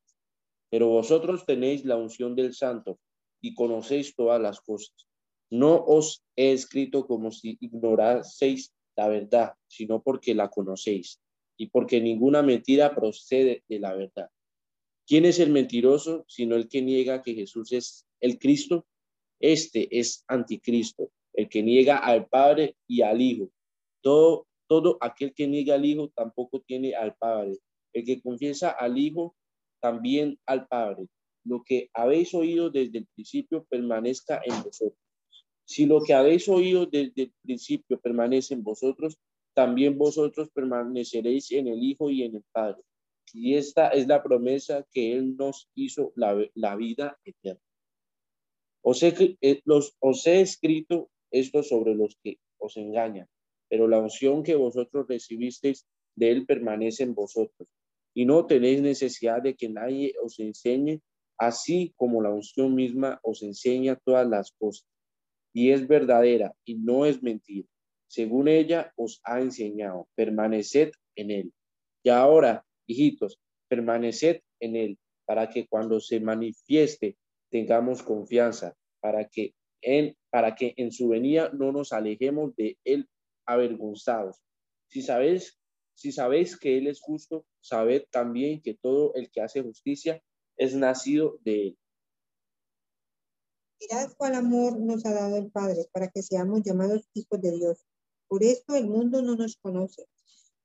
Pero 0.70 0.88
vosotros 0.88 1.46
tenéis 1.46 1.84
la 1.84 1.98
unción 1.98 2.36
del 2.36 2.54
santo 2.54 3.00
y 3.42 3.56
conocéis 3.56 4.16
todas 4.16 4.40
las 4.40 4.62
cosas. 4.62 5.08
No 5.50 5.84
os 5.84 6.24
he 6.36 6.52
escrito 6.52 7.08
como 7.08 7.32
si 7.32 7.58
ignoraseis 7.60 8.72
la 8.96 9.08
verdad, 9.08 9.54
sino 9.68 10.04
porque 10.04 10.36
la 10.36 10.50
conocéis 10.50 11.20
y 11.60 11.68
porque 11.68 12.00
ninguna 12.00 12.42
mentira 12.42 12.96
procede 12.96 13.64
de 13.68 13.80
la 13.80 13.94
verdad. 13.94 14.30
¿Quién 15.06 15.26
es 15.26 15.40
el 15.40 15.52
mentiroso 15.52 16.24
sino 16.28 16.56
el 16.56 16.70
que 16.70 16.82
niega 16.82 17.22
que 17.22 17.34
Jesús 17.34 17.74
es 17.74 18.08
el 18.22 18.40
Cristo? 18.40 18.88
Este 19.42 20.00
es 20.00 20.24
anticristo, 20.28 21.12
el 21.34 21.50
que 21.50 21.62
niega 21.62 21.98
al 21.98 22.28
Padre 22.28 22.78
y 22.88 23.02
al 23.02 23.22
Hijo. 23.22 23.52
Todo, 24.02 24.48
todo 24.68 24.98
aquel 25.02 25.34
que 25.34 25.48
niega 25.48 25.76
al 25.76 25.84
Hijo 25.84 26.10
tampoco 26.16 26.62
tiene 26.62 26.96
al 26.96 27.16
Padre. 27.16 27.58
El 27.92 28.06
que 28.06 28.22
confiesa 28.22 28.70
al 28.70 28.98
Hijo 28.98 29.36
también 29.82 30.40
al 30.46 30.66
Padre. 30.66 31.08
Lo 31.44 31.62
que 31.66 31.90
habéis 31.94 32.34
oído 32.34 32.70
desde 32.70 33.00
el 33.00 33.08
principio 33.14 33.66
permanezca 33.70 34.42
en 34.46 34.64
vosotros. 34.64 35.00
Si 35.66 35.86
lo 35.86 36.02
que 36.02 36.14
habéis 36.14 36.48
oído 36.48 36.86
desde 36.86 37.24
el 37.24 37.34
principio 37.42 38.00
permanece 38.00 38.54
en 38.54 38.64
vosotros, 38.64 39.18
también 39.54 39.98
vosotros 39.98 40.50
permaneceréis 40.54 41.52
en 41.52 41.68
el 41.68 41.84
Hijo 41.84 42.10
y 42.10 42.24
en 42.24 42.36
el 42.36 42.44
Padre. 42.52 42.82
Y 43.34 43.56
esta 43.56 43.90
es 43.90 44.08
la 44.08 44.24
promesa 44.24 44.86
que 44.92 45.14
Él 45.14 45.36
nos 45.38 45.70
hizo 45.76 46.14
la, 46.16 46.76
vida 46.76 47.20
eterna. 47.24 47.62
Os 48.82 49.04
he, 49.04 49.38
eh, 49.42 49.62
os 50.00 50.28
he 50.28 50.42
escrito 50.42 51.10
esto 51.32 51.62
sobre 51.64 51.94
los 51.94 52.18
que 52.24 52.40
os 52.58 52.78
engañan, 52.78 53.28
pero 53.70 53.88
la 53.88 54.00
unción 54.00 54.44
que 54.44 54.56
vosotros 54.56 55.08
recibisteis 55.08 55.86
de 56.16 56.32
Él 56.32 56.46
permanece 56.46 57.04
en 57.04 57.14
vosotros 57.14 57.70
y 58.14 58.26
no 58.26 58.46
tenéis 58.46 58.82
necesidad 58.82 59.42
de 59.42 59.56
que 59.56 59.70
nadie 59.70 60.14
os 60.24 60.40
enseñe, 60.40 61.02
así 61.38 61.94
como 61.96 62.22
la 62.22 62.32
unción 62.32 62.76
misma 62.76 63.20
os 63.24 63.44
enseña 63.44 63.96
todas 64.04 64.28
las 64.28 64.52
cosas. 64.52 64.86
Y 65.54 65.72
es 65.72 65.88
verdadera 65.88 66.54
y 66.66 66.76
no 66.76 67.06
es 67.06 67.22
mentira. 67.24 67.68
Según 68.10 68.48
ella 68.48 68.92
os 68.98 69.22
ha 69.24 69.40
enseñado, 69.40 70.10
permaneced 70.16 70.92
en 71.16 71.32
él. 71.32 71.54
Y 72.04 72.10
ahora, 72.10 72.66
hijitos, 72.86 73.40
permaneced 73.70 74.42
en 74.60 74.76
él, 74.76 75.00
para 75.26 75.50
que 75.50 75.68
cuando 75.68 76.00
se 76.00 76.20
manifieste 76.20 77.18
tengamos 77.50 78.04
confianza, 78.04 78.76
para 79.00 79.26
que 79.30 79.54
en, 79.82 80.18
para 80.30 80.56
que 80.56 80.74
en 80.76 80.92
su 80.92 81.08
venida 81.08 81.50
no 81.54 81.72
nos 81.72 81.94
alejemos 81.94 82.56
de 82.56 82.78
él 82.84 83.08
avergonzados. 83.46 84.42
Si 84.88 85.02
sabéis 85.02 85.60
si 86.00 86.14
sabéis 86.14 86.58
que 86.58 86.78
Él 86.78 86.88
es 86.88 87.02
justo, 87.02 87.46
sabed 87.60 88.06
también 88.10 88.62
que 88.62 88.74
todo 88.74 89.14
el 89.16 89.30
que 89.30 89.42
hace 89.42 89.62
justicia 89.62 90.24
es 90.56 90.74
nacido 90.74 91.38
de 91.44 91.68
Él. 91.68 91.80
Mirad 93.82 94.14
cuál 94.18 94.36
amor 94.36 94.80
nos 94.80 95.06
ha 95.06 95.14
dado 95.14 95.36
el 95.36 95.52
Padre 95.52 95.90
para 95.92 96.08
que 96.08 96.22
seamos 96.22 96.62
llamados 96.64 97.10
hijos 97.14 97.42
de 97.42 97.52
Dios. 97.52 97.86
Por 98.30 98.44
esto 98.44 98.76
el 98.76 98.88
mundo 98.88 99.24
no 99.24 99.36
nos 99.36 99.58
conoce, 99.58 100.06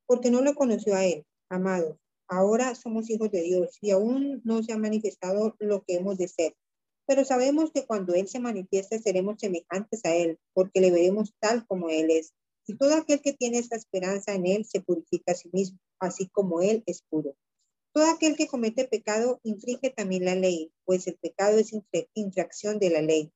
porque 0.06 0.30
no 0.30 0.42
lo 0.42 0.54
conoció 0.54 0.94
a 0.94 1.04
Él, 1.06 1.24
amados. 1.48 1.96
Ahora 2.28 2.74
somos 2.74 3.08
hijos 3.08 3.30
de 3.30 3.40
Dios 3.40 3.78
y 3.80 3.90
aún 3.90 4.42
no 4.44 4.62
se 4.62 4.74
ha 4.74 4.78
manifestado 4.78 5.56
lo 5.58 5.82
que 5.82 5.96
hemos 5.96 6.18
de 6.18 6.28
ser. 6.28 6.54
Pero 7.06 7.24
sabemos 7.24 7.70
que 7.72 7.86
cuando 7.86 8.14
Él 8.14 8.28
se 8.28 8.38
manifieste 8.38 8.98
seremos 8.98 9.38
semejantes 9.38 10.04
a 10.04 10.14
Él, 10.14 10.38
porque 10.52 10.82
le 10.82 10.90
veremos 10.90 11.34
tal 11.40 11.66
como 11.66 11.88
Él 11.88 12.10
es. 12.10 12.34
Y 12.66 12.76
todo 12.76 12.94
aquel 12.96 13.22
que 13.22 13.32
tiene 13.32 13.58
esta 13.58 13.76
esperanza 13.76 14.34
en 14.34 14.46
Él 14.46 14.66
se 14.66 14.82
purifica 14.82 15.32
a 15.32 15.34
sí 15.34 15.48
mismo, 15.52 15.78
así 15.98 16.28
como 16.28 16.60
Él 16.60 16.82
es 16.84 17.02
puro. 17.08 17.34
Todo 17.94 18.10
aquel 18.10 18.36
que 18.36 18.46
comete 18.46 18.86
pecado 18.86 19.40
infringe 19.42 19.88
también 19.88 20.26
la 20.26 20.34
ley, 20.34 20.70
pues 20.84 21.06
el 21.06 21.16
pecado 21.16 21.56
es 21.56 21.72
infracción 22.12 22.78
de 22.78 22.90
la 22.90 23.00
ley. 23.00 23.32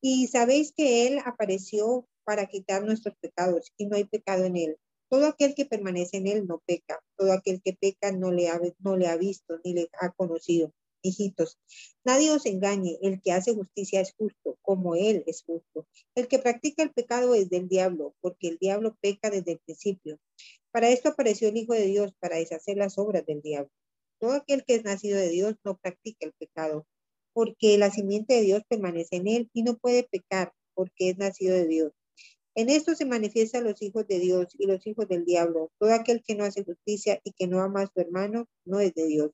Y 0.00 0.26
sabéis 0.28 0.72
que 0.72 1.06
Él 1.06 1.20
apareció 1.24 2.08
para 2.28 2.44
quitar 2.44 2.84
nuestros 2.84 3.16
pecados 3.22 3.72
y 3.78 3.86
no 3.86 3.96
hay 3.96 4.04
pecado 4.04 4.44
en 4.44 4.58
Él. 4.58 4.76
Todo 5.08 5.28
aquel 5.28 5.54
que 5.54 5.64
permanece 5.64 6.18
en 6.18 6.26
Él 6.26 6.46
no 6.46 6.62
peca. 6.66 7.02
Todo 7.16 7.32
aquel 7.32 7.62
que 7.62 7.72
peca 7.72 8.12
no 8.12 8.30
le 8.30 8.50
ha, 8.50 8.60
no 8.80 8.98
le 8.98 9.06
ha 9.06 9.16
visto 9.16 9.58
ni 9.64 9.72
le 9.72 9.88
ha 9.98 10.10
conocido. 10.10 10.74
Hijitos, 11.00 11.56
nadie 12.04 12.30
os 12.30 12.44
engañe, 12.44 12.98
el 13.00 13.22
que 13.22 13.32
hace 13.32 13.54
justicia 13.54 14.02
es 14.02 14.12
justo, 14.12 14.58
como 14.60 14.94
él 14.94 15.24
es 15.26 15.42
justo. 15.42 15.86
El 16.14 16.28
que 16.28 16.38
practica 16.38 16.82
el 16.82 16.92
pecado 16.92 17.34
es 17.34 17.48
del 17.48 17.66
diablo, 17.66 18.14
porque 18.20 18.48
el 18.48 18.58
diablo 18.58 18.94
peca 19.00 19.30
desde 19.30 19.52
el 19.52 19.58
principio. 19.60 20.18
Para 20.70 20.90
esto 20.90 21.08
apareció 21.08 21.48
el 21.48 21.56
Hijo 21.56 21.72
de 21.72 21.86
Dios, 21.86 22.12
para 22.20 22.36
deshacer 22.36 22.76
las 22.76 22.98
obras 22.98 23.24
del 23.24 23.40
diablo. 23.40 23.70
Todo 24.20 24.32
aquel 24.32 24.64
que 24.66 24.74
es 24.74 24.84
nacido 24.84 25.16
de 25.16 25.30
Dios 25.30 25.54
no 25.64 25.78
practica 25.78 26.26
el 26.26 26.34
pecado, 26.34 26.84
porque 27.32 27.78
la 27.78 27.90
simiente 27.90 28.34
de 28.34 28.42
Dios 28.42 28.62
permanece 28.68 29.16
en 29.16 29.28
él 29.28 29.50
y 29.54 29.62
no 29.62 29.78
puede 29.78 30.02
pecar, 30.02 30.52
porque 30.74 31.08
es 31.08 31.16
nacido 31.16 31.54
de 31.54 31.66
Dios. 31.66 31.92
En 32.58 32.70
esto 32.70 32.96
se 32.96 33.04
manifiestan 33.04 33.62
los 33.62 33.80
hijos 33.82 34.08
de 34.08 34.18
Dios 34.18 34.48
y 34.58 34.66
los 34.66 34.84
hijos 34.84 35.06
del 35.06 35.24
diablo. 35.24 35.70
Todo 35.78 35.92
aquel 35.94 36.24
que 36.24 36.34
no 36.34 36.42
hace 36.42 36.64
justicia 36.64 37.20
y 37.22 37.30
que 37.30 37.46
no 37.46 37.60
ama 37.60 37.82
a 37.82 37.86
su 37.86 38.00
hermano 38.00 38.48
no 38.64 38.80
es 38.80 38.92
de 38.94 39.06
Dios. 39.06 39.30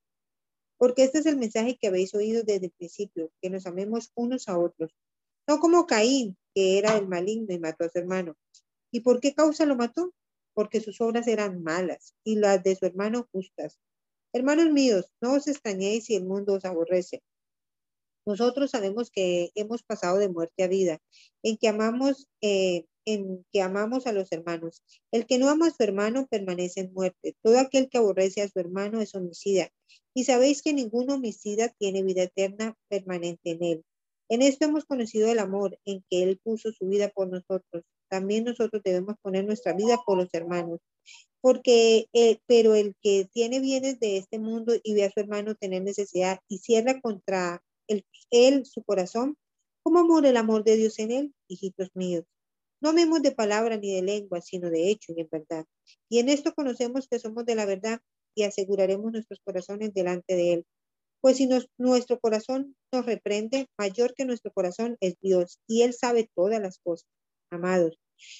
Porque 0.76 1.04
este 1.04 1.20
es 1.20 1.26
el 1.26 1.38
mensaje 1.38 1.78
que 1.80 1.86
habéis 1.86 2.14
oído 2.14 2.42
desde 2.42 2.66
el 2.66 2.72
principio, 2.72 3.30
que 3.40 3.48
nos 3.48 3.64
amemos 3.64 4.12
unos 4.14 4.46
a 4.46 4.58
otros. 4.58 4.94
No 5.48 5.58
como 5.58 5.86
Caín, 5.86 6.36
que 6.54 6.76
era 6.76 6.98
el 6.98 7.08
maligno 7.08 7.54
y 7.54 7.58
mató 7.58 7.84
a 7.84 7.88
su 7.88 7.98
hermano. 7.98 8.36
¿Y 8.92 9.00
por 9.00 9.20
qué 9.20 9.32
causa 9.32 9.64
lo 9.64 9.74
mató? 9.74 10.12
Porque 10.52 10.82
sus 10.82 11.00
obras 11.00 11.26
eran 11.26 11.62
malas 11.62 12.14
y 12.24 12.36
las 12.36 12.62
de 12.62 12.76
su 12.76 12.84
hermano 12.84 13.26
justas. 13.32 13.80
Hermanos 14.34 14.70
míos, 14.70 15.10
no 15.22 15.32
os 15.32 15.48
extrañéis 15.48 16.04
si 16.04 16.14
el 16.14 16.26
mundo 16.26 16.52
os 16.52 16.66
aborrece. 16.66 17.22
Nosotros 18.26 18.70
sabemos 18.70 19.10
que 19.10 19.50
hemos 19.54 19.82
pasado 19.82 20.18
de 20.18 20.28
muerte 20.28 20.62
a 20.62 20.68
vida, 20.68 20.98
en 21.42 21.56
que 21.56 21.68
amamos, 21.68 22.28
eh, 22.42 22.84
en 23.04 23.44
que 23.52 23.62
amamos 23.62 24.06
a 24.06 24.12
los 24.12 24.30
hermanos. 24.32 24.82
El 25.12 25.26
que 25.26 25.38
no 25.38 25.48
ama 25.48 25.68
a 25.68 25.70
su 25.70 25.82
hermano 25.82 26.26
permanece 26.26 26.80
en 26.80 26.92
muerte. 26.92 27.36
Todo 27.42 27.58
aquel 27.58 27.88
que 27.88 27.98
aborrece 27.98 28.42
a 28.42 28.48
su 28.48 28.58
hermano 28.58 29.00
es 29.00 29.14
homicida. 29.14 29.70
Y 30.14 30.24
sabéis 30.24 30.62
que 30.62 30.72
ningún 30.72 31.10
homicida 31.10 31.68
tiene 31.78 32.02
vida 32.02 32.22
eterna 32.22 32.76
permanente 32.88 33.50
en 33.50 33.62
él. 33.62 33.84
En 34.28 34.42
esto 34.42 34.64
hemos 34.64 34.84
conocido 34.84 35.30
el 35.30 35.38
amor, 35.38 35.78
en 35.84 36.02
que 36.10 36.22
Él 36.22 36.40
puso 36.42 36.72
su 36.72 36.86
vida 36.88 37.10
por 37.10 37.28
nosotros. 37.28 37.84
También 38.08 38.44
nosotros 38.44 38.82
debemos 38.82 39.16
poner 39.20 39.44
nuestra 39.44 39.74
vida 39.74 39.98
por 40.04 40.16
los 40.16 40.32
hermanos. 40.32 40.80
Porque, 41.40 42.06
eh, 42.14 42.38
pero 42.46 42.74
el 42.74 42.94
que 43.02 43.28
tiene 43.32 43.60
bienes 43.60 44.00
de 44.00 44.16
este 44.16 44.38
mundo 44.38 44.74
y 44.82 44.94
ve 44.94 45.04
a 45.04 45.10
su 45.10 45.20
hermano 45.20 45.54
tener 45.54 45.82
necesidad 45.82 46.38
y 46.48 46.58
cierra 46.58 47.00
contra 47.00 47.62
él 48.30 48.64
su 48.64 48.82
corazón, 48.82 49.36
¿cómo 49.82 50.00
amor 50.00 50.24
el 50.24 50.38
amor 50.38 50.64
de 50.64 50.76
Dios 50.76 50.98
en 50.98 51.10
él, 51.10 51.34
hijitos 51.46 51.90
míos? 51.94 52.24
No 52.84 52.90
amemos 52.90 53.22
de 53.22 53.32
palabra 53.32 53.78
ni 53.78 53.94
de 53.94 54.02
lengua, 54.02 54.42
sino 54.42 54.68
de 54.68 54.90
hecho 54.90 55.14
y 55.16 55.22
en 55.22 55.28
verdad. 55.32 55.64
Y 56.10 56.18
en 56.18 56.28
esto 56.28 56.52
conocemos 56.52 57.08
que 57.08 57.18
somos 57.18 57.46
de 57.46 57.54
la 57.54 57.64
verdad 57.64 58.02
y 58.34 58.42
aseguraremos 58.42 59.10
nuestros 59.10 59.40
corazones 59.42 59.94
delante 59.94 60.36
de 60.36 60.52
Él. 60.52 60.66
Pues 61.22 61.38
si 61.38 61.48
nuestro 61.78 62.20
corazón 62.20 62.76
nos 62.92 63.06
reprende, 63.06 63.68
mayor 63.78 64.12
que 64.12 64.26
nuestro 64.26 64.52
corazón 64.52 64.98
es 65.00 65.16
Dios, 65.22 65.60
y 65.66 65.80
Él 65.80 65.94
sabe 65.94 66.28
todas 66.34 66.60
las 66.60 66.78
cosas. 66.78 67.08
Amados, 67.48 67.98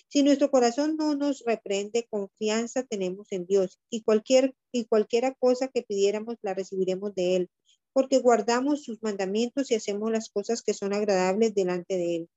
si 0.09 0.23
nuestro 0.23 0.51
corazón 0.51 0.99
no 0.99 1.15
nos 1.15 1.43
reprende, 1.47 2.07
confianza 2.11 2.83
tenemos 2.83 3.29
en 3.33 3.47
Dios, 3.47 3.79
y 3.89 4.03
cualquier 4.03 4.55
y 4.73 4.85
cualquiera 4.85 5.33
cosa 5.33 5.69
que 5.69 5.85
pidiéramos 5.85 6.37
la 6.43 6.53
recibiremos 6.53 7.15
de 7.15 7.37
Él, 7.37 7.51
porque 7.95 8.19
guardamos 8.19 8.85
sus 8.85 9.03
mandamientos 9.03 9.71
y 9.71 9.75
hacemos 9.75 10.13
las 10.13 10.29
cosas 10.29 10.61
que 10.61 10.75
son 10.75 10.93
agradables 10.93 11.55
delante 11.55 11.97
de 11.97 12.17
Él. 12.17 12.29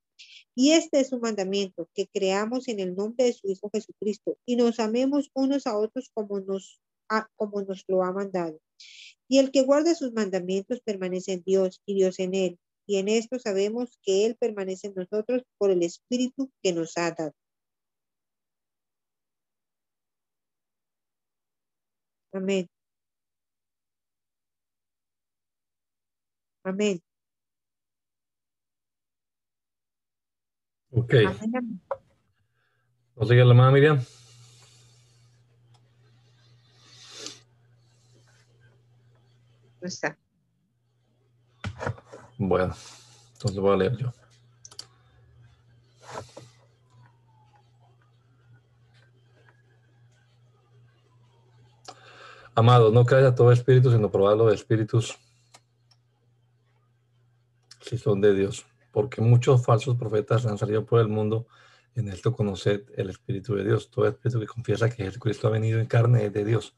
Y 0.56 0.72
este 0.72 1.00
es 1.00 1.10
su 1.10 1.20
mandamiento, 1.20 1.90
que 1.94 2.08
creamos 2.08 2.68
en 2.68 2.80
el 2.80 2.96
nombre 2.96 3.26
de 3.26 3.34
su 3.34 3.48
Hijo 3.50 3.70
Jesucristo 3.72 4.38
y 4.46 4.56
nos 4.56 4.80
amemos 4.80 5.30
unos 5.34 5.68
a 5.68 5.78
otros 5.78 6.10
como 6.14 6.40
nos, 6.40 6.82
como 7.36 7.62
nos 7.62 7.84
lo 7.88 8.04
ha 8.04 8.12
mandado. 8.12 8.60
Y 9.28 9.40
el 9.40 9.52
que 9.52 9.64
guarda 9.64 9.96
sus 9.96 10.14
mandamientos 10.14 10.82
permanece 10.82 11.34
en 11.34 11.44
Dios 11.44 11.82
y 11.86 11.96
Dios 11.96 12.20
en 12.20 12.34
él. 12.34 12.60
Y 12.88 12.98
en 12.98 13.10
esto 13.10 13.38
sabemos 13.40 14.00
que 14.02 14.26
Él 14.26 14.38
permanece 14.40 14.88
en 14.88 14.96
nosotros 14.96 15.44
por 15.58 15.72
el 15.72 15.84
Espíritu 15.84 16.52
que 16.64 16.74
nos 16.74 16.98
ha 16.98 17.12
dado. 17.12 17.34
Amén. 22.32 22.68
Amén. 26.64 27.02
Ok. 30.92 31.14
Amén. 31.42 31.82
¿No 33.16 33.26
sigue 33.26 33.44
la 33.44 33.54
mano, 33.54 33.72
Miriam? 33.72 34.00
No 39.82 39.88
está. 39.88 40.18
Bueno, 42.38 42.76
entonces 43.34 43.60
voy 43.60 43.74
a 43.74 43.78
leer 43.78 43.98
yo. 43.98 44.14
Amados, 52.54 52.92
no 52.92 53.06
creáis 53.06 53.28
a 53.28 53.36
todo 53.36 53.52
espíritu, 53.52 53.92
sino 53.92 54.12
probad 54.12 54.36
los 54.36 54.54
espíritus 54.54 55.18
si 57.82 57.98
son 57.98 58.20
de 58.20 58.34
Dios. 58.34 58.66
Porque 58.92 59.22
muchos 59.22 59.64
falsos 59.64 59.96
profetas 59.96 60.46
han 60.46 60.58
salido 60.58 60.86
por 60.86 61.00
el 61.00 61.08
mundo. 61.08 61.48
En 61.96 62.10
esto 62.10 62.34
conoced 62.34 62.84
el 62.96 63.10
Espíritu 63.10 63.56
de 63.56 63.64
Dios. 63.64 63.90
Todo 63.90 64.08
espíritu 64.08 64.40
que 64.40 64.48
confiesa 64.48 64.90
que 64.90 65.04
Jesucristo 65.04 65.48
ha 65.48 65.52
venido 65.52 65.80
en 65.80 65.88
carne 65.88 66.26
es 66.26 66.34
de 66.34 66.46
Dios. 66.46 66.76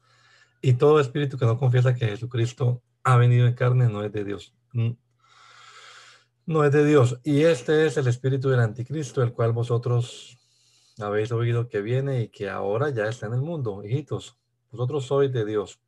Y 0.62 0.74
todo 0.74 1.00
espíritu 1.00 1.38
que 1.38 1.46
no 1.46 1.58
confiesa 1.58 1.94
que 1.94 2.06
Jesucristo 2.06 2.82
ha 3.02 3.16
venido 3.16 3.46
en 3.46 3.54
carne 3.54 3.88
no 3.88 4.04
es 4.04 4.12
de 4.12 4.24
Dios. 4.24 4.54
Mm. 4.72 4.90
No 6.46 6.64
es 6.64 6.72
de 6.72 6.84
Dios. 6.84 7.20
Y 7.22 7.42
este 7.42 7.86
es 7.86 7.96
el 7.96 8.08
espíritu 8.08 8.48
del 8.50 8.60
anticristo, 8.60 9.22
el 9.22 9.32
cual 9.32 9.52
vosotros 9.52 10.38
habéis 10.98 11.32
oído 11.32 11.68
que 11.68 11.80
viene 11.80 12.22
y 12.22 12.28
que 12.28 12.50
ahora 12.50 12.90
ya 12.90 13.06
está 13.08 13.26
en 13.26 13.34
el 13.34 13.42
mundo. 13.42 13.82
Hijitos, 13.84 14.38
vosotros 14.70 15.06
sois 15.06 15.32
de 15.32 15.44
Dios 15.44 15.80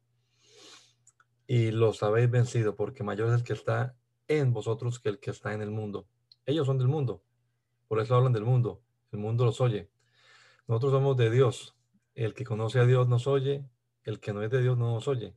y 1.47 1.71
los 1.71 2.03
habéis 2.03 2.31
vencido, 2.31 2.77
porque 2.77 3.05
mayor 3.05 3.29
es 3.29 3.35
el 3.35 3.45
que 3.45 3.53
está 3.53 3.95
en 4.29 4.53
vosotros 4.53 5.01
que 5.01 5.09
el 5.09 5.19
que 5.21 5.31
está 5.31 5.53
en 5.55 5.63
el 5.63 5.71
mundo. 5.71 6.07
Ellos 6.47 6.67
son 6.67 6.79
del 6.79 6.89
mundo, 6.89 7.23
por 7.93 8.01
eso 8.01 8.15
hablan 8.15 8.33
del 8.33 8.45
mundo. 8.45 8.81
El 9.11 9.19
mundo 9.19 9.45
los 9.45 9.61
oye. 9.61 9.91
Nosotros 10.67 10.93
somos 10.93 11.15
de 11.19 11.31
Dios. 11.31 11.77
El 12.15 12.33
que 12.33 12.45
conoce 12.45 12.79
a 12.79 12.87
Dios 12.87 13.07
nos 13.07 13.27
oye, 13.27 13.69
el 14.05 14.19
que 14.19 14.33
no 14.33 14.43
es 14.43 14.51
de 14.51 14.63
Dios 14.63 14.79
no 14.79 14.95
nos 14.95 15.09
oye. 15.09 15.37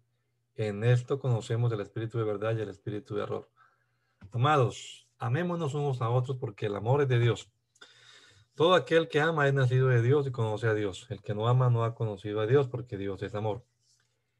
En 0.56 0.86
esto 0.86 1.20
conocemos 1.20 1.70
el 1.74 1.82
espíritu 1.82 2.18
de 2.18 2.24
verdad 2.24 2.56
y 2.58 2.62
el 2.62 2.70
espíritu 2.70 3.16
de 3.16 3.24
error. 3.24 3.50
Amados, 4.32 5.10
amémonos 5.18 5.74
unos 5.74 6.02
a 6.02 6.10
otros 6.10 6.38
porque 6.38 6.68
el 6.68 6.76
amor 6.78 7.02
es 7.02 7.10
de 7.10 7.20
Dios. 7.20 7.52
Todo 8.54 8.74
aquel 8.74 9.10
que 9.10 9.20
ama 9.20 9.50
es 9.50 9.54
nacido 9.54 9.90
de 9.90 10.02
Dios 10.02 10.26
y 10.26 10.32
conoce 10.32 10.68
a 10.68 10.74
Dios. 10.74 11.08
El 11.10 11.22
que 11.22 11.36
no 11.36 11.50
ama 11.50 11.70
no 11.70 11.84
ha 11.84 11.94
conocido 11.94 12.40
a 12.40 12.48
Dios 12.48 12.70
porque 12.70 12.98
Dios 12.98 13.22
es 13.22 13.36
amor. 13.36 13.66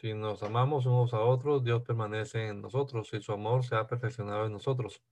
Si 0.00 0.14
nos 0.14 0.44
amamos 0.44 0.86
unos 0.86 1.12
a 1.12 1.20
otros, 1.20 1.64
Dios 1.64 1.82
permanece 1.82 2.46
en 2.46 2.62
nosotros 2.62 3.12
y 3.14 3.20
su 3.20 3.32
amor 3.32 3.64
se 3.64 3.74
ha 3.74 3.88
perfeccionado 3.88 4.46
en 4.46 4.52
nosotros. 4.52 5.02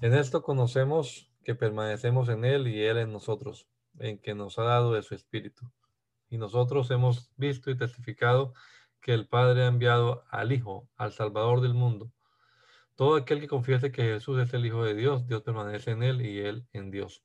En 0.00 0.14
esto 0.14 0.40
conocemos 0.40 1.32
que 1.42 1.56
permanecemos 1.56 2.28
en 2.28 2.44
Él 2.44 2.68
y 2.68 2.80
Él 2.80 2.98
en 2.98 3.10
nosotros, 3.10 3.66
en 3.98 4.20
que 4.20 4.36
nos 4.36 4.56
ha 4.60 4.62
dado 4.62 4.92
de 4.92 5.02
su 5.02 5.16
Espíritu. 5.16 5.68
Y 6.30 6.38
nosotros 6.38 6.92
hemos 6.92 7.32
visto 7.36 7.72
y 7.72 7.76
testificado 7.76 8.54
que 9.00 9.14
el 9.14 9.26
Padre 9.26 9.64
ha 9.64 9.66
enviado 9.66 10.22
al 10.30 10.52
Hijo, 10.52 10.88
al 10.94 11.12
Salvador 11.12 11.60
del 11.60 11.74
mundo. 11.74 12.12
Todo 12.94 13.16
aquel 13.16 13.40
que 13.40 13.48
confiese 13.48 13.90
que 13.90 14.04
Jesús 14.04 14.40
es 14.40 14.54
el 14.54 14.64
Hijo 14.64 14.84
de 14.84 14.94
Dios, 14.94 15.26
Dios 15.26 15.42
permanece 15.42 15.90
en 15.90 16.04
Él 16.04 16.24
y 16.24 16.38
Él 16.38 16.68
en 16.72 16.92
Dios. 16.92 17.24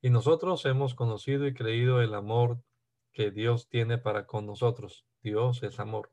Y 0.00 0.08
nosotros 0.08 0.64
hemos 0.64 0.94
conocido 0.94 1.46
y 1.46 1.52
creído 1.52 2.00
el 2.00 2.14
amor 2.14 2.62
que 3.12 3.30
Dios 3.30 3.68
tiene 3.68 3.98
para 3.98 4.24
con 4.24 4.46
nosotros. 4.46 5.04
Dios 5.26 5.64
es 5.64 5.80
amor. 5.80 6.10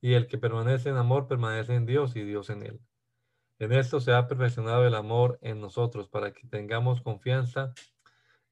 Y 0.00 0.14
el 0.14 0.28
que 0.28 0.38
permanece 0.38 0.90
en 0.90 0.96
amor 0.96 1.26
permanece 1.26 1.74
en 1.74 1.84
Dios 1.84 2.14
y 2.14 2.22
Dios 2.22 2.48
en 2.50 2.62
él. 2.62 2.80
En 3.58 3.72
esto 3.72 4.00
se 4.00 4.12
ha 4.12 4.28
perfeccionado 4.28 4.86
el 4.86 4.94
amor 4.94 5.38
en 5.40 5.60
nosotros 5.60 6.08
para 6.08 6.32
que 6.32 6.46
tengamos 6.46 7.00
confianza 7.00 7.72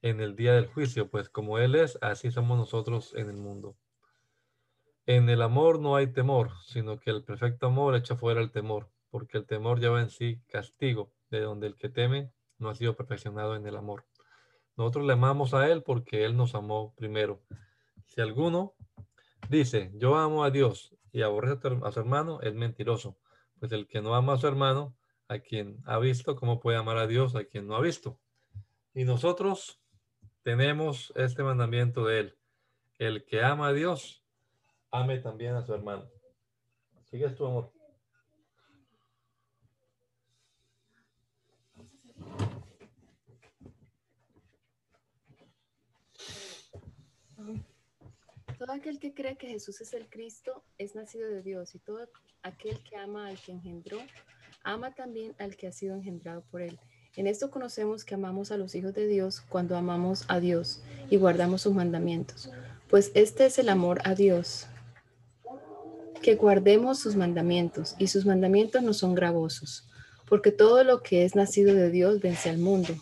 en 0.01 0.19
el 0.19 0.35
día 0.35 0.53
del 0.53 0.67
juicio, 0.67 1.09
pues 1.09 1.29
como 1.29 1.59
Él 1.59 1.75
es, 1.75 1.97
así 2.01 2.29
somos 2.29 2.57
nosotros 2.57 3.13
en 3.15 3.29
el 3.29 3.37
mundo. 3.37 3.77
En 5.05 5.29
el 5.29 5.41
amor 5.41 5.79
no 5.79 5.95
hay 5.95 6.11
temor, 6.11 6.51
sino 6.65 6.99
que 6.99 7.11
el 7.11 7.23
perfecto 7.23 7.67
amor 7.67 7.95
echa 7.95 8.15
fuera 8.15 8.41
el 8.41 8.51
temor, 8.51 8.89
porque 9.09 9.37
el 9.37 9.45
temor 9.45 9.79
lleva 9.79 10.01
en 10.01 10.09
sí 10.09 10.41
castigo, 10.47 11.11
de 11.29 11.41
donde 11.41 11.67
el 11.67 11.75
que 11.75 11.89
teme 11.89 12.31
no 12.57 12.69
ha 12.69 12.75
sido 12.75 12.95
perfeccionado 12.95 13.55
en 13.55 13.65
el 13.67 13.75
amor. 13.75 14.05
Nosotros 14.75 15.05
le 15.05 15.13
amamos 15.13 15.53
a 15.53 15.69
Él 15.69 15.83
porque 15.83 16.25
Él 16.25 16.35
nos 16.35 16.55
amó 16.55 16.93
primero. 16.95 17.41
Si 18.05 18.21
alguno 18.21 18.73
dice, 19.49 19.91
yo 19.95 20.15
amo 20.15 20.43
a 20.43 20.51
Dios 20.51 20.95
y 21.11 21.21
aborrece 21.21 21.67
a 21.83 21.91
su 21.91 21.99
hermano, 21.99 22.41
es 22.41 22.53
mentiroso. 22.53 23.17
Pues 23.59 23.71
el 23.71 23.87
que 23.87 24.01
no 24.01 24.15
ama 24.15 24.33
a 24.33 24.37
su 24.37 24.47
hermano, 24.47 24.95
a 25.27 25.39
quien 25.39 25.81
ha 25.85 25.97
visto, 25.99 26.35
¿cómo 26.35 26.59
puede 26.59 26.77
amar 26.77 26.97
a 26.97 27.07
Dios 27.07 27.35
a 27.35 27.45
quien 27.45 27.67
no 27.67 27.75
ha 27.75 27.81
visto? 27.81 28.19
Y 28.93 29.03
nosotros 29.03 29.81
tenemos 30.43 31.11
este 31.15 31.43
mandamiento 31.43 32.05
de 32.05 32.19
Él. 32.19 32.37
El 32.97 33.25
que 33.25 33.41
ama 33.41 33.69
a 33.69 33.73
Dios, 33.73 34.23
ame 34.91 35.19
también 35.19 35.55
a 35.55 35.65
su 35.65 35.73
hermano. 35.73 36.09
¿Sigues 37.03 37.35
tu 37.35 37.45
amor? 37.45 37.74
Todo 48.57 48.71
aquel 48.71 48.99
que 48.99 49.13
cree 49.13 49.35
que 49.35 49.47
Jesús 49.47 49.81
es 49.81 49.93
el 49.93 50.07
Cristo 50.07 50.63
es 50.77 50.95
nacido 50.95 51.29
de 51.29 51.41
Dios 51.41 51.75
y 51.75 51.79
todo 51.79 52.07
aquel 52.41 52.81
que 52.83 52.95
ama 52.95 53.27
al 53.27 53.39
que 53.39 53.51
engendró, 53.51 53.97
ama 54.63 54.93
también 54.95 55.35
al 55.39 55.57
que 55.57 55.67
ha 55.67 55.71
sido 55.71 55.95
engendrado 55.95 56.41
por 56.51 56.61
él. 56.61 56.79
En 57.17 57.27
esto 57.27 57.51
conocemos 57.51 58.05
que 58.05 58.15
amamos 58.15 58.51
a 58.51 58.57
los 58.57 58.75
hijos 58.75 58.93
de 58.93 59.07
Dios 59.07 59.41
cuando 59.41 59.75
amamos 59.75 60.25
a 60.27 60.39
Dios 60.39 60.81
y 61.09 61.17
guardamos 61.17 61.61
sus 61.61 61.73
mandamientos. 61.73 62.49
Pues 62.89 63.11
este 63.13 63.45
es 63.45 63.57
el 63.59 63.69
amor 63.69 63.99
a 64.03 64.15
Dios, 64.15 64.67
que 66.21 66.35
guardemos 66.35 66.99
sus 66.99 67.15
mandamientos 67.15 67.95
y 67.99 68.07
sus 68.07 68.25
mandamientos 68.25 68.83
no 68.83 68.93
son 68.93 69.15
gravosos, 69.15 69.87
porque 70.27 70.51
todo 70.51 70.83
lo 70.83 71.03
que 71.03 71.25
es 71.25 71.35
nacido 71.35 71.73
de 71.73 71.89
Dios 71.91 72.21
vence 72.21 72.49
al 72.49 72.57
mundo. 72.57 72.95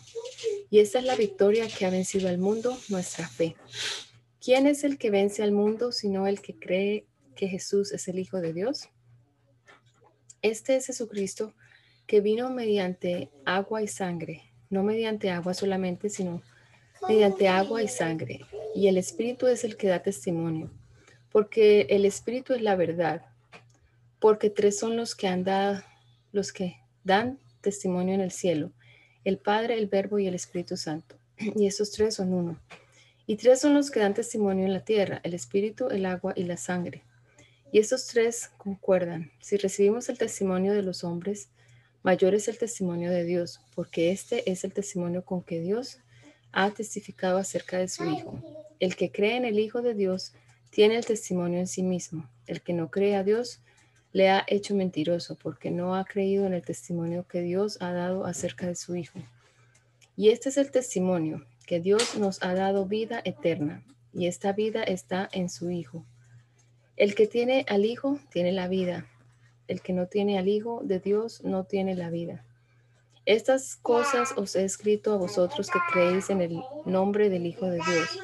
Y 0.70 0.80
esta 0.80 0.98
es 0.98 1.04
la 1.04 1.16
victoria 1.16 1.68
que 1.68 1.86
ha 1.86 1.90
vencido 1.90 2.28
al 2.28 2.38
mundo, 2.38 2.76
nuestra 2.88 3.28
fe. 3.28 3.56
¿Quién 4.44 4.66
es 4.66 4.84
el 4.84 4.98
que 4.98 5.08
vence 5.08 5.42
al 5.42 5.52
mundo 5.52 5.90
sino 5.90 6.26
el 6.26 6.42
que 6.42 6.54
cree 6.54 7.06
que 7.34 7.48
Jesús 7.48 7.92
es 7.92 8.08
el 8.08 8.18
Hijo 8.18 8.42
de 8.42 8.52
Dios? 8.52 8.90
Este 10.42 10.76
es 10.76 10.84
Jesucristo 10.84 11.54
que 12.06 12.20
vino 12.20 12.50
mediante 12.50 13.30
agua 13.46 13.80
y 13.80 13.88
sangre, 13.88 14.42
no 14.68 14.82
mediante 14.82 15.30
agua 15.30 15.54
solamente, 15.54 16.10
sino 16.10 16.42
mediante 17.08 17.48
agua 17.48 17.82
y 17.82 17.88
sangre. 17.88 18.40
Y 18.74 18.88
el 18.88 18.98
Espíritu 18.98 19.46
es 19.46 19.64
el 19.64 19.78
que 19.78 19.88
da 19.88 20.02
testimonio, 20.02 20.70
porque 21.32 21.86
el 21.88 22.04
Espíritu 22.04 22.52
es 22.52 22.60
la 22.60 22.76
verdad, 22.76 23.24
porque 24.20 24.50
tres 24.50 24.78
son 24.78 24.94
los 24.98 25.14
que 25.14 25.26
los 26.32 26.52
que 26.52 26.76
dan 27.02 27.38
testimonio 27.62 28.12
en 28.14 28.20
el 28.20 28.30
cielo, 28.30 28.72
el 29.24 29.38
Padre, 29.38 29.78
el 29.78 29.86
Verbo 29.86 30.18
y 30.18 30.26
el 30.26 30.34
Espíritu 30.34 30.76
Santo. 30.76 31.16
Y 31.56 31.66
esos 31.66 31.92
tres 31.92 32.16
son 32.16 32.34
uno. 32.34 32.60
Y 33.26 33.36
tres 33.36 33.60
son 33.60 33.74
los 33.74 33.90
que 33.90 34.00
dan 34.00 34.12
testimonio 34.12 34.66
en 34.66 34.72
la 34.74 34.84
tierra, 34.84 35.20
el 35.22 35.32
espíritu, 35.32 35.88
el 35.88 36.04
agua 36.04 36.34
y 36.36 36.44
la 36.44 36.58
sangre. 36.58 37.02
Y 37.72 37.78
estos 37.78 38.06
tres 38.06 38.50
concuerdan. 38.58 39.32
Si 39.40 39.56
recibimos 39.56 40.08
el 40.08 40.18
testimonio 40.18 40.74
de 40.74 40.82
los 40.82 41.04
hombres, 41.04 41.48
mayor 42.02 42.34
es 42.34 42.48
el 42.48 42.58
testimonio 42.58 43.10
de 43.10 43.24
Dios, 43.24 43.60
porque 43.74 44.10
este 44.12 44.50
es 44.50 44.64
el 44.64 44.72
testimonio 44.72 45.24
con 45.24 45.42
que 45.42 45.60
Dios 45.60 46.00
ha 46.52 46.70
testificado 46.70 47.38
acerca 47.38 47.78
de 47.78 47.88
su 47.88 48.04
Hijo. 48.04 48.38
El 48.78 48.94
que 48.94 49.10
cree 49.10 49.36
en 49.36 49.46
el 49.46 49.58
Hijo 49.58 49.80
de 49.80 49.94
Dios 49.94 50.34
tiene 50.70 50.96
el 50.96 51.06
testimonio 51.06 51.58
en 51.58 51.66
sí 51.66 51.82
mismo. 51.82 52.28
El 52.46 52.60
que 52.60 52.74
no 52.74 52.90
cree 52.90 53.16
a 53.16 53.24
Dios 53.24 53.60
le 54.12 54.28
ha 54.28 54.44
hecho 54.46 54.74
mentiroso, 54.74 55.36
porque 55.36 55.70
no 55.70 55.96
ha 55.96 56.04
creído 56.04 56.46
en 56.46 56.52
el 56.52 56.62
testimonio 56.62 57.26
que 57.26 57.40
Dios 57.40 57.78
ha 57.80 57.90
dado 57.92 58.26
acerca 58.26 58.66
de 58.66 58.76
su 58.76 58.94
Hijo. 58.94 59.18
Y 60.14 60.28
este 60.28 60.50
es 60.50 60.58
el 60.58 60.70
testimonio 60.70 61.44
que 61.64 61.80
Dios 61.80 62.16
nos 62.16 62.42
ha 62.42 62.54
dado 62.54 62.86
vida 62.86 63.20
eterna 63.24 63.82
y 64.12 64.26
esta 64.26 64.52
vida 64.52 64.82
está 64.82 65.28
en 65.32 65.48
su 65.48 65.70
Hijo. 65.70 66.04
El 66.96 67.14
que 67.14 67.26
tiene 67.26 67.66
al 67.68 67.84
Hijo 67.84 68.18
tiene 68.30 68.52
la 68.52 68.68
vida. 68.68 69.06
El 69.66 69.80
que 69.80 69.92
no 69.92 70.06
tiene 70.06 70.38
al 70.38 70.48
Hijo 70.48 70.80
de 70.84 71.00
Dios 71.00 71.42
no 71.42 71.64
tiene 71.64 71.94
la 71.96 72.10
vida. 72.10 72.44
Estas 73.26 73.76
cosas 73.76 74.34
os 74.36 74.54
he 74.54 74.64
escrito 74.64 75.14
a 75.14 75.16
vosotros 75.16 75.70
que 75.70 75.78
creéis 75.90 76.28
en 76.30 76.42
el 76.42 76.62
nombre 76.84 77.30
del 77.30 77.46
Hijo 77.46 77.66
de 77.66 77.76
Dios, 77.76 78.20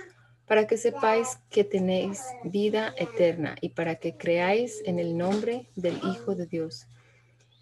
para 0.46 0.66
que 0.66 0.76
sepáis 0.76 1.38
que 1.48 1.64
tenéis 1.64 2.22
vida 2.44 2.94
eterna 2.98 3.56
y 3.60 3.70
para 3.70 3.96
que 3.96 4.16
creáis 4.16 4.82
en 4.84 4.98
el 4.98 5.16
nombre 5.16 5.66
del 5.74 5.96
Hijo 5.96 6.34
de 6.34 6.46
Dios. 6.46 6.86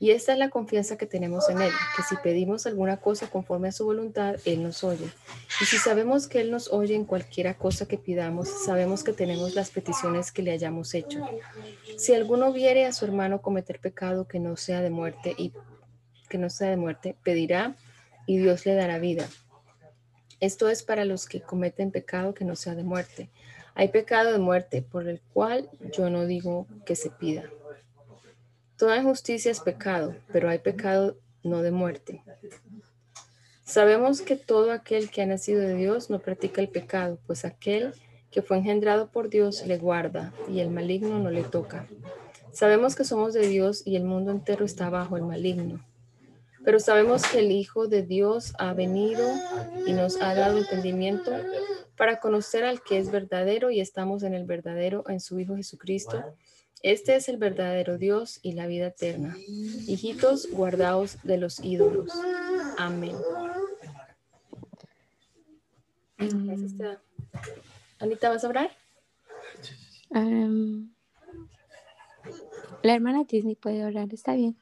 Y 0.00 0.12
esta 0.12 0.32
es 0.32 0.38
la 0.38 0.48
confianza 0.48 0.96
que 0.96 1.06
tenemos 1.06 1.48
en 1.48 1.60
Él, 1.60 1.72
que 1.96 2.02
si 2.04 2.14
pedimos 2.22 2.66
alguna 2.66 2.98
cosa 2.98 3.28
conforme 3.28 3.68
a 3.68 3.72
su 3.72 3.84
voluntad, 3.84 4.36
Él 4.44 4.62
nos 4.62 4.84
oye. 4.84 5.10
Y 5.60 5.64
si 5.64 5.76
sabemos 5.76 6.28
que 6.28 6.40
Él 6.40 6.52
nos 6.52 6.72
oye 6.72 6.94
en 6.94 7.04
cualquiera 7.04 7.54
cosa 7.54 7.86
que 7.86 7.98
pidamos, 7.98 8.48
sabemos 8.64 9.02
que 9.02 9.12
tenemos 9.12 9.56
las 9.56 9.70
peticiones 9.70 10.30
que 10.30 10.42
le 10.42 10.52
hayamos 10.52 10.94
hecho. 10.94 11.20
Si 11.96 12.14
alguno 12.14 12.52
viere 12.52 12.86
a 12.86 12.92
su 12.92 13.06
hermano 13.06 13.42
cometer 13.42 13.80
pecado 13.80 14.28
que 14.28 14.38
no 14.38 14.56
sea 14.56 14.82
de 14.82 14.90
muerte 14.90 15.34
y 15.36 15.52
que 16.28 16.38
no 16.38 16.48
sea 16.48 16.70
de 16.70 16.76
muerte, 16.76 17.16
pedirá 17.24 17.74
y 18.26 18.38
Dios 18.38 18.66
le 18.66 18.74
dará 18.74 18.98
vida. 18.98 19.28
Esto 20.38 20.68
es 20.68 20.84
para 20.84 21.04
los 21.04 21.26
que 21.26 21.40
cometen 21.40 21.90
pecado 21.90 22.34
que 22.34 22.44
no 22.44 22.54
sea 22.54 22.76
de 22.76 22.84
muerte. 22.84 23.30
Hay 23.74 23.88
pecado 23.88 24.32
de 24.32 24.38
muerte 24.38 24.82
por 24.82 25.08
el 25.08 25.20
cual 25.32 25.68
yo 25.92 26.10
no 26.10 26.26
digo 26.26 26.68
que 26.84 26.94
se 26.94 27.10
pida. 27.10 27.44
Toda 28.78 28.96
injusticia 28.96 29.50
es 29.50 29.58
pecado, 29.58 30.14
pero 30.32 30.48
hay 30.48 30.60
pecado 30.60 31.16
no 31.42 31.62
de 31.62 31.72
muerte. 31.72 32.22
Sabemos 33.64 34.20
que 34.20 34.36
todo 34.36 34.70
aquel 34.70 35.10
que 35.10 35.20
ha 35.20 35.26
nacido 35.26 35.60
de 35.60 35.74
Dios 35.74 36.10
no 36.10 36.20
practica 36.20 36.60
el 36.60 36.68
pecado, 36.68 37.18
pues 37.26 37.44
aquel 37.44 37.92
que 38.30 38.40
fue 38.40 38.58
engendrado 38.58 39.10
por 39.10 39.30
Dios 39.30 39.66
le 39.66 39.78
guarda 39.78 40.32
y 40.48 40.60
el 40.60 40.70
maligno 40.70 41.18
no 41.18 41.28
le 41.30 41.42
toca. 41.42 41.88
Sabemos 42.52 42.94
que 42.94 43.02
somos 43.02 43.34
de 43.34 43.48
Dios 43.48 43.82
y 43.84 43.96
el 43.96 44.04
mundo 44.04 44.30
entero 44.30 44.64
está 44.64 44.90
bajo 44.90 45.16
el 45.16 45.24
maligno. 45.24 45.84
Pero 46.64 46.78
sabemos 46.78 47.26
que 47.26 47.40
el 47.40 47.50
Hijo 47.50 47.88
de 47.88 48.02
Dios 48.04 48.52
ha 48.58 48.74
venido 48.74 49.28
y 49.88 49.92
nos 49.92 50.22
ha 50.22 50.36
dado 50.36 50.56
entendimiento 50.56 51.32
para 51.96 52.20
conocer 52.20 52.64
al 52.64 52.80
que 52.80 52.98
es 52.98 53.10
verdadero 53.10 53.72
y 53.72 53.80
estamos 53.80 54.22
en 54.22 54.34
el 54.34 54.44
verdadero, 54.44 55.02
en 55.08 55.18
su 55.18 55.40
Hijo 55.40 55.56
Jesucristo 55.56 56.22
este 56.82 57.16
es 57.16 57.28
el 57.28 57.36
verdadero 57.36 57.98
Dios 57.98 58.40
y 58.42 58.52
la 58.52 58.66
vida 58.66 58.88
eterna. 58.88 59.36
Hijitos, 59.86 60.50
guardaos 60.50 61.18
de 61.22 61.38
los 61.38 61.60
ídolos. 61.60 62.10
Amén. 62.76 63.16
Anita, 67.98 68.28
¿vas 68.28 68.44
a 68.44 68.46
hablar? 68.46 68.70
la 72.82 72.94
hermana 72.94 73.24
Disney 73.24 73.56
puede 73.56 73.84
orar, 73.84 74.08
está 74.12 74.34
bien. 74.34 74.56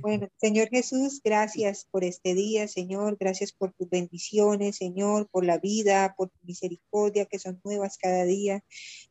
Bueno, 0.00 0.28
Señor 0.36 0.68
Jesús, 0.68 1.20
gracias 1.22 1.86
por 1.90 2.04
este 2.04 2.34
día, 2.34 2.68
Señor. 2.68 3.16
Gracias 3.18 3.52
por 3.52 3.72
tus 3.72 3.88
bendiciones, 3.88 4.76
Señor, 4.76 5.28
por 5.30 5.44
la 5.44 5.58
vida, 5.58 6.14
por 6.16 6.30
tu 6.30 6.38
misericordia 6.42 7.26
que 7.26 7.38
son 7.38 7.60
nuevas 7.64 7.98
cada 7.98 8.24
día. 8.24 8.62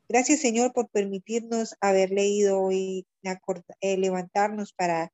Gracias, 0.08 0.40
Señor, 0.40 0.74
por 0.74 0.90
permitirnos 0.90 1.76
haber 1.82 2.12
leído 2.12 2.72
y 2.72 3.06
eh, 3.82 3.98
levantarnos 3.98 4.74
para 4.74 5.12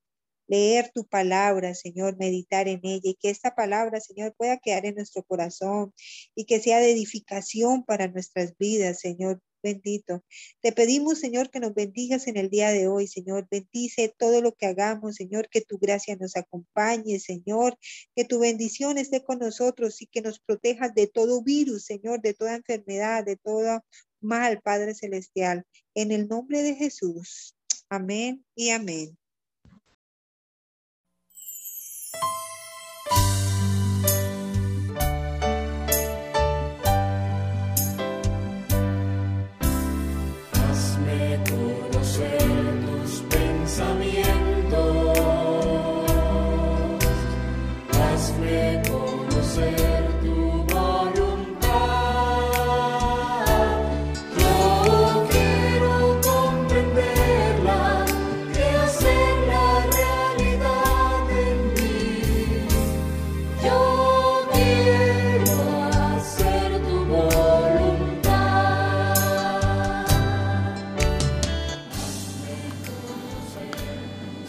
leer 0.48 0.92
tu 0.94 1.06
palabra, 1.06 1.74
Señor, 1.76 2.18
meditar 2.18 2.68
en 2.68 2.82
ella 2.84 3.12
y 3.12 3.16
que 3.16 3.30
esta 3.30 3.56
palabra, 3.56 4.02
Señor, 4.02 4.34
pueda 4.36 4.58
quedar 4.58 4.86
en 4.86 4.96
nuestro 4.96 5.24
corazón 5.24 5.94
y 6.36 6.46
que 6.46 6.60
sea 6.60 6.80
de 6.80 6.92
edificación 6.92 7.84
para 7.84 8.08
nuestras 8.08 8.58
vidas, 8.58 9.00
Señor 9.00 9.42
bendito. 9.62 10.24
Te 10.62 10.72
pedimos, 10.72 11.20
Señor, 11.20 11.50
que 11.50 11.60
nos 11.60 11.74
bendigas 11.74 12.28
en 12.28 12.38
el 12.38 12.50
día 12.50 12.70
de 12.70 12.88
hoy, 12.88 13.08
Señor. 13.08 13.48
Bendice 13.50 14.14
todo 14.18 14.42
lo 14.42 14.54
que 14.54 14.66
hagamos, 14.66 15.16
Señor, 15.16 15.50
que 15.50 15.62
tu 15.62 15.78
gracia 15.78 16.16
nos 16.16 16.36
acompañe, 16.36 17.20
Señor, 17.20 17.78
que 18.16 18.26
tu 18.26 18.40
bendición 18.40 18.98
esté 18.98 19.24
con 19.24 19.40
nosotros 19.40 20.02
y 20.02 20.08
que 20.08 20.22
nos 20.22 20.40
protejas 20.40 20.94
de 20.94 21.08
todo 21.08 21.44
virus, 21.44 21.86
Señor, 21.86 22.22
de 22.22 22.34
toda 22.34 22.56
enfermedad, 22.56 23.24
de 23.26 23.38
todo 23.38 23.84
mal, 24.20 24.62
Padre 24.62 24.94
Celestial. 24.94 25.66
En 25.96 26.12
el 26.12 26.28
nombre 26.28 26.64
de 26.64 26.76
Jesús. 26.76 27.56
Amén 27.90 28.46
y 28.56 28.70
amén. 28.70 29.21